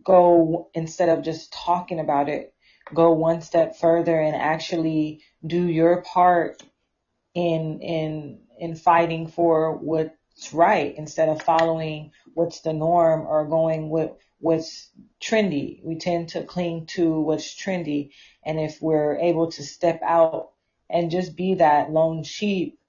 go 0.05 0.68
instead 0.74 1.09
of 1.09 1.24
just 1.24 1.53
talking 1.53 2.01
about 2.01 2.28
it, 2.28 2.53
go 2.93 3.12
one 3.12 3.41
step 3.41 3.76
further 3.76 4.20
and 4.20 4.34
actually 4.34 5.22
do 5.47 5.62
your 5.64 6.03
part 6.03 6.61
in 7.34 7.80
in 7.80 8.41
in 8.59 8.74
fighting 8.74 9.28
for 9.28 9.76
what's 9.76 10.53
right 10.53 10.93
instead 10.97 11.28
of 11.28 11.41
following 11.41 12.11
what's 12.34 12.62
the 12.62 12.72
norm 12.72 13.28
or 13.28 13.47
going 13.47 13.91
with 13.91 14.11
what's 14.41 14.91
trendy. 15.22 15.80
We 15.84 15.99
tend 15.99 16.30
to 16.30 16.43
cling 16.43 16.86
to 16.86 17.20
what's 17.20 17.55
trendy. 17.55 18.11
And 18.45 18.59
if 18.59 18.82
we're 18.82 19.16
able 19.18 19.53
to 19.53 19.62
step 19.62 20.01
out 20.03 20.51
and 20.88 21.12
just 21.12 21.36
be 21.36 21.55
that 21.55 21.93
lone 21.93 22.24
sheep 22.24 22.80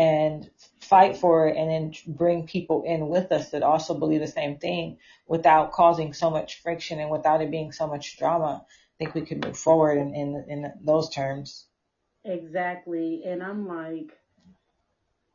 and 0.00 0.48
fight 0.80 1.14
for 1.14 1.46
it 1.46 1.58
and 1.58 1.70
then 1.70 2.16
bring 2.16 2.46
people 2.46 2.84
in 2.86 3.08
with 3.08 3.30
us 3.32 3.50
that 3.50 3.62
also 3.62 3.92
believe 3.92 4.22
the 4.22 4.26
same 4.26 4.56
thing 4.56 4.96
without 5.26 5.72
causing 5.72 6.14
so 6.14 6.30
much 6.30 6.62
friction 6.62 6.98
and 7.00 7.10
without 7.10 7.42
it 7.42 7.50
being 7.50 7.70
so 7.70 7.86
much 7.86 8.16
drama, 8.18 8.64
I 8.64 8.94
think 8.98 9.14
we 9.14 9.26
could 9.26 9.44
move 9.44 9.58
forward 9.58 9.98
in, 9.98 10.14
in, 10.14 10.44
in 10.48 10.72
those 10.82 11.10
terms. 11.10 11.66
Exactly. 12.24 13.24
And 13.26 13.42
I'm 13.42 13.68
like, 13.68 14.16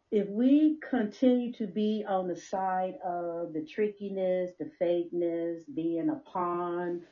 if 0.09 0.27
we 0.29 0.79
continue 0.89 1.53
to 1.53 1.67
be 1.67 2.03
on 2.07 2.27
the 2.27 2.35
side 2.35 2.95
of 3.05 3.53
the 3.53 3.63
trickiness, 3.71 4.49
the 4.57 4.71
fakeness, 4.81 5.61
being 5.75 6.09
a 6.09 6.15
pawn, 6.27 7.03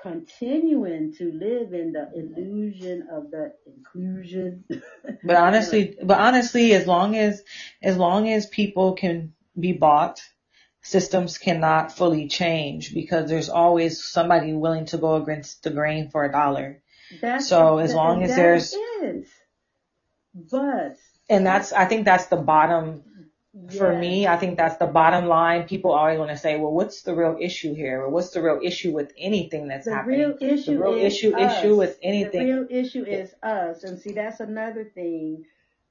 continuing 0.00 1.14
to 1.14 1.32
live 1.32 1.72
in 1.72 1.92
the 1.92 2.10
illusion 2.14 3.08
of 3.12 3.30
the 3.30 3.52
inclusion. 3.66 4.64
But 5.24 5.36
honestly, 5.36 5.96
but 6.02 6.18
honestly, 6.18 6.72
as 6.74 6.86
long 6.86 7.16
as, 7.16 7.42
as 7.82 7.96
long 7.96 8.28
as 8.28 8.46
people 8.46 8.92
can 8.94 9.32
be 9.58 9.72
bought, 9.72 10.20
systems 10.82 11.38
cannot 11.38 11.92
fully 11.92 12.28
change 12.28 12.94
because 12.94 13.28
there's 13.28 13.48
always 13.48 14.02
somebody 14.04 14.52
willing 14.52 14.86
to 14.86 14.98
go 14.98 15.16
against 15.16 15.62
the 15.62 15.70
grain 15.70 16.10
for 16.10 16.24
a 16.24 16.32
dollar. 16.32 16.82
That's 17.20 17.48
So 17.48 17.78
as 17.78 17.94
long 17.94 18.22
as 18.22 18.36
there's- 18.36 18.74
is. 19.02 19.28
But 20.50 20.96
And 21.28 21.46
that's, 21.46 21.72
I 21.72 21.86
think 21.86 22.04
that's 22.04 22.26
the 22.26 22.36
bottom 22.36 23.02
for 23.76 23.96
me. 23.96 24.26
I 24.26 24.36
think 24.36 24.56
that's 24.56 24.76
the 24.76 24.86
bottom 24.86 25.26
line. 25.26 25.66
People 25.66 25.92
always 25.92 26.18
want 26.18 26.30
to 26.30 26.36
say, 26.36 26.58
well, 26.58 26.72
what's 26.72 27.02
the 27.02 27.14
real 27.14 27.36
issue 27.40 27.74
here? 27.74 28.02
Or 28.02 28.10
what's 28.10 28.30
the 28.30 28.42
real 28.42 28.60
issue 28.62 28.92
with 28.92 29.12
anything 29.18 29.68
that's 29.68 29.88
happening? 29.88 30.18
the 30.20 30.26
happening? 30.28 30.50
real 30.50 30.58
issue 30.58 30.82
real 30.82 30.94
is 30.94 31.14
issue- 31.14 31.36
us. 31.36 31.58
issue 31.58 31.76
with 31.76 31.98
anything- 32.02 32.46
The 32.46 32.52
real 32.52 32.66
issue 32.70 33.04
is 33.04 33.34
us. 33.42 33.84
And 33.84 33.98
see, 33.98 34.12
that's 34.12 34.40
another 34.40 34.84
thing. 34.84 35.44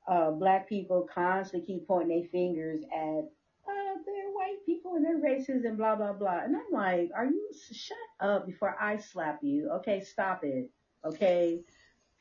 Uh, 0.08 0.32
black 0.32 0.70
people 0.70 1.08
constantly 1.14 1.66
keep 1.68 1.88
pointing 1.88 2.22
their 2.22 2.30
fingers 2.30 2.82
at, 2.96 3.20
uh, 3.68 3.94
they're 4.06 4.32
white 4.32 4.66
people 4.66 4.96
and 4.96 5.04
they're 5.04 5.18
racist 5.20 5.66
and 5.66 5.78
blah, 5.78 5.96
blah, 5.96 6.14
blah. 6.14 6.40
And 6.44 6.56
I'm 6.56 6.72
like, 6.72 7.10
are 7.16 7.26
you, 7.26 7.50
shut 7.72 7.98
up 8.22 8.46
before 8.46 8.76
I 8.80 8.98
slap 8.98 9.40
you. 9.44 9.70
Okay, 9.78 10.00
stop 10.02 10.44
it. 10.44 10.70
Okay. 11.04 11.62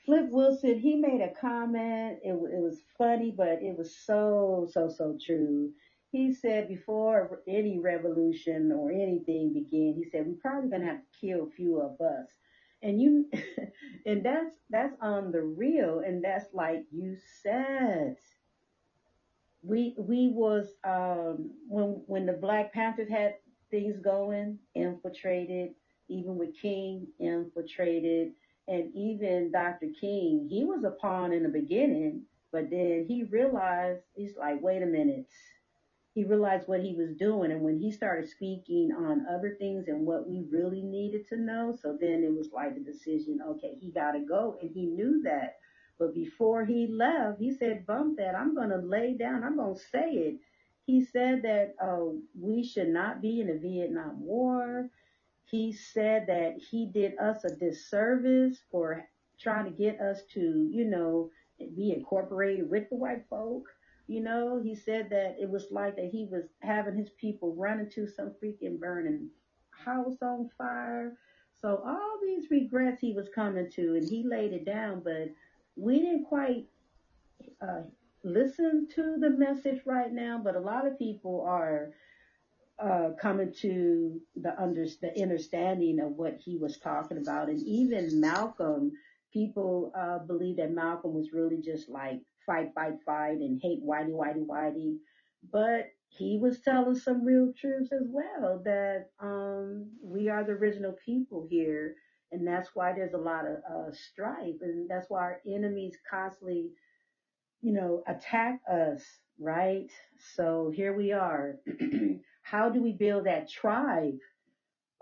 Flip 0.07 0.29
Wilson, 0.31 0.79
he 0.79 0.95
made 0.95 1.21
a 1.21 1.35
comment. 1.39 2.21
It, 2.23 2.33
it 2.33 2.63
was 2.63 2.81
funny, 2.97 3.35
but 3.37 3.61
it 3.61 3.77
was 3.77 3.95
so, 3.97 4.69
so, 4.71 4.89
so 4.89 5.19
true. 5.21 5.73
He 6.13 6.33
said 6.33 6.69
before 6.69 7.43
any 7.49 7.81
revolution 7.81 8.73
or 8.73 8.93
anything 8.93 9.53
began, 9.53 9.95
he 9.97 10.09
said, 10.11 10.27
we're 10.27 10.41
probably 10.41 10.71
going 10.71 10.83
to 10.83 10.89
have 10.89 11.01
to 11.01 11.21
kill 11.21 11.49
a 11.49 11.51
few 11.51 11.81
of 11.81 12.01
us. 12.01 12.29
And 12.83 13.03
you, 13.03 13.29
and 14.07 14.25
that's, 14.25 14.55
that's 14.71 14.95
on 15.01 15.33
the 15.33 15.43
real. 15.43 16.03
And 16.07 16.23
that's 16.23 16.55
like 16.55 16.85
you 16.93 17.17
said. 17.43 18.17
We, 19.63 19.97
we 19.99 20.29
was, 20.29 20.69
um, 20.85 21.51
when, 21.67 22.01
when 22.07 22.27
the 22.27 22.35
Black 22.35 22.73
Panthers 22.73 23.11
had 23.11 23.35
things 23.73 23.99
going, 23.99 24.61
infiltrated, 24.77 25.71
even 26.09 26.37
with 26.37 26.51
King, 26.63 27.09
infiltrated 27.19 28.33
and 28.69 28.93
even 28.95 29.53
Dr. 29.53 29.89
King, 30.01 30.49
he 30.51 30.65
was 30.65 30.83
a 30.85 30.91
pawn 30.91 31.33
in 31.33 31.43
the 31.43 31.49
beginning, 31.49 32.23
but 32.53 32.71
then 32.71 33.05
he 33.09 33.25
realized, 33.25 34.03
he's 34.15 34.37
like, 34.37 34.61
wait 34.61 34.83
a 34.83 34.87
minute. 34.87 35.27
He 36.15 36.25
realized 36.25 36.67
what 36.67 36.81
he 36.81 36.95
was 36.95 37.15
doing. 37.15 37.53
And 37.53 37.61
when 37.61 37.79
he 37.79 37.93
started 37.93 38.29
speaking 38.29 38.91
on 38.93 39.27
other 39.29 39.57
things 39.59 39.87
and 39.87 40.07
what 40.07 40.29
we 40.29 40.47
really 40.51 40.83
needed 40.83 41.29
to 41.29 41.37
know, 41.37 41.77
so 41.81 41.97
then 42.01 42.25
it 42.25 42.35
was 42.35 42.51
like 42.53 42.75
the 42.75 42.81
decision, 42.81 43.41
okay, 43.47 43.77
he 43.81 43.91
got 43.91 44.13
to 44.13 44.21
go. 44.21 44.57
And 44.61 44.71
he 44.73 44.87
knew 44.87 45.23
that. 45.25 45.57
But 45.99 46.15
before 46.15 46.65
he 46.65 46.87
left, 46.87 47.39
he 47.39 47.55
said, 47.55 47.87
bump 47.87 48.17
that. 48.17 48.35
I'm 48.35 48.55
going 48.55 48.71
to 48.71 48.79
lay 48.79 49.15
down. 49.15 49.45
I'm 49.45 49.57
going 49.57 49.75
to 49.75 49.81
say 49.81 50.11
it. 50.11 50.37
He 50.87 51.05
said 51.05 51.43
that 51.43 51.75
uh, 51.83 52.17
we 52.39 52.65
should 52.65 52.89
not 52.89 53.21
be 53.21 53.41
in 53.41 53.49
the 53.49 53.59
Vietnam 53.59 54.25
War 54.25 54.89
he 55.51 55.73
said 55.73 56.27
that 56.27 56.57
he 56.59 56.87
did 56.87 57.19
us 57.19 57.45
a 57.45 57.55
disservice 57.55 58.59
for 58.71 59.05
trying 59.39 59.65
to 59.65 59.71
get 59.71 60.01
us 60.01 60.23
to, 60.33 60.69
you 60.71 60.85
know, 60.85 61.31
be 61.77 61.93
incorporated 61.93 62.69
with 62.69 62.89
the 62.91 62.97
white 62.97 63.25
folk. 63.31 63.65
You 64.09 64.21
know, 64.23 64.61
he 64.63 64.75
said 64.75 65.09
that 65.11 65.37
it 65.41 65.49
was 65.49 65.67
like 65.71 65.97
that 65.97 66.11
he 66.11 66.29
was 66.31 66.45
having 66.61 66.97
his 66.97 67.11
people 67.11 67.55
run 67.55 67.81
into 67.81 68.09
some 68.09 68.35
freaking 68.43 68.79
burning 68.79 69.31
house 69.71 70.17
on 70.23 70.51
fire. 70.59 71.15
So 71.61 71.83
all 71.85 72.19
these 72.23 72.51
regrets 72.51 73.01
he 73.01 73.13
was 73.13 73.29
coming 73.35 73.71
to, 73.73 73.95
and 73.95 74.09
he 74.09 74.25
laid 74.25 74.53
it 74.53 74.65
down, 74.65 75.01
but 75.05 75.31
we 75.77 76.01
didn't 76.01 76.25
quite 76.25 76.67
uh, 77.61 77.83
listen 78.25 78.89
to 78.95 79.17
the 79.19 79.31
message 79.31 79.81
right 79.87 80.13
now. 80.13 80.41
But 80.43 80.57
a 80.57 80.61
lot 80.61 80.87
of 80.87 80.99
people 80.99 81.45
are 81.47 81.93
uh, 82.83 83.11
coming 83.21 83.53
to 83.63 84.21
the 84.37 84.61
under 84.61 84.87
the 85.01 85.23
understanding 85.23 86.01
of 86.01 86.13
what 86.13 86.37
he 86.45 86.59
was 86.59 86.79
talking 86.79 87.19
about, 87.19 87.49
and 87.49 87.63
even 87.67 88.21
Malcolm. 88.21 88.93
People 89.33 89.93
uh, 89.99 90.19
believe 90.21 90.57
that 90.57 90.73
Malcolm 90.73 91.13
was 91.13 91.33
really 91.33 91.61
just 91.61 91.91
like 91.91 92.21
fight, 92.47 92.71
fight, 92.75 92.95
fight, 93.05 93.39
and 93.39 93.61
hate 93.63 93.85
whitey, 93.85 94.13
whitey, 94.13 94.47
whitey, 94.47 94.97
but 95.53 95.89
he 96.09 96.39
was 96.39 96.61
telling 96.61 96.95
some 96.95 97.25
real 97.25 97.53
truths 97.59 97.93
as 97.93 98.07
well 98.09 98.63
that 98.65 99.11
um, 99.21 99.91
we 100.03 100.29
are 100.29 100.45
the 100.45 100.53
original 100.53 100.97
people 101.05 101.47
here, 101.51 101.97
and 102.33 102.47
that's 102.47 102.71
why 102.75 102.93
there's 102.93 103.15
a 103.15 103.19
lot 103.19 103.45
of 103.47 103.57
uh, 103.71 103.93
strife, 103.93 104.57
and 104.63 104.89
that's 104.89 105.11
why 105.11 105.21
our 105.21 105.41
enemies 105.47 105.97
constantly, 106.11 106.71
you 107.61 107.73
know, 107.73 108.03
attack 108.07 108.61
us, 108.71 109.03
right? 109.39 109.91
So 110.35 110.73
here 110.75 110.95
we 110.97 111.13
are. 111.13 111.57
How 112.47 112.69
do 112.69 112.81
we 112.81 112.93
build 112.93 113.27
that 113.27 113.51
tribe? 113.51 114.19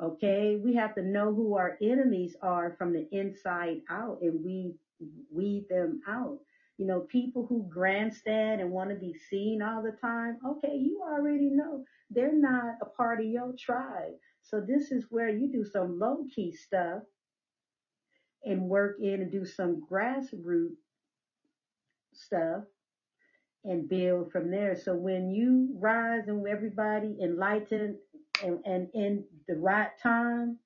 Okay, 0.02 0.56
we 0.56 0.74
have 0.76 0.94
to 0.94 1.02
know 1.02 1.34
who 1.34 1.56
our 1.56 1.76
enemies 1.82 2.34
are 2.40 2.74
from 2.78 2.94
the 2.94 3.06
inside 3.12 3.82
out 3.90 4.18
and 4.22 4.42
we 4.42 4.72
weed 5.30 5.66
them 5.68 6.00
out. 6.08 6.38
You 6.78 6.86
know, 6.86 7.00
people 7.00 7.44
who 7.46 7.66
grandstand 7.68 8.62
and 8.62 8.70
want 8.70 8.88
to 8.88 8.96
be 8.96 9.14
seen 9.28 9.60
all 9.60 9.82
the 9.82 9.92
time, 9.92 10.38
okay, 10.44 10.74
you 10.74 11.02
already 11.04 11.50
know 11.50 11.84
they're 12.08 12.34
not 12.34 12.76
a 12.80 12.86
part 12.86 13.20
of 13.20 13.26
your 13.26 13.52
tribe. 13.58 14.14
So 14.42 14.62
this 14.62 14.90
is 14.90 15.04
where 15.10 15.28
you 15.28 15.52
do 15.52 15.66
some 15.66 15.98
low 15.98 16.24
key 16.34 16.50
stuff 16.50 17.02
and 18.42 18.70
work 18.70 18.96
in 19.02 19.20
and 19.20 19.30
do 19.30 19.44
some 19.44 19.82
grassroots 19.90 20.78
stuff 22.14 22.64
and 23.64 23.88
build 23.88 24.30
from 24.30 24.50
there. 24.50 24.76
So 24.76 24.94
when 24.94 25.30
you 25.30 25.74
rise 25.78 26.28
and 26.28 26.46
everybody 26.46 27.16
enlightened 27.22 27.96
and, 28.42 28.60
and 28.64 28.88
in 28.94 29.24
the 29.48 29.56
right 29.56 29.90
time, 30.02 30.58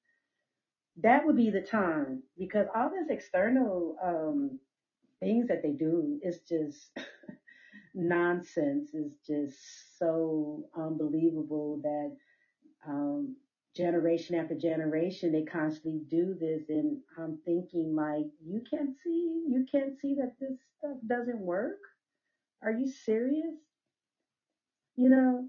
that 1.01 1.25
would 1.25 1.37
be 1.37 1.51
the 1.51 1.61
time 1.63 2.23
because 2.39 2.67
all 2.75 2.91
this 2.91 3.09
external 3.09 3.97
um, 4.03 4.59
things 5.21 5.49
that 5.49 5.63
they 5.63 5.73
do 5.73 6.19
is 6.23 6.41
just 6.49 6.91
nonsense. 7.95 8.91
Is 8.95 9.13
just 9.27 9.99
so 9.99 10.65
unbelievable 10.77 11.81
that 11.83 12.17
um, 12.89 13.37
generation 13.77 14.35
after 14.35 14.57
generation 14.57 15.33
they 15.33 15.45
constantly 15.45 16.01
do 16.11 16.37
this, 16.41 16.65
and 16.69 16.99
I'm 17.17 17.39
thinking 17.45 17.95
like, 17.95 18.27
you 18.45 18.63
can't 18.69 18.97
see, 19.05 19.45
you 19.49 19.67
can't 19.71 19.99
see 20.01 20.17
that 20.17 20.35
this 20.41 20.59
stuff 20.79 20.99
doesn't 21.07 21.41
work. 21.41 21.79
Are 22.63 22.73
you 22.73 22.87
serious? 22.87 23.55
You 24.97 25.11
know, 25.11 25.47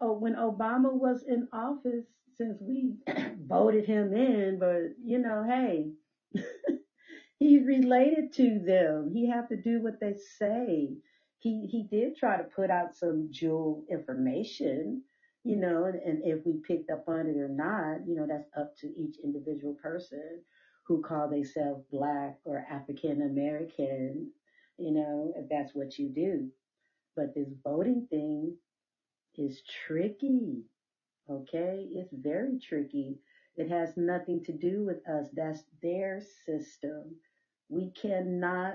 oh, 0.00 0.12
when 0.12 0.34
Obama 0.34 0.92
was 0.92 1.24
in 1.26 1.44
office, 1.52 2.04
since 2.36 2.58
we 2.60 2.94
voted 3.38 3.84
him 3.86 4.12
in, 4.14 4.58
but 4.58 4.90
you 5.04 5.18
know, 5.18 5.44
hey, 5.46 5.90
he's 7.38 7.64
related 7.64 8.32
to 8.34 8.60
them. 8.60 9.10
He 9.12 9.28
have 9.28 9.48
to 9.48 9.56
do 9.56 9.80
what 9.80 9.94
they 10.00 10.14
say. 10.38 10.96
he 11.38 11.66
he 11.70 11.84
did 11.84 12.14
try 12.14 12.36
to 12.36 12.44
put 12.44 12.70
out 12.70 12.94
some 12.94 13.28
jewel 13.30 13.84
information, 13.90 14.98
you 15.44 15.56
know, 15.56 15.84
and, 15.86 15.96
and 16.04 16.20
if 16.24 16.40
we 16.44 16.56
picked 16.66 16.90
up 16.90 17.02
on 17.08 17.26
it 17.28 17.36
or 17.38 17.48
not, 17.48 18.06
you 18.06 18.14
know, 18.16 18.26
that's 18.28 18.48
up 18.56 18.68
to 18.80 18.88
each 18.96 19.16
individual 19.24 19.74
person 19.82 20.40
who 20.86 20.98
call 21.00 21.28
themselves 21.28 21.82
black 21.90 22.34
or 22.44 22.64
African 22.70 23.22
American, 23.22 24.28
you 24.78 24.92
know, 24.92 25.32
if 25.36 25.48
that's 25.48 25.74
what 25.74 25.98
you 25.98 26.08
do. 26.08 26.48
But 27.16 27.34
this 27.34 27.48
voting 27.64 28.06
thing 28.10 28.56
is 29.36 29.62
tricky. 29.86 30.64
Okay, 31.30 31.88
it's 31.92 32.12
very 32.12 32.58
tricky. 32.58 33.18
It 33.56 33.70
has 33.70 33.96
nothing 33.96 34.44
to 34.44 34.52
do 34.52 34.84
with 34.84 35.06
us. 35.08 35.28
That's 35.32 35.64
their 35.82 36.20
system. 36.44 37.16
We 37.68 37.90
cannot 38.00 38.74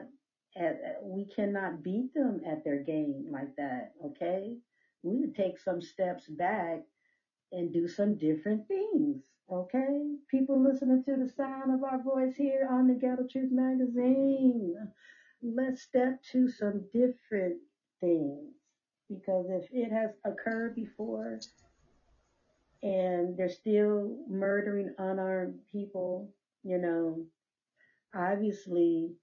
we 1.01 1.25
cannot 1.33 1.81
beat 1.81 2.13
them 2.13 2.41
at 2.45 2.63
their 2.65 2.79
game 2.83 3.27
like 3.31 3.55
that. 3.55 3.93
Okay, 4.05 4.57
we 5.03 5.11
need 5.11 5.33
to 5.33 5.41
take 5.41 5.59
some 5.59 5.81
steps 5.81 6.27
back 6.27 6.81
and 7.51 7.71
do 7.71 7.87
some 7.87 8.17
different 8.17 8.67
things. 8.67 9.21
Okay, 9.51 10.15
people 10.29 10.61
listening 10.61 11.03
to 11.05 11.15
the 11.15 11.29
sound 11.29 11.73
of 11.73 11.83
our 11.83 12.01
voice 12.01 12.35
here 12.35 12.67
on 12.69 12.87
the 12.87 12.93
Ghetto 12.95 13.27
Truth 13.31 13.51
Magazine. 13.51 14.75
Let's 15.43 15.81
step 15.81 16.21
to 16.31 16.47
some 16.47 16.85
different 16.93 17.57
things 17.99 18.53
because 19.09 19.47
if 19.49 19.67
it 19.71 19.91
has 19.91 20.11
occurred 20.23 20.75
before 20.75 21.39
and 22.83 23.35
they're 23.35 23.49
still 23.49 24.17
murdering 24.29 24.93
unarmed 24.99 25.59
people, 25.71 26.29
you 26.63 26.77
know, 26.77 27.25
obviously 28.15 29.15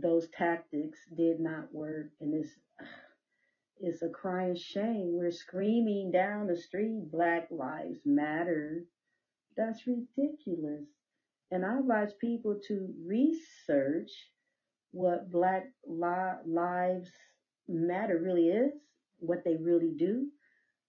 those 0.00 0.28
tactics 0.30 0.98
did 1.14 1.40
not 1.40 1.72
work 1.74 2.10
and 2.20 2.34
it's 2.34 2.58
it's 3.80 4.02
a 4.02 4.08
crying 4.08 4.56
shame. 4.56 5.12
We're 5.12 5.30
screaming 5.30 6.10
down 6.10 6.48
the 6.48 6.56
street, 6.56 7.10
Black 7.12 7.48
Lives 7.50 8.00
Matter. 8.04 8.84
That's 9.56 9.86
ridiculous. 9.86 10.84
And 11.50 11.64
I 11.64 11.78
advise 11.78 12.12
people 12.14 12.58
to 12.66 12.92
research 13.06 14.10
what 14.92 15.30
Black 15.30 15.66
Lives 15.86 17.10
Matter 17.68 18.18
really 18.18 18.48
is, 18.48 18.72
what 19.18 19.44
they 19.44 19.56
really 19.56 19.92
do. 19.96 20.28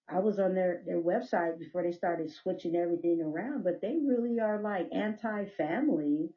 I 0.09 0.19
was 0.19 0.39
on 0.39 0.55
their, 0.55 0.81
their 0.85 1.01
website 1.01 1.59
before 1.59 1.83
they 1.83 1.91
started 1.91 2.31
switching 2.31 2.75
everything 2.75 3.21
around, 3.21 3.63
but 3.63 3.81
they 3.81 3.97
really 4.03 4.39
are 4.39 4.59
like 4.61 4.87
anti 4.93 5.45
family. 5.57 6.29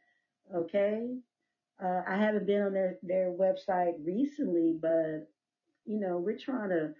Okay. 0.55 1.17
Uh, 1.83 2.03
I 2.07 2.17
haven't 2.17 2.47
been 2.47 2.63
on 2.63 2.73
their, 2.75 2.99
their 3.03 3.31
website 3.33 3.95
recently, 4.05 4.75
but 4.81 5.29
you 5.85 5.99
know, 5.99 6.19
we're 6.19 6.39
trying 6.39 6.71
to 6.71 6.93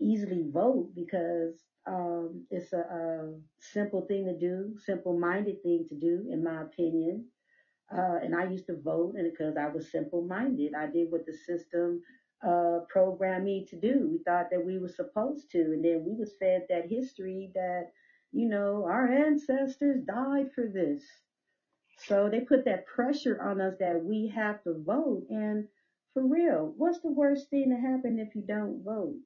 easily 0.00 0.44
vote 0.50 0.90
because 0.94 1.54
um, 1.86 2.44
it's 2.50 2.72
a, 2.72 2.78
a 2.78 3.34
simple 3.58 4.02
thing 4.02 4.26
to 4.26 4.36
do, 4.36 4.74
simple 4.84 5.18
minded 5.18 5.62
thing 5.62 5.86
to 5.88 5.94
do, 5.94 6.26
in 6.30 6.42
my 6.42 6.62
opinion. 6.62 7.26
Uh, 7.92 8.18
and 8.22 8.34
I 8.34 8.44
used 8.44 8.66
to 8.66 8.76
vote, 8.76 9.14
and 9.16 9.30
because 9.30 9.56
I 9.56 9.68
was 9.68 9.90
simple 9.90 10.22
minded, 10.22 10.74
I 10.74 10.86
did 10.86 11.10
what 11.10 11.26
the 11.26 11.32
system 11.32 12.02
uh, 12.46 12.80
programmed 12.88 13.44
me 13.44 13.64
to 13.70 13.76
do. 13.76 14.08
We 14.10 14.18
thought 14.24 14.50
that 14.50 14.64
we 14.64 14.78
were 14.78 14.88
supposed 14.88 15.50
to, 15.52 15.58
and 15.58 15.84
then 15.84 16.04
we 16.04 16.14
was 16.14 16.34
fed 16.40 16.66
that 16.68 16.86
history 16.90 17.50
that 17.54 17.90
you 18.32 18.48
know 18.48 18.84
our 18.86 19.06
ancestors 19.10 20.02
died 20.04 20.48
for 20.54 20.66
this. 20.66 21.02
So 21.98 22.28
they 22.28 22.40
put 22.40 22.64
that 22.64 22.86
pressure 22.86 23.40
on 23.40 23.60
us 23.60 23.74
that 23.80 24.02
we 24.04 24.28
have 24.34 24.62
to 24.64 24.74
vote. 24.84 25.24
And 25.30 25.68
for 26.14 26.22
real, 26.26 26.74
what's 26.76 27.00
the 27.00 27.10
worst 27.12 27.50
thing 27.50 27.70
to 27.70 27.76
happen 27.76 28.18
if 28.18 28.34
you 28.34 28.42
don't 28.42 28.82
vote? 28.84 29.16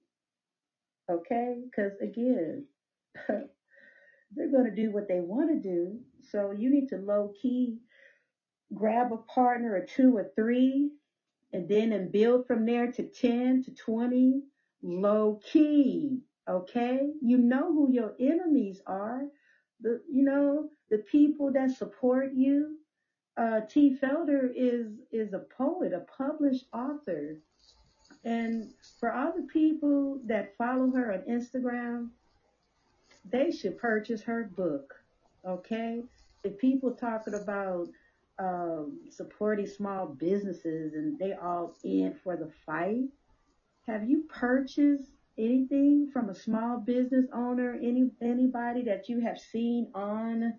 Okay? 1.10 1.62
Because 1.64 1.92
again, 2.00 2.66
they're 3.28 4.50
going 4.50 4.64
to 4.64 4.74
do 4.74 4.92
what 4.92 5.08
they 5.08 5.20
want 5.20 5.50
to 5.50 5.56
do. 5.56 6.00
So 6.30 6.52
you 6.52 6.70
need 6.70 6.88
to 6.90 6.96
low 6.96 7.32
key 7.40 7.78
grab 8.74 9.12
a 9.12 9.16
partner 9.16 9.74
or 9.74 9.84
two 9.84 10.16
or 10.16 10.30
three 10.34 10.90
and 11.52 11.68
then 11.68 11.92
and 11.92 12.12
build 12.12 12.46
from 12.46 12.64
there 12.64 12.90
to 12.92 13.02
10 13.02 13.64
to 13.64 13.74
20 13.74 14.42
low 14.82 15.40
key. 15.52 16.20
Okay? 16.48 17.10
You 17.20 17.38
know 17.38 17.72
who 17.72 17.92
your 17.92 18.14
enemies 18.20 18.80
are. 18.86 19.22
The, 19.80 20.00
you 20.10 20.24
know, 20.24 20.68
the 20.90 20.98
people 20.98 21.52
that 21.52 21.70
support 21.70 22.32
you. 22.34 22.76
Uh, 23.36 23.60
T. 23.70 23.96
Felder 23.96 24.50
is 24.54 24.88
is 25.12 25.32
a 25.32 25.38
poet, 25.56 25.92
a 25.94 26.00
published 26.00 26.66
author, 26.74 27.38
and 28.24 28.70
for 28.98 29.12
all 29.14 29.32
the 29.34 29.46
people 29.50 30.20
that 30.26 30.56
follow 30.58 30.90
her 30.90 31.12
on 31.14 31.20
Instagram, 31.20 32.08
they 33.24 33.50
should 33.50 33.78
purchase 33.78 34.20
her 34.22 34.50
book. 34.54 34.94
Okay, 35.46 36.02
the 36.42 36.50
people 36.50 36.92
talking 36.92 37.34
about 37.34 37.88
um, 38.40 38.98
supporting 39.10 39.66
small 39.66 40.06
businesses 40.06 40.94
and 40.94 41.18
they 41.18 41.34
all 41.34 41.76
in 41.84 42.14
for 42.24 42.36
the 42.36 42.50
fight. 42.64 43.04
Have 43.86 44.08
you 44.08 44.24
purchased 44.28 45.10
anything 45.36 46.08
from 46.10 46.30
a 46.30 46.34
small 46.34 46.78
business 46.78 47.26
owner, 47.34 47.78
any 47.82 48.10
anybody 48.22 48.82
that 48.84 49.08
you 49.08 49.20
have 49.20 49.38
seen 49.38 49.88
on 49.94 50.54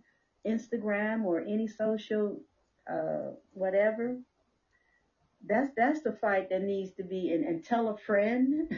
Instagram 0.48 1.24
or 1.24 1.42
any 1.42 1.68
social 1.68 2.40
uh, 2.90 3.32
whatever? 3.54 4.18
That's 5.48 5.72
that's 5.76 6.04
the 6.04 6.14
fight 6.14 6.50
that 6.52 6.62
needs 6.62 6.92
to 6.94 7.04
be 7.04 7.34
and, 7.34 7.44
and 7.44 7.66
tell 7.66 7.90
a 7.90 7.98
friend 7.98 8.72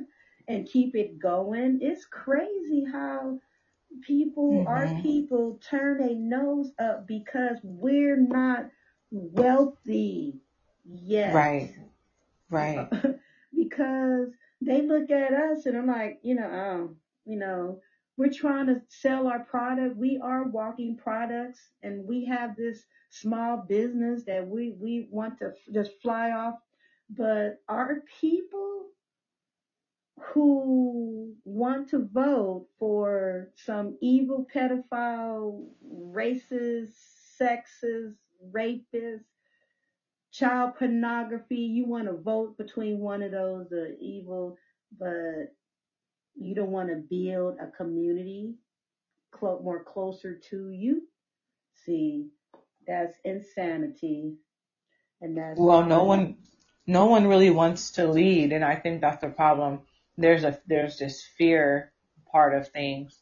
and 0.48 0.66
keep 0.66 0.96
it 0.96 1.18
going. 1.18 1.80
It's 1.82 2.06
crazy 2.06 2.86
how 2.90 3.38
people, 4.02 4.52
mm-hmm. 4.52 4.68
our 4.68 5.02
people 5.02 5.60
turn 5.68 6.02
a 6.02 6.14
nose 6.14 6.70
up 6.78 7.06
because 7.06 7.58
we're 7.62 8.16
not 8.16 8.68
wealthy 9.10 10.40
yet. 10.84 11.34
Right. 11.34 11.74
Right. 12.50 12.88
because 13.56 14.28
they 14.60 14.82
look 14.82 15.10
at 15.10 15.32
us 15.32 15.66
and 15.66 15.76
I'm 15.76 15.86
like, 15.86 16.20
you 16.22 16.34
know, 16.34 16.50
um, 16.50 16.96
you 17.24 17.38
know, 17.38 17.80
we're 18.16 18.32
trying 18.32 18.66
to 18.66 18.80
sell 18.88 19.26
our 19.26 19.40
product. 19.40 19.96
We 19.96 20.18
are 20.22 20.44
walking 20.44 20.96
products 20.96 21.60
and 21.82 22.06
we 22.06 22.24
have 22.26 22.56
this 22.56 22.84
small 23.10 23.64
business 23.68 24.24
that 24.26 24.46
we, 24.46 24.74
we 24.80 25.08
want 25.10 25.38
to 25.38 25.52
just 25.72 25.92
fly 26.02 26.30
off. 26.30 26.54
But 27.10 27.60
our 27.68 28.02
people 28.20 28.86
who 30.20 31.34
want 31.44 31.88
to 31.90 32.08
vote 32.12 32.66
for 32.78 33.50
some 33.54 33.96
evil 34.00 34.46
pedophile, 34.54 35.66
racist, 36.12 36.94
sexist, 37.40 38.14
rapist, 38.52 39.24
child 40.32 40.74
pornography, 40.78 41.56
you 41.56 41.86
want 41.86 42.06
to 42.06 42.14
vote 42.14 42.56
between 42.58 42.98
one 42.98 43.22
of 43.22 43.30
those 43.30 43.72
uh, 43.72 43.86
evil, 44.00 44.56
but 44.98 45.52
you 46.34 46.54
don't 46.54 46.70
want 46.70 46.88
to 46.88 46.96
build 46.96 47.56
a 47.60 47.66
community 47.76 48.54
clo- 49.32 49.60
more 49.62 49.82
closer 49.82 50.34
to 50.50 50.70
you. 50.70 51.02
See, 51.84 52.28
that's 52.86 53.14
insanity, 53.24 54.34
and 55.20 55.36
that's 55.36 55.58
well, 55.58 55.84
no 55.84 56.04
one, 56.04 56.36
no 56.86 57.06
one 57.06 57.26
really 57.26 57.50
wants 57.50 57.92
to 57.92 58.06
lead, 58.06 58.52
and 58.52 58.64
I 58.64 58.76
think 58.76 59.00
that's 59.00 59.20
the 59.20 59.28
problem. 59.28 59.80
There's 60.18 60.44
a 60.44 60.58
there's 60.66 60.98
this 60.98 61.22
fear 61.36 61.92
part 62.30 62.54
of 62.54 62.68
things, 62.68 63.18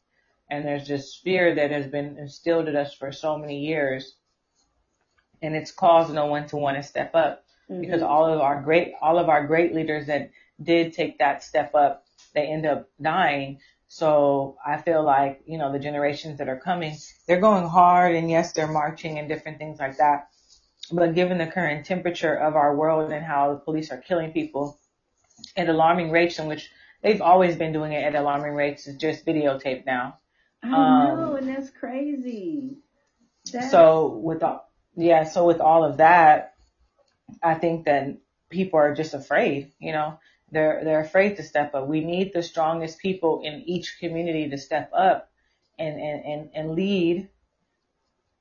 and 0.51 0.65
there's 0.65 0.87
this 0.87 1.21
fear 1.23 1.55
that 1.55 1.71
has 1.71 1.87
been 1.87 2.19
instilled 2.19 2.69
in 2.69 2.77
us 2.77 2.95
for 2.95 3.13
so 3.13 3.37
many 3.37 3.67
years, 3.67 4.15
and 5.43 5.55
it's 5.55 5.73
caused 5.73 6.13
no 6.13 6.27
one 6.27 6.47
to 6.49 6.57
want 6.57 6.77
to 6.77 6.83
step 6.83 7.15
up 7.15 7.45
mm-hmm. 7.71 7.81
because 7.81 8.03
all 8.03 8.33
of 8.33 8.41
our 8.41 8.63
great 8.63 8.93
all 9.01 9.19
of 9.19 9.29
our 9.29 9.47
great 9.47 9.75
leaders 9.75 10.07
that 10.07 10.31
did 10.63 10.93
take 10.93 11.19
that 11.19 11.43
step 11.43 11.75
up, 11.75 12.05
they 12.35 12.47
end 12.47 12.65
up 12.65 12.89
dying 13.01 13.59
so 13.95 14.57
I 14.67 14.79
feel 14.79 15.05
like, 15.05 15.43
you 15.47 15.57
know, 15.57 15.71
the 15.71 15.79
generations 15.79 16.39
that 16.39 16.49
are 16.49 16.59
coming, 16.59 16.97
they're 17.29 17.41
going 17.41 17.69
hard 17.69 18.17
and 18.17 18.29
yes, 18.29 18.53
they're 18.53 18.67
marching 18.67 19.21
and 19.21 19.29
different 19.29 19.59
things 19.59 19.79
like 19.79 19.99
that. 19.99 20.31
But 20.91 21.15
given 21.15 21.39
the 21.39 21.47
current 21.47 21.87
temperature 21.87 22.35
of 22.35 22.57
our 22.57 22.75
world 22.75 23.13
and 23.13 23.25
how 23.25 23.55
the 23.55 23.61
police 23.61 23.93
are 23.93 23.99
killing 23.99 24.33
people 24.33 24.81
at 25.57 25.69
alarming 25.69 26.11
rates 26.11 26.41
in 26.41 26.47
which 26.47 26.71
they've 27.05 27.21
always 27.21 27.55
been 27.55 27.73
doing 27.73 27.93
it 27.93 28.03
at 28.03 28.17
alarming 28.17 28.55
rates 28.55 28.89
It's 28.89 28.97
just 28.97 29.25
videotaped 29.25 29.87
now. 29.87 30.19
I 30.63 31.11
um, 31.11 31.21
know, 31.21 31.37
and 31.37 31.49
that's 31.49 31.71
crazy. 31.71 32.79
That's... 33.53 33.71
So 33.71 34.09
with 34.09 34.43
all, 34.43 34.69
yeah, 34.97 35.25
so 35.25 35.47
with 35.47 35.61
all 35.61 35.85
of 35.85 35.99
that, 35.99 36.55
I 37.43 37.55
think 37.55 37.85
that 37.85 38.17
people 38.49 38.79
are 38.81 38.95
just 38.95 39.15
afraid, 39.15 39.73
you 39.79 39.93
know, 39.93 40.19
they're, 40.51 40.81
they're 40.83 41.01
afraid 41.01 41.37
to 41.37 41.43
step 41.43 41.75
up. 41.75 41.87
We 41.87 42.01
need 42.01 42.33
the 42.33 42.43
strongest 42.43 42.99
people 42.99 43.43
in 43.45 43.63
each 43.67 43.99
community 44.01 44.49
to 44.51 44.59
step 44.59 44.91
up 44.97 45.31
and, 45.79 46.01
and, 46.01 46.25
and, 46.25 46.51
and 46.55 46.71
lead 46.75 47.29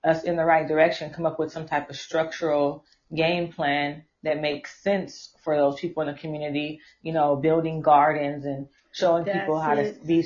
us 0.04 0.24
in 0.24 0.36
the 0.36 0.46
right 0.46 0.68
direction, 0.68 1.12
come 1.12 1.26
up 1.26 1.40
with 1.40 1.52
some 1.52 1.68
type 1.68 1.90
of 1.90 1.98
structural 1.98 2.86
game 3.14 3.52
plan 3.52 4.04
that 4.24 4.42
makes 4.42 4.82
sense 4.82 5.36
for 5.44 5.56
those 5.58 5.80
people 5.80 6.02
in 6.04 6.08
the 6.14 6.20
community, 6.20 6.80
you 7.02 7.14
know, 7.14 7.36
building 7.36 7.82
gardens 7.82 8.46
and 8.46 8.68
showing 8.92 9.26
That's 9.26 9.40
people 9.40 9.60
how 9.60 9.76
it. 9.76 10.02
to 10.02 10.08
be 10.08 10.24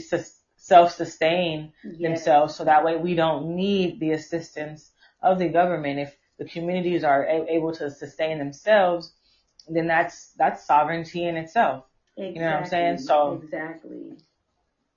self-sustain 0.57 1.73
Yes. 1.83 2.01
themselves 2.01 2.55
so 2.55 2.63
that 2.65 2.83
way 2.83 2.95
we 2.97 3.15
don't 3.15 3.55
need 3.55 3.99
the 3.99 4.11
assistance 4.11 4.91
of 5.21 5.39
the 5.39 5.47
government. 5.49 5.99
If 5.99 6.15
the 6.37 6.45
communities 6.45 7.03
are 7.03 7.23
a- 7.23 7.47
able 7.49 7.73
to 7.73 7.89
sustain 7.89 8.37
themselves, 8.37 9.13
then 9.67 9.87
that's, 9.87 10.33
that's 10.33 10.65
sovereignty 10.65 11.25
in 11.25 11.35
itself. 11.37 11.85
Exactly. 12.17 12.39
know 12.41 12.51
what 12.51 12.59
I'm 12.59 12.65
saying? 12.65 12.97
So- 12.99 13.41
exactly. 13.43 14.17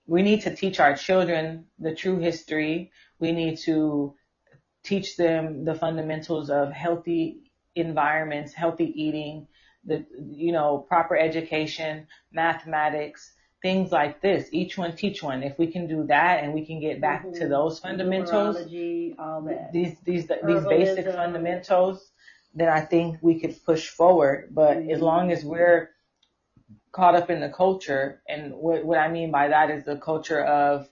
we 0.07 0.23
need 0.23 0.43
to 0.43 0.55
teach 0.55 0.81
our 0.81 0.97
children 0.97 1.67
the 1.79 1.95
true 1.95 2.19
history. 2.19 2.91
We 3.19 3.33
need 3.33 3.59
to 3.61 4.15
teach 4.83 5.17
them 5.17 5.65
the 5.65 5.75
fundamentals 5.75 6.51
of 6.51 6.73
healthy 6.73 7.50
environments, 7.75 8.53
healthy 8.53 8.93
eating, 9.01 9.47
the, 9.85 10.05
you 10.31 10.53
know, 10.53 10.79
proper 10.79 11.17
education, 11.17 12.07
mathematics, 12.33 13.33
things 13.63 13.93
like 13.93 14.21
this. 14.21 14.49
Each 14.53 14.77
one 14.77 14.97
teach 14.97 15.23
one. 15.23 15.43
If 15.43 15.59
we 15.59 15.67
can 15.67 15.87
do 15.87 16.05
that 16.07 16.43
and 16.43 16.53
we 16.55 16.67
can 16.67 16.81
get 16.81 17.01
back 17.01 17.23
to 17.35 17.45
Mhm. 17.45 17.49
those 17.51 17.79
fundamentals, 17.79 18.57
all 19.19 19.43
that. 19.43 19.73
these, 19.73 19.97
these, 20.05 20.27
these 20.47 20.65
basic 20.67 21.07
fundamentals, 21.13 22.11
then 22.55 22.69
I 22.69 22.81
think 22.81 23.19
we 23.23 23.39
could 23.41 23.65
push 23.65 23.89
forward. 23.89 24.49
But 24.53 24.79
as 24.79 24.99
Mhm. 24.99 25.03
long 25.03 25.31
as 25.31 25.45
we're 25.45 25.91
caught 26.93 27.15
up 27.15 27.31
in 27.31 27.41
the 27.41 27.49
culture, 27.49 28.21
and 28.29 28.55
what, 28.55 28.85
what 28.85 28.99
I 28.99 29.09
mean 29.09 29.31
by 29.31 29.49
that 29.49 29.71
is 29.71 29.85
the 29.85 29.97
culture 29.97 30.43
of 30.43 30.89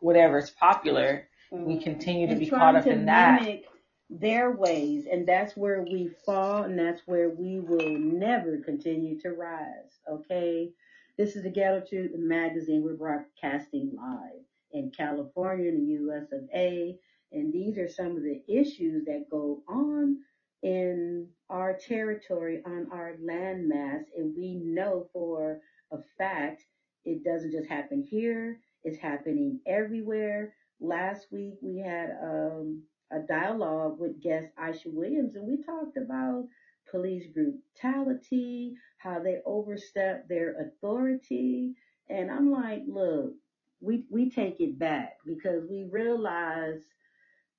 whatever 0.00 0.38
is 0.38 0.50
popular, 0.50 1.28
we 1.52 1.76
Mhm. 1.76 1.82
continue 1.82 2.26
to 2.26 2.32
and 2.32 2.40
be 2.40 2.46
caught 2.50 2.76
up 2.76 2.84
to 2.84 2.90
in 2.90 3.06
that. 3.06 3.62
Their 4.10 4.50
ways, 4.50 5.06
and 5.10 5.26
that's 5.26 5.56
where 5.56 5.82
we 5.82 6.10
fall, 6.26 6.64
and 6.64 6.78
that's 6.78 7.02
where 7.06 7.30
we 7.30 7.60
will 7.60 7.90
never 7.90 8.58
continue 8.58 9.20
to 9.20 9.30
rise. 9.30 10.00
Okay, 10.10 10.70
this 11.16 11.36
is 11.36 11.44
the 11.44 11.50
Ghetto 11.50 11.84
Truth 11.88 12.12
magazine. 12.16 12.82
We're 12.82 12.94
broadcasting 12.94 13.92
live 13.96 14.42
in 14.72 14.90
California, 14.96 15.68
in 15.68 15.86
the 15.86 15.92
U.S. 15.92 16.32
of 16.32 16.42
A, 16.54 16.98
and 17.32 17.52
these 17.52 17.78
are 17.78 17.88
some 17.88 18.16
of 18.16 18.22
the 18.22 18.42
issues 18.48 19.04
that 19.04 19.30
go 19.30 19.62
on 19.68 20.18
in 20.62 21.28
our 21.48 21.74
territory, 21.78 22.62
on 22.66 22.88
our 22.92 23.14
landmass, 23.24 24.04
and 24.16 24.34
we 24.36 24.56
know 24.56 25.08
for 25.12 25.60
a 25.92 25.98
fact 26.18 26.64
it 27.04 27.24
doesn't 27.24 27.52
just 27.52 27.68
happen 27.68 28.02
here; 28.02 28.58
it's 28.82 28.98
happening 28.98 29.60
everywhere 29.66 30.52
last 30.80 31.26
week 31.30 31.54
we 31.62 31.78
had 31.78 32.16
um, 32.22 32.82
a 33.12 33.20
dialogue 33.20 33.98
with 33.98 34.20
guest 34.22 34.48
Aisha 34.58 34.86
Williams, 34.92 35.34
and 35.36 35.46
we 35.46 35.62
talked 35.62 35.96
about 35.96 36.46
police 36.90 37.26
brutality, 37.28 38.74
how 38.98 39.20
they 39.20 39.38
overstep 39.46 40.28
their 40.28 40.56
authority, 40.60 41.74
and 42.08 42.30
I'm 42.30 42.50
like, 42.50 42.82
look, 42.86 43.34
we 43.80 44.04
we 44.10 44.30
take 44.30 44.60
it 44.60 44.78
back 44.78 45.18
because 45.26 45.64
we 45.68 45.84
realize 45.90 46.82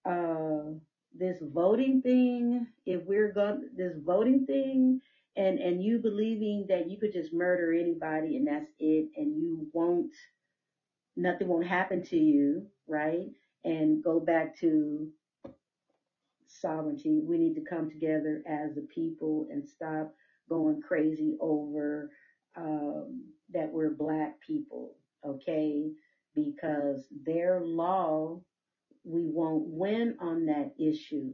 uh, 0.05 0.73
this 1.13 1.39
voting 1.41 2.01
thing. 2.01 2.67
If 2.85 3.03
we're 3.05 3.31
going 3.33 3.69
this 3.75 3.97
voting 4.05 4.45
thing. 4.45 5.01
And, 5.37 5.59
and 5.59 5.81
you 5.81 5.99
believing 5.99 6.65
that 6.67 6.89
you 6.89 6.99
could 6.99 7.13
just 7.13 7.33
murder 7.33 7.71
anybody 7.73 8.35
and 8.35 8.47
that's 8.47 8.69
it 8.79 9.07
and 9.15 9.37
you 9.41 9.67
won't 9.73 10.11
nothing 11.15 11.47
won't 11.47 11.67
happen 11.67 12.03
to 12.05 12.17
you, 12.17 12.67
right? 12.87 13.27
And 13.63 14.03
go 14.03 14.19
back 14.19 14.57
to 14.59 15.07
sovereignty. 16.61 17.21
We 17.23 17.37
need 17.39 17.55
to 17.55 17.61
come 17.61 17.89
together 17.89 18.43
as 18.47 18.77
a 18.77 18.83
people 18.93 19.47
and 19.51 19.65
stop 19.67 20.13
going 20.49 20.81
crazy 20.81 21.35
over 21.41 22.09
um, 22.57 23.25
that 23.53 23.71
we're 23.71 23.91
black 23.91 24.39
people, 24.45 24.97
okay? 25.25 25.91
Because 26.35 27.07
their 27.25 27.61
law, 27.61 28.41
we 29.05 29.25
won't 29.27 29.65
win 29.67 30.15
on 30.21 30.45
that 30.47 30.71
issue, 30.79 31.33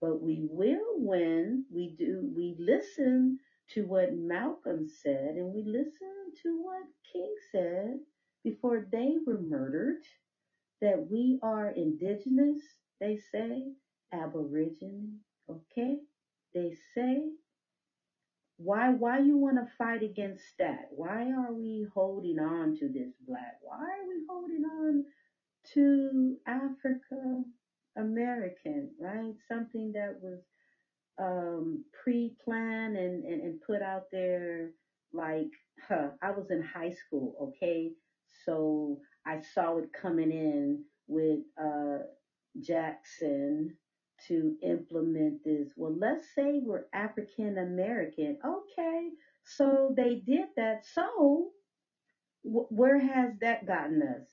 but 0.00 0.22
we 0.22 0.46
will 0.50 0.96
win. 0.96 1.64
We 1.70 1.94
do, 1.98 2.30
we 2.34 2.56
listen 2.58 3.38
to 3.70 3.82
what 3.86 4.14
Malcolm 4.14 4.86
said 4.86 5.36
and 5.36 5.52
we 5.54 5.64
listen 5.64 6.32
to 6.42 6.62
what 6.62 6.84
King 7.12 7.34
said 7.52 7.98
before 8.44 8.86
they 8.92 9.16
were 9.26 9.40
murdered 9.40 10.02
that 10.80 11.06
we 11.10 11.38
are 11.42 11.70
indigenous, 11.70 12.58
they 13.00 13.16
say, 13.32 13.64
aborigine, 14.14 15.20
okay? 15.50 15.98
They 16.54 16.74
say, 16.94 17.30
why 18.58 18.90
why 18.90 19.18
you 19.20 19.36
want 19.36 19.56
to 19.58 19.72
fight 19.78 20.02
against 20.02 20.44
that? 20.60 20.88
Why 20.90 21.30
are 21.32 21.52
we 21.52 21.86
holding 21.94 22.38
on 22.40 22.76
to 22.78 22.88
this 22.88 23.12
black? 23.26 23.56
Why 23.62 23.78
are 23.84 24.08
we 24.08 24.24
holding 24.28 24.64
on 24.64 25.04
to 25.74 26.36
Africa 26.46 27.42
American, 27.96 28.90
right? 29.00 29.34
Something 29.48 29.92
that 29.94 30.16
was 30.22 30.40
um 31.20 31.84
pre-planned 32.02 32.96
and, 32.96 33.24
and, 33.24 33.42
and 33.42 33.60
put 33.66 33.82
out 33.82 34.04
there 34.12 34.70
like 35.12 35.50
huh, 35.88 36.10
I 36.22 36.32
was 36.32 36.50
in 36.50 36.62
high 36.62 36.92
school, 36.92 37.36
okay? 37.42 37.92
So 38.46 39.00
I 39.26 39.40
saw 39.54 39.78
it 39.78 39.90
coming 40.00 40.32
in 40.32 40.84
with 41.08 41.40
uh, 41.62 41.98
Jackson 42.60 43.76
to 44.28 44.52
implement 44.62 45.36
this. 45.44 45.72
Well, 45.76 45.92
let's 45.96 46.26
say 46.34 46.60
we're 46.62 46.80
African 46.92 47.58
American. 47.58 48.34
Okay, 48.44 49.10
so 49.44 49.92
they 49.96 50.16
did 50.16 50.48
that. 50.56 50.78
So 50.82 51.48
wh- 52.44 52.70
where 52.70 52.98
has 52.98 53.32
that 53.40 53.64
gotten 53.64 54.02
us? 54.02 54.24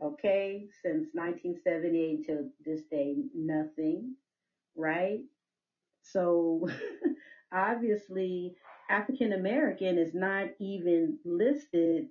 Okay, 0.00 0.66
since 0.82 1.06
1978 1.12 2.22
to 2.26 2.46
this 2.64 2.82
day, 2.90 3.24
nothing, 3.32 4.14
right? 4.76 5.22
So 6.02 6.66
obviously, 7.52 8.52
African 8.90 9.32
American 9.32 9.98
is 9.98 10.14
not 10.14 10.48
even 10.60 11.14
listed 11.24 12.06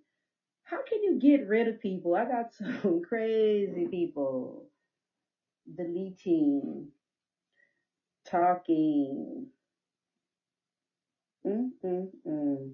how 0.63 0.77
can 0.87 1.03
you 1.03 1.15
get 1.19 1.45
rid 1.45 1.67
of 1.67 1.79
people? 1.79 2.15
I 2.15 2.25
got 2.25 2.47
some 2.81 3.01
crazy 3.01 3.85
people 3.89 4.65
deleting, 5.75 6.87
talking. 8.31 9.47
Mm-mm-mm. 11.47 12.71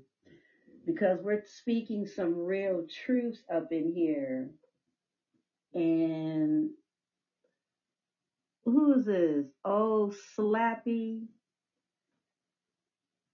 Because 0.85 1.19
we're 1.21 1.41
speaking 1.45 2.05
some 2.05 2.35
real 2.35 2.83
truths 2.89 3.43
up 3.53 3.67
in 3.71 3.91
here. 3.93 4.49
And 5.73 6.69
who's 8.65 9.05
this? 9.05 9.45
Oh, 9.65 10.11
Slappy 10.37 11.25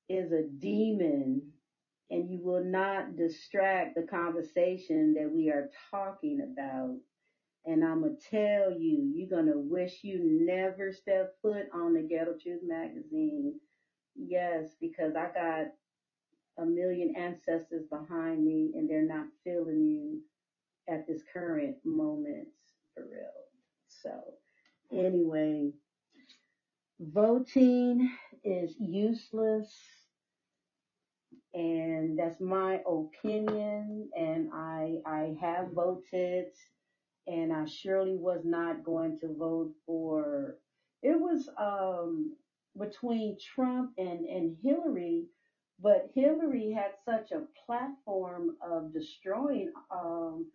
is 0.09 0.31
a 0.31 0.43
demon 0.43 1.43
and 2.11 2.29
you 2.29 2.39
will 2.41 2.61
not 2.63 3.17
distract 3.17 3.95
the 3.95 4.03
conversation 4.03 5.15
that 5.15 5.31
we 5.31 5.49
are 5.49 5.69
talking 5.91 6.41
about. 6.41 6.97
And 7.65 7.83
I'm 7.83 8.01
going 8.01 8.13
to 8.13 8.29
tell 8.29 8.71
you, 8.71 9.09
you're 9.13 9.27
to 9.47 9.59
wish 9.59 10.01
you 10.03 10.19
never 10.19 10.91
stepped 10.91 11.31
foot 11.41 11.67
on 11.73 11.93
the 11.93 12.03
Ghetto 12.03 12.33
Truth 12.41 12.61
magazine. 12.63 13.55
Yes, 14.15 14.75
because 14.79 15.15
I 15.15 15.27
got 15.33 15.67
a 16.57 16.65
million 16.65 17.11
ancestors 17.15 17.85
behind 17.89 18.43
me 18.43 18.71
and 18.75 18.89
they're 18.89 19.01
not 19.01 19.27
feeling 19.43 19.83
you 19.85 20.19
at 20.89 21.01
this 21.07 21.21
current 21.33 21.75
moment 21.85 22.47
for 22.93 23.03
real. 23.05 23.45
So, 23.87 24.35
anyway, 24.91 25.71
voting 26.99 28.07
is 28.43 28.75
useless 28.79 30.07
and 31.53 32.17
that's 32.17 32.39
my 32.41 32.79
opinion 32.87 34.07
and 34.15 34.47
I 34.53 34.97
I 35.05 35.35
have 35.39 35.67
voted 35.69 36.45
and 37.27 37.53
I 37.53 37.65
surely 37.65 38.15
was 38.17 38.41
not 38.45 38.83
going 38.83 39.17
to 39.19 39.33
vote 39.33 39.71
for 39.85 40.55
it 41.01 41.19
was 41.19 41.49
um 41.57 42.33
between 42.77 43.37
Trump 43.39 43.91
and 43.97 44.25
and 44.25 44.57
Hillary 44.63 45.25
but 45.81 46.09
Hillary 46.15 46.71
had 46.71 46.91
such 47.05 47.31
a 47.31 47.43
platform 47.65 48.51
of 48.61 48.93
destroying 48.93 49.71
um 49.91 50.47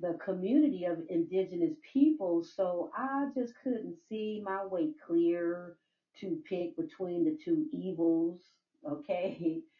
the 0.00 0.14
community 0.24 0.84
of 0.84 0.98
indigenous 1.08 1.74
people 1.92 2.42
so 2.42 2.90
I 2.96 3.26
just 3.34 3.54
couldn't 3.62 3.96
see 4.08 4.42
my 4.44 4.64
way 4.64 4.90
clear 5.06 5.76
to 6.20 6.38
pick 6.48 6.76
between 6.76 7.24
the 7.24 7.36
two 7.44 7.66
evils 7.72 8.38
okay? 8.86 9.60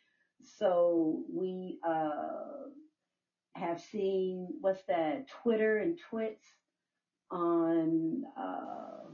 So 0.43 1.23
we 1.33 1.79
uh, 1.87 2.69
have 3.55 3.81
seen 3.81 4.49
what's 4.61 4.83
that 4.85 5.29
Twitter 5.43 5.79
and 5.79 5.99
twits 6.11 6.45
on 7.31 8.23
uh, 8.37 9.11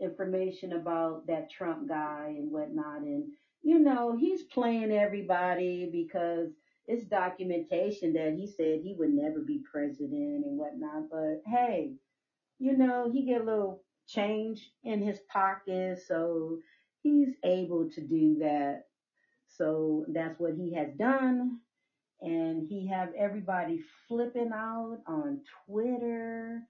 information 0.00 0.72
about 0.72 1.26
that 1.26 1.50
Trump 1.50 1.88
guy 1.88 2.34
and 2.36 2.50
whatnot. 2.50 3.02
And, 3.02 3.24
you 3.62 3.78
know, 3.78 4.16
he's 4.18 4.42
playing 4.44 4.92
everybody 4.92 5.88
because 5.92 6.50
it's 6.86 7.04
documentation 7.04 8.12
that 8.14 8.34
he 8.34 8.46
said 8.46 8.80
he 8.80 8.94
would 8.98 9.12
never 9.12 9.40
be 9.40 9.62
president 9.70 10.44
and 10.44 10.58
whatnot. 10.58 11.10
But 11.10 11.42
hey, 11.46 11.92
you 12.58 12.76
know, 12.76 13.10
he 13.12 13.24
get 13.24 13.42
a 13.42 13.44
little 13.44 13.82
change 14.08 14.72
in 14.82 15.00
his 15.00 15.20
pocket, 15.32 16.00
so 16.06 16.58
he's 17.02 17.28
able 17.44 17.88
to 17.90 18.00
do 18.00 18.38
that. 18.40 18.86
So 19.46 20.04
that's 20.08 20.38
what 20.40 20.54
he 20.54 20.74
has 20.74 20.92
done. 20.98 21.60
And 22.22 22.66
he 22.68 22.86
have 22.88 23.10
everybody 23.16 23.80
flipping 24.06 24.50
out 24.52 24.98
on 25.06 25.40
Twitter. 25.66 26.62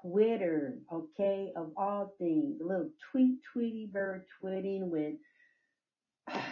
Twitter, 0.00 0.78
okay, 0.92 1.52
of 1.56 1.72
all 1.76 2.14
things. 2.18 2.60
A 2.60 2.64
little 2.64 2.90
tweet, 3.10 3.38
tweety 3.52 3.86
bird 3.92 4.24
tweeting 4.42 4.88
with 4.88 5.14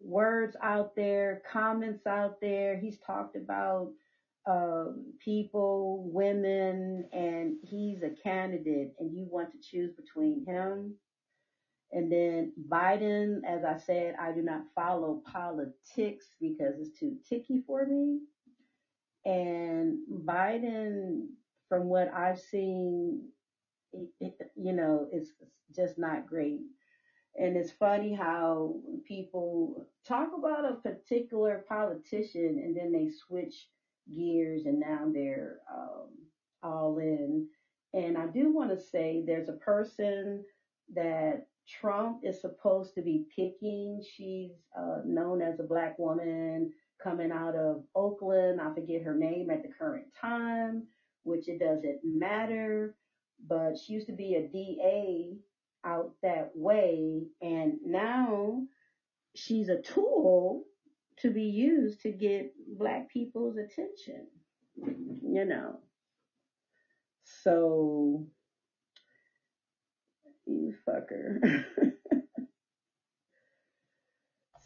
words 0.00 0.56
out 0.62 0.96
there, 0.96 1.42
comments 1.50 2.06
out 2.06 2.40
there. 2.40 2.76
He's 2.76 2.98
talked 3.06 3.36
about 3.36 3.92
um, 4.46 5.12
people, 5.24 6.10
women, 6.12 7.08
and 7.12 7.56
he's 7.62 8.02
a 8.02 8.10
candidate, 8.22 8.94
and 8.98 9.14
you 9.14 9.28
want 9.30 9.52
to 9.52 9.58
choose 9.60 9.92
between 9.94 10.44
him 10.46 10.94
and 11.92 12.10
then 12.10 12.52
Biden. 12.68 13.40
As 13.46 13.64
I 13.64 13.76
said, 13.76 14.14
I 14.20 14.32
do 14.32 14.42
not 14.42 14.62
follow 14.74 15.22
politics 15.24 16.26
because 16.40 16.78
it's 16.78 16.98
too 16.98 17.16
ticky 17.28 17.62
for 17.66 17.86
me. 17.86 18.20
And 19.24 19.98
Biden, 20.24 21.26
from 21.68 21.88
what 21.88 22.12
I've 22.14 22.38
seen, 22.38 23.28
it, 23.92 24.08
it, 24.20 24.34
you 24.56 24.72
know, 24.72 25.08
it's 25.12 25.32
just 25.74 25.98
not 25.98 26.26
great. 26.26 26.60
And 27.38 27.56
it's 27.56 27.72
funny 27.72 28.14
how 28.14 28.76
people 29.06 29.86
talk 30.06 30.30
about 30.36 30.70
a 30.70 30.74
particular 30.74 31.64
politician 31.68 32.60
and 32.62 32.76
then 32.76 32.92
they 32.92 33.08
switch 33.08 33.68
gears 34.14 34.66
and 34.66 34.80
now 34.80 35.06
they're 35.12 35.58
um, 35.72 36.08
all 36.62 36.98
in. 36.98 37.46
And 37.94 38.18
I 38.18 38.26
do 38.26 38.52
want 38.52 38.70
to 38.70 38.78
say 38.78 39.22
there's 39.26 39.48
a 39.48 39.54
person 39.54 40.44
that 40.94 41.46
Trump 41.68 42.20
is 42.24 42.40
supposed 42.40 42.94
to 42.94 43.02
be 43.02 43.26
picking. 43.34 44.02
She's 44.16 44.52
uh, 44.76 44.98
known 45.04 45.42
as 45.42 45.60
a 45.60 45.64
black 45.64 45.98
woman 45.98 46.72
coming 47.02 47.32
out 47.32 47.54
of 47.56 47.84
Oakland. 47.94 48.60
I 48.60 48.74
forget 48.74 49.02
her 49.02 49.14
name 49.14 49.50
at 49.50 49.62
the 49.62 49.68
current 49.78 50.06
time, 50.20 50.86
which 51.22 51.48
it 51.48 51.60
doesn't 51.60 52.00
matter. 52.04 52.96
But 53.48 53.78
she 53.78 53.94
used 53.94 54.08
to 54.08 54.12
be 54.12 54.34
a 54.34 54.48
DA 54.48 55.36
out 55.84 56.12
that 56.22 56.50
way. 56.54 57.22
And 57.40 57.74
now 57.84 58.62
she's 59.34 59.68
a 59.68 59.80
tool 59.80 60.64
to 61.18 61.30
be 61.30 61.44
used 61.44 62.02
to 62.02 62.10
get 62.10 62.52
black 62.78 63.10
people's 63.10 63.56
attention, 63.56 64.26
you 64.76 65.44
know. 65.44 65.80
So, 67.42 68.26
you 70.50 70.74
fucker. 70.86 71.64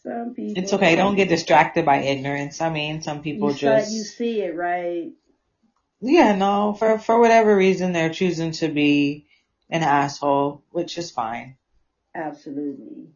some 0.02 0.34
people. 0.34 0.62
It's 0.62 0.72
okay. 0.72 0.96
Don't 0.96 1.16
get 1.16 1.28
distracted 1.28 1.84
by 1.84 1.98
ignorance. 1.98 2.60
I 2.60 2.70
mean, 2.70 3.02
some 3.02 3.22
people 3.22 3.50
you 3.50 3.56
just. 3.56 3.92
you 3.92 4.02
see 4.02 4.40
it, 4.42 4.54
right? 4.54 5.12
Yeah, 6.00 6.34
no, 6.34 6.74
for, 6.74 6.98
for 6.98 7.18
whatever 7.18 7.56
reason, 7.56 7.92
they're 7.92 8.10
choosing 8.10 8.52
to 8.52 8.68
be 8.68 9.24
an 9.70 9.82
asshole, 9.82 10.62
which 10.70 10.98
is 10.98 11.10
fine. 11.10 11.56
Absolutely. 12.14 13.08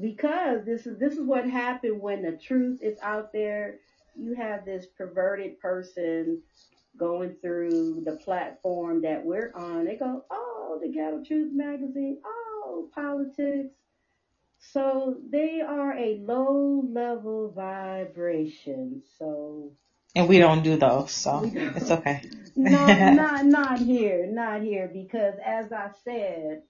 Because 0.00 0.64
this 0.64 0.86
is 0.86 0.98
this 0.98 1.14
is 1.14 1.24
what 1.24 1.48
happened 1.48 2.00
when 2.00 2.22
the 2.22 2.32
truth 2.32 2.80
is 2.82 2.98
out 3.02 3.32
there. 3.32 3.78
You 4.14 4.34
have 4.34 4.64
this 4.64 4.86
perverted 4.86 5.58
person 5.60 6.42
going 6.96 7.36
through 7.42 8.02
the 8.04 8.16
platform 8.16 9.02
that 9.02 9.24
we're 9.24 9.52
on. 9.54 9.84
They 9.84 9.96
go, 9.96 10.24
oh, 10.30 10.78
the 10.82 10.88
Ghetto 10.88 11.22
Truth 11.24 11.52
magazine, 11.54 12.18
oh, 12.24 12.88
politics. 12.94 13.74
So 14.58 15.18
they 15.30 15.60
are 15.60 15.92
a 15.96 16.18
low 16.22 16.84
level 16.90 17.52
vibration. 17.54 19.02
So 19.18 19.72
and 20.16 20.28
we 20.28 20.38
don't 20.38 20.62
do 20.62 20.76
those, 20.76 21.12
so 21.12 21.42
it's 21.54 21.90
okay. 21.90 22.22
no, 22.56 23.12
not 23.12 23.44
not 23.46 23.78
here, 23.78 24.26
not 24.26 24.62
here, 24.62 24.90
because 24.90 25.34
as 25.44 25.72
I 25.72 25.90
said, 26.04 26.62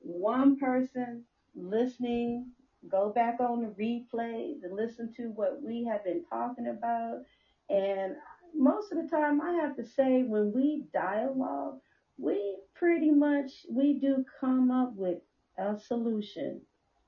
one 0.00 0.58
person 0.58 1.24
listening, 1.56 2.50
go 2.86 3.10
back 3.10 3.40
on 3.40 3.62
the 3.62 3.68
replay 3.68 4.60
to 4.60 4.68
listen 4.72 5.14
to 5.16 5.28
what 5.28 5.62
we 5.62 5.84
have 5.84 6.04
been 6.04 6.24
talking 6.28 6.66
about, 6.66 7.22
and 7.70 8.16
most 8.54 8.92
of 8.92 8.98
the 9.02 9.08
time, 9.08 9.40
I 9.40 9.52
have 9.54 9.76
to 9.76 9.84
say, 9.84 10.22
when 10.22 10.52
we 10.52 10.84
dialogue, 10.92 11.80
we 12.18 12.56
pretty 12.74 13.10
much 13.10 13.50
we 13.70 13.94
do 13.94 14.24
come 14.40 14.70
up 14.70 14.94
with 14.94 15.18
a 15.58 15.78
solution, 15.78 16.60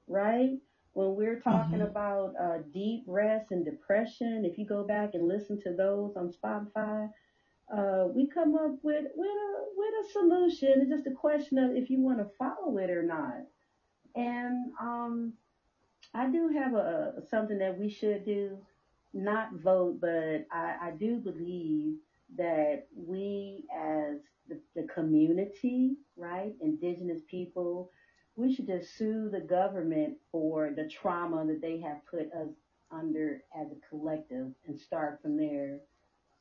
right? 0.07 0.59
when 0.97 1.15
we're 1.15 1.41
talking 1.41 1.81
mm-hmm. 1.81 1.91
about 1.91 2.33
uh, 2.41 2.57
deep 2.73 3.05
rest 3.07 3.51
and 3.51 3.67
depression, 3.67 4.47
if 4.47 4.57
you 4.57 4.65
go 4.65 4.83
back 4.83 5.11
and 5.13 5.29
listen 5.29 5.61
to 5.61 5.75
those 5.75 6.17
on 6.17 6.33
Spotify, 6.33 7.11
uh, 7.71 8.07
we 8.15 8.27
come 8.27 8.55
up 8.55 8.79
with 8.83 9.05
with 9.15 9.29
a 9.29 9.65
with 9.77 9.95
a 10.07 10.13
solution. 10.13 10.81
It's 10.81 10.91
just 10.91 11.07
a 11.07 11.11
question 11.11 11.59
of 11.59 11.77
if 11.77 11.91
you 11.91 12.01
want 12.01 12.19
to 12.19 12.31
follow 12.39 12.79
it 12.79 12.89
or 12.89 13.03
not. 13.03 13.43
And 14.15 14.73
um, 14.81 15.35
I 16.15 16.31
do 16.31 16.49
have 16.49 16.73
a 16.73 17.13
something 17.29 17.59
that 17.59 17.79
we 17.79 17.91
should 17.91 18.25
do, 18.25 18.57
not 19.17 19.55
vote, 19.55 19.99
but 20.01 20.47
I, 20.53 20.77
I 20.89 20.93
do 20.99 21.19
believe 21.19 21.95
that 22.37 22.87
we 22.95 23.65
as 23.75 24.19
the, 24.49 24.61
the 24.75 24.87
community, 24.89 25.97
right, 26.17 26.55
indigenous 26.61 27.23
people, 27.29 27.91
we 28.37 28.55
should 28.55 28.67
just 28.67 28.97
sue 28.97 29.29
the 29.31 29.41
government 29.41 30.17
for 30.31 30.71
the 30.77 30.89
trauma 30.89 31.47
that 31.47 31.61
they 31.63 31.81
have 31.81 32.05
put 32.11 32.33
us 32.33 32.51
under 32.91 33.43
as 33.59 33.69
a 33.73 33.89
collective 33.89 34.49
and 34.67 34.79
start 34.79 35.21
from 35.23 35.37
there. 35.37 35.79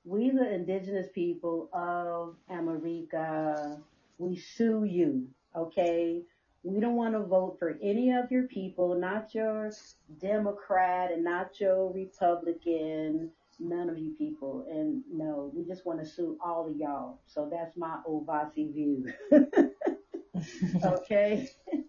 We, 0.04 0.30
the 0.30 0.54
indigenous 0.54 1.08
people 1.14 1.70
of 1.74 2.36
America, 2.50 3.82
we 4.18 4.38
sue 4.38 4.84
you, 4.84 5.28
okay? 5.56 6.22
We 6.66 6.80
don't 6.80 6.96
want 6.96 7.14
to 7.14 7.20
vote 7.20 7.58
for 7.60 7.78
any 7.80 8.12
of 8.12 8.32
your 8.32 8.48
people, 8.48 8.96
not 9.00 9.36
your 9.36 9.72
Democrat 10.20 11.12
and 11.12 11.24
not 11.24 11.60
your 11.60 11.94
Republican, 11.94 13.30
none 13.60 13.88
of 13.88 14.00
you 14.00 14.16
people. 14.18 14.66
And 14.68 15.04
no, 15.14 15.52
we 15.54 15.64
just 15.64 15.86
want 15.86 16.00
to 16.00 16.06
sue 16.08 16.40
all 16.44 16.68
of 16.68 16.76
y'all. 16.76 17.20
So 17.28 17.48
that's 17.52 17.78
my 17.78 18.00
Ovasi 18.10 18.74
view. 18.74 19.14
okay. 20.84 21.50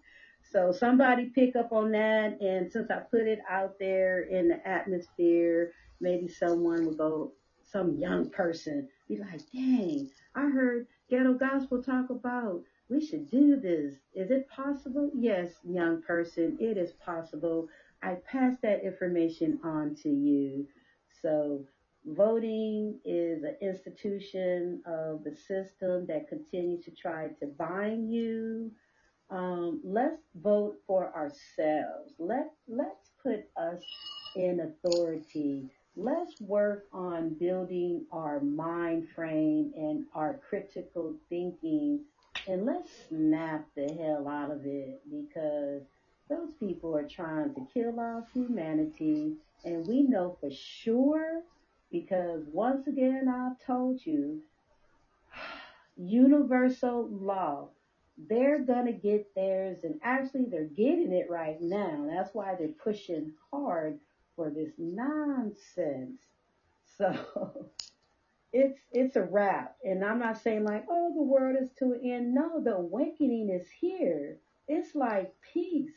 So 0.53 0.71
somebody 0.71 1.27
pick 1.35 1.57
up 1.57 1.73
on 1.73 1.91
that, 1.91 2.41
and 2.41 2.71
since 2.71 2.89
I 2.91 3.01
put 3.01 3.23
it 3.23 3.41
out 3.51 3.75
there 3.81 4.23
in 4.23 4.49
the 4.49 4.67
atmosphere, 4.67 5.73
maybe 6.01 6.29
someone 6.29 6.87
will 6.87 6.95
go, 6.95 7.33
some 7.65 7.97
young 7.99 8.31
person, 8.31 8.89
be 9.09 9.19
like, 9.19 9.41
dang, 9.53 10.09
I 10.37 10.49
heard 10.49 10.87
ghetto 11.11 11.35
gospel 11.35 11.83
talk 11.83 12.11
about 12.11 12.63
we 12.89 13.01
should 13.05 13.31
do 13.31 13.57
this. 13.61 13.95
Is 14.15 14.31
it 14.31 14.49
possible? 14.49 15.11
Yes, 15.15 15.51
young 15.65 16.03
person, 16.03 16.57
it 16.61 16.77
is 16.77 16.93
possible. 16.93 17.69
I 18.03 18.17
pass 18.31 18.57
that 18.63 18.85
information 18.85 19.59
on 19.65 19.95
to 20.03 20.09
you. 20.11 20.67
So 21.23 21.65
voting 22.07 23.01
is 23.05 23.43
an 23.45 23.57
institution 23.61 24.83
of 24.87 25.25
the 25.25 25.33
system 25.35 26.07
that 26.07 26.29
continues 26.29 26.85
to 26.85 26.91
try 26.93 27.29
to 27.41 27.47
bind 27.47 28.13
you 28.13 28.71
um, 29.31 29.81
let's 29.85 30.23
vote 30.37 30.77
for 30.87 31.15
ourselves. 31.15 32.15
Let 32.19 32.53
let's 32.69 33.11
put 33.23 33.41
us 33.57 33.83
in 34.37 34.61
authority. 34.61 35.65
Let's 35.97 36.41
work 36.41 36.85
on 36.93 37.35
building 37.41 38.07
our 38.13 38.41
mind 38.41 39.09
frame 39.15 39.73
and 39.77 40.05
our 40.15 40.39
critical 40.49 41.15
thinking, 41.29 42.01
and 42.49 42.65
let's 42.65 42.91
snap 43.09 43.67
the 43.75 43.93
hell 43.95 44.29
out 44.29 44.51
of 44.51 44.65
it 44.65 45.01
because 45.11 45.83
those 46.29 46.51
people 46.59 46.97
are 46.97 47.09
trying 47.09 47.55
to 47.55 47.67
kill 47.73 47.99
off 48.01 48.25
humanity, 48.33 49.35
and 49.65 49.87
we 49.87 50.03
know 50.03 50.37
for 50.41 50.51
sure 50.51 51.43
because 51.91 52.43
once 52.53 52.87
again 52.87 53.29
I've 53.29 53.65
told 53.65 54.05
you 54.05 54.41
universal 55.97 57.09
law 57.09 57.69
they're 58.29 58.61
going 58.61 58.87
to 58.87 58.93
get 58.93 59.35
theirs 59.35 59.79
and 59.85 60.01
actually 60.03 60.47
they're 60.47 60.65
getting 60.65 61.13
it 61.13 61.29
right 61.29 61.61
now. 61.61 62.07
That's 62.11 62.35
why 62.35 62.55
they're 62.59 62.69
pushing 62.69 63.33
hard 63.53 63.99
for 64.35 64.51
this 64.51 64.73
nonsense. 64.79 66.21
So 66.99 67.15
it's 68.57 68.81
it's 68.93 69.17
a 69.17 69.23
wrap. 69.25 69.77
And 69.85 70.05
I'm 70.05 70.21
not 70.21 70.43
saying 70.43 70.65
like, 70.65 70.87
oh, 70.91 71.13
the 71.15 71.23
world 71.23 71.57
is 71.63 71.71
to 71.81 71.93
an 71.95 72.01
end. 72.05 72.35
No, 72.35 72.63
the 72.63 72.77
awakening 72.77 73.51
is 73.51 73.69
here. 73.81 74.39
It's 74.69 74.97
like 74.97 75.33
peace. 75.55 75.93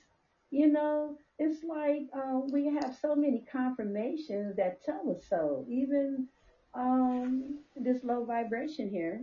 You 0.51 0.67
know, 0.67 1.17
it's 1.39 1.63
like 1.63 2.03
um, 2.13 2.47
we 2.51 2.67
have 2.67 2.95
so 3.01 3.15
many 3.15 3.45
confirmations 3.51 4.57
that 4.57 4.83
tell 4.83 5.11
us 5.11 5.25
so. 5.29 5.65
Even 5.69 6.27
um, 6.75 7.59
this 7.77 8.03
low 8.03 8.25
vibration 8.25 8.89
here. 8.89 9.21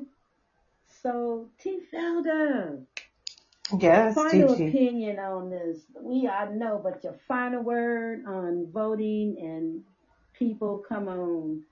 So, 1.03 1.51
T. 1.61 1.81
Felder, 1.95 2.85
Yes, 3.81 4.15
final 4.15 4.55
Gigi. 4.55 4.71
opinion 4.71 5.19
on 5.21 5.51
this. 5.51 5.81
We 6.01 6.29
I 6.29 6.51
know, 6.51 6.81
but 6.83 7.05
your 7.05 7.17
final 7.29 7.63
word 7.63 8.25
on 8.27 8.69
voting 8.73 9.37
and 9.41 9.83
people 10.35 10.83
come 10.89 11.09
on 11.09 11.63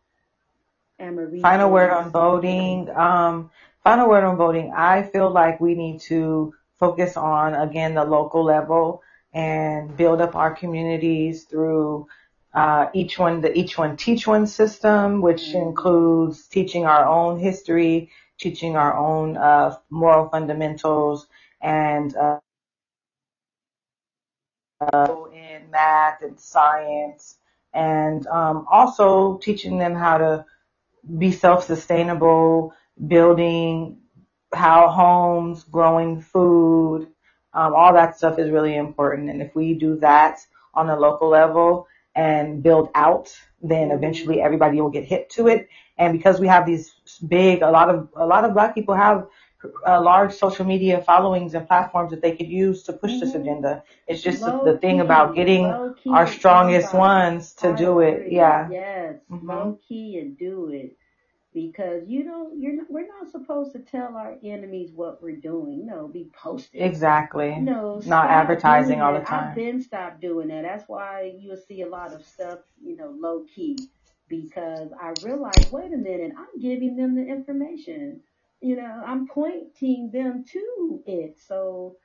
Final 1.42 1.70
word 1.70 1.90
on 1.90 2.10
voting. 2.10 2.88
Um, 2.90 3.50
final 3.82 4.08
word 4.08 4.24
on 4.24 4.36
voting. 4.36 4.72
I 4.74 5.02
feel 5.02 5.30
like 5.30 5.60
we 5.60 5.74
need 5.74 6.00
to 6.02 6.54
focus 6.78 7.16
on 7.16 7.54
again 7.54 7.94
the 7.94 8.04
local 8.04 8.44
level 8.44 9.02
and 9.32 9.96
build 9.96 10.20
up 10.20 10.34
our 10.36 10.54
communities 10.54 11.44
through 11.44 12.06
uh, 12.54 12.86
each 12.94 13.18
one 13.18 13.40
the 13.40 13.52
each 13.58 13.76
one 13.76 13.96
teach 13.96 14.26
one 14.26 14.46
system, 14.46 15.20
which 15.20 15.42
Mhm. 15.52 15.68
includes 15.68 16.46
teaching 16.48 16.86
our 16.86 17.04
own 17.06 17.38
history, 17.38 18.10
teaching 18.38 18.76
our 18.76 18.96
own 18.96 19.36
uh, 19.36 19.76
moral 19.90 20.28
fundamentals, 20.28 21.26
and 21.60 22.16
uh, 22.16 22.38
in 25.32 25.70
math 25.70 26.22
and 26.22 26.38
science, 26.38 27.38
and 27.72 28.26
um, 28.28 28.66
also 28.70 29.38
teaching 29.38 29.78
them 29.78 29.94
how 29.94 30.18
to 30.18 30.44
be 31.18 31.32
self-sustainable, 31.32 32.74
building 33.06 33.98
how 34.52 34.88
homes, 34.88 35.64
growing 35.64 36.20
food, 36.20 37.08
um, 37.52 37.74
all 37.74 37.92
that 37.94 38.16
stuff 38.16 38.38
is 38.38 38.50
really 38.50 38.76
important. 38.76 39.30
And 39.30 39.42
if 39.42 39.54
we 39.54 39.74
do 39.74 39.96
that 40.00 40.38
on 40.74 40.90
a 40.90 40.98
local 40.98 41.28
level 41.28 41.86
and 42.14 42.62
build 42.62 42.90
out, 42.94 43.34
then 43.62 43.90
eventually 43.90 44.40
everybody 44.40 44.80
will 44.80 44.90
get 44.90 45.04
hit 45.04 45.30
to 45.30 45.48
it. 45.48 45.68
And 45.96 46.12
because 46.12 46.40
we 46.40 46.48
have 46.48 46.66
these 46.66 46.92
big, 47.26 47.62
a 47.62 47.70
lot 47.70 47.88
of 47.88 48.08
a 48.16 48.26
lot 48.26 48.44
of 48.44 48.52
black 48.54 48.74
people 48.74 48.94
have 48.94 49.26
uh, 49.86 50.00
large 50.00 50.32
social 50.32 50.64
media 50.64 51.00
followings 51.00 51.54
and 51.54 51.66
platforms 51.66 52.10
that 52.10 52.22
they 52.22 52.32
could 52.32 52.48
use 52.48 52.82
to 52.84 52.92
push 52.92 53.18
this 53.18 53.32
Mhm. 53.32 53.40
agenda. 53.40 53.82
It's 54.06 54.22
just 54.22 54.44
the, 54.44 54.50
Low 54.52 54.64
the 54.64 54.78
thing 54.78 54.96
key, 54.96 55.00
about 55.00 55.34
getting 55.34 55.64
our 56.08 56.26
strongest 56.26 56.92
ones 56.94 57.54
to 57.54 57.74
do 57.74 58.00
it. 58.00 58.30
Yeah. 58.30 58.68
Yes, 58.70 59.16
Mhm. 59.30 59.48
low 59.48 59.78
key 59.88 60.18
and 60.18 60.36
do 60.36 60.68
it 60.68 60.96
because 61.52 62.06
you 62.08 62.24
don't. 62.24 62.60
You're 62.60 62.74
not. 62.74 62.90
We're 62.90 63.06
not 63.06 63.28
supposed 63.30 63.72
to 63.72 63.78
tell 63.80 64.16
our 64.16 64.36
enemies 64.42 64.90
what 64.92 65.22
we're 65.22 65.36
doing. 65.36 65.86
No, 65.86 66.08
be 66.08 66.28
posted. 66.32 66.82
Exactly. 66.82 67.56
No, 67.60 68.00
Not 68.06 68.28
advertising 68.28 69.00
all 69.00 69.12
the 69.12 69.20
that. 69.20 69.30
I've 69.30 69.40
time. 69.40 69.54
been 69.54 69.80
stopped 69.80 70.20
doing 70.20 70.48
that. 70.48 70.62
That's 70.62 70.88
why 70.88 71.32
you'll 71.38 71.56
see 71.56 71.82
a 71.82 71.88
lot 71.88 72.12
of 72.12 72.24
stuff, 72.24 72.60
you 72.82 72.96
know, 72.96 73.10
low 73.10 73.44
key. 73.54 73.76
Because 74.28 74.90
I 75.00 75.12
realized, 75.22 75.70
wait 75.70 75.92
a 75.92 75.96
minute, 75.96 76.32
I'm 76.36 76.60
giving 76.60 76.96
them 76.96 77.14
the 77.14 77.26
information. 77.26 78.20
You 78.64 78.76
know, 78.76 79.02
I'm 79.06 79.28
pointing 79.28 80.10
them 80.10 80.44
to 80.52 81.02
it. 81.06 81.38
So 81.46 81.96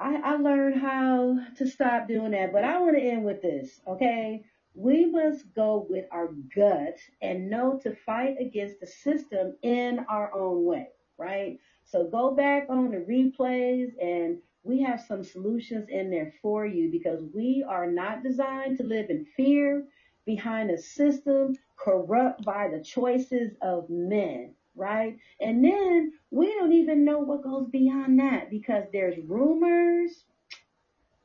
I, 0.00 0.16
I 0.16 0.36
learned 0.36 0.80
how 0.80 1.38
to 1.58 1.68
stop 1.68 2.08
doing 2.08 2.32
that. 2.32 2.52
But 2.52 2.64
I 2.64 2.80
want 2.80 2.96
to 2.96 3.02
end 3.02 3.24
with 3.24 3.42
this, 3.42 3.80
okay? 3.86 4.44
We 4.74 5.06
must 5.06 5.54
go 5.54 5.86
with 5.88 6.06
our 6.12 6.30
gut 6.54 6.98
and 7.22 7.48
know 7.48 7.78
to 7.84 7.94
fight 8.06 8.36
against 8.40 8.80
the 8.80 8.88
system 8.88 9.56
in 9.62 10.04
our 10.08 10.34
own 10.34 10.64
way, 10.64 10.88
right? 11.16 11.60
So 11.84 12.08
go 12.08 12.32
back 12.34 12.66
on 12.68 12.90
the 12.90 12.98
replays 12.98 13.92
and 14.02 14.38
we 14.64 14.82
have 14.82 15.00
some 15.00 15.22
solutions 15.24 15.88
in 15.90 16.10
there 16.10 16.34
for 16.42 16.66
you 16.66 16.90
because 16.90 17.22
we 17.34 17.64
are 17.68 17.88
not 17.90 18.24
designed 18.24 18.78
to 18.78 18.84
live 18.84 19.10
in 19.10 19.26
fear 19.36 19.84
behind 20.26 20.70
a 20.72 20.78
system 20.78 21.54
corrupt 21.76 22.44
by 22.44 22.68
the 22.68 22.82
choices 22.82 23.52
of 23.62 23.88
men, 23.90 24.54
right? 24.74 25.16
And 25.40 25.64
then 25.64 26.12
we 26.30 26.54
don't 26.54 26.72
even 26.72 27.04
know 27.04 27.20
what 27.20 27.42
goes 27.42 27.68
beyond 27.68 28.18
that 28.20 28.50
because 28.50 28.84
there's 28.92 29.18
rumors 29.18 30.24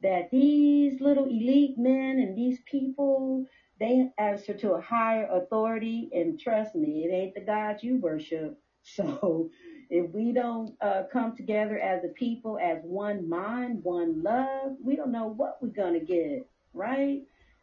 that 0.02 0.30
these 0.32 1.02
little 1.02 1.26
elite 1.26 1.78
men 1.78 2.20
and 2.20 2.38
these 2.38 2.60
people 2.66 3.44
they 3.80 4.08
answer 4.18 4.54
to 4.54 4.74
a 4.74 4.82
higher 4.82 5.28
authority 5.32 6.10
and 6.14 6.40
trust 6.40 6.76
me 6.76 7.06
it 7.06 7.14
ain't 7.14 7.34
the 7.36 7.42
god 7.42 7.78
you 7.82 7.98
worship 7.98 8.58
so 8.84 9.50
if 9.90 10.12
we 10.14 10.34
don't 10.34 10.74
uh, 10.82 11.04
come 11.12 11.36
together 11.36 11.80
as 11.80 12.04
a 12.04 12.10
people 12.10 12.60
as 12.62 12.80
one 12.84 13.28
mind 13.30 13.84
one 13.84 14.24
love 14.24 14.74
we 14.84 14.96
don't 14.96 15.12
know 15.12 15.28
what 15.28 15.58
we're 15.62 15.70
gonna 15.70 16.00
get 16.00 16.46
right 16.74 17.22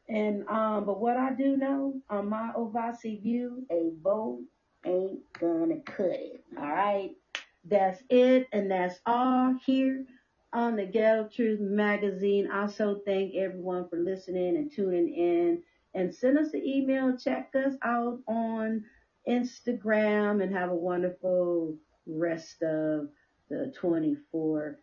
and 0.08 0.44
um 0.48 0.84
but 0.84 1.00
what 1.00 1.16
i 1.16 1.32
do 1.34 1.56
know 1.56 1.94
on 2.10 2.28
my 2.28 2.50
ovasi 2.56 3.22
view 3.22 3.64
a 3.70 3.90
vote 4.02 4.40
ain't 4.86 5.20
gonna 5.38 5.80
cut 5.80 6.06
it 6.06 6.44
all 6.58 6.64
right 6.64 7.10
that's 7.68 8.02
it 8.08 8.46
and 8.52 8.70
that's 8.70 9.00
all 9.06 9.54
here 9.64 10.04
on 10.52 10.76
the 10.76 10.86
Ghetto 10.86 11.28
Truth 11.28 11.60
magazine. 11.60 12.50
Also, 12.50 13.02
thank 13.04 13.34
everyone 13.34 13.88
for 13.88 13.98
listening 13.98 14.56
and 14.56 14.72
tuning 14.72 15.14
in. 15.14 15.62
And 15.94 16.14
send 16.14 16.38
us 16.38 16.52
an 16.54 16.62
email. 16.64 17.16
Check 17.16 17.50
us 17.54 17.74
out 17.82 18.20
on 18.26 18.84
Instagram 19.28 20.42
and 20.42 20.54
have 20.54 20.70
a 20.70 20.74
wonderful 20.74 21.74
rest 22.06 22.62
of 22.62 23.08
the 23.50 23.72
24 23.78 24.78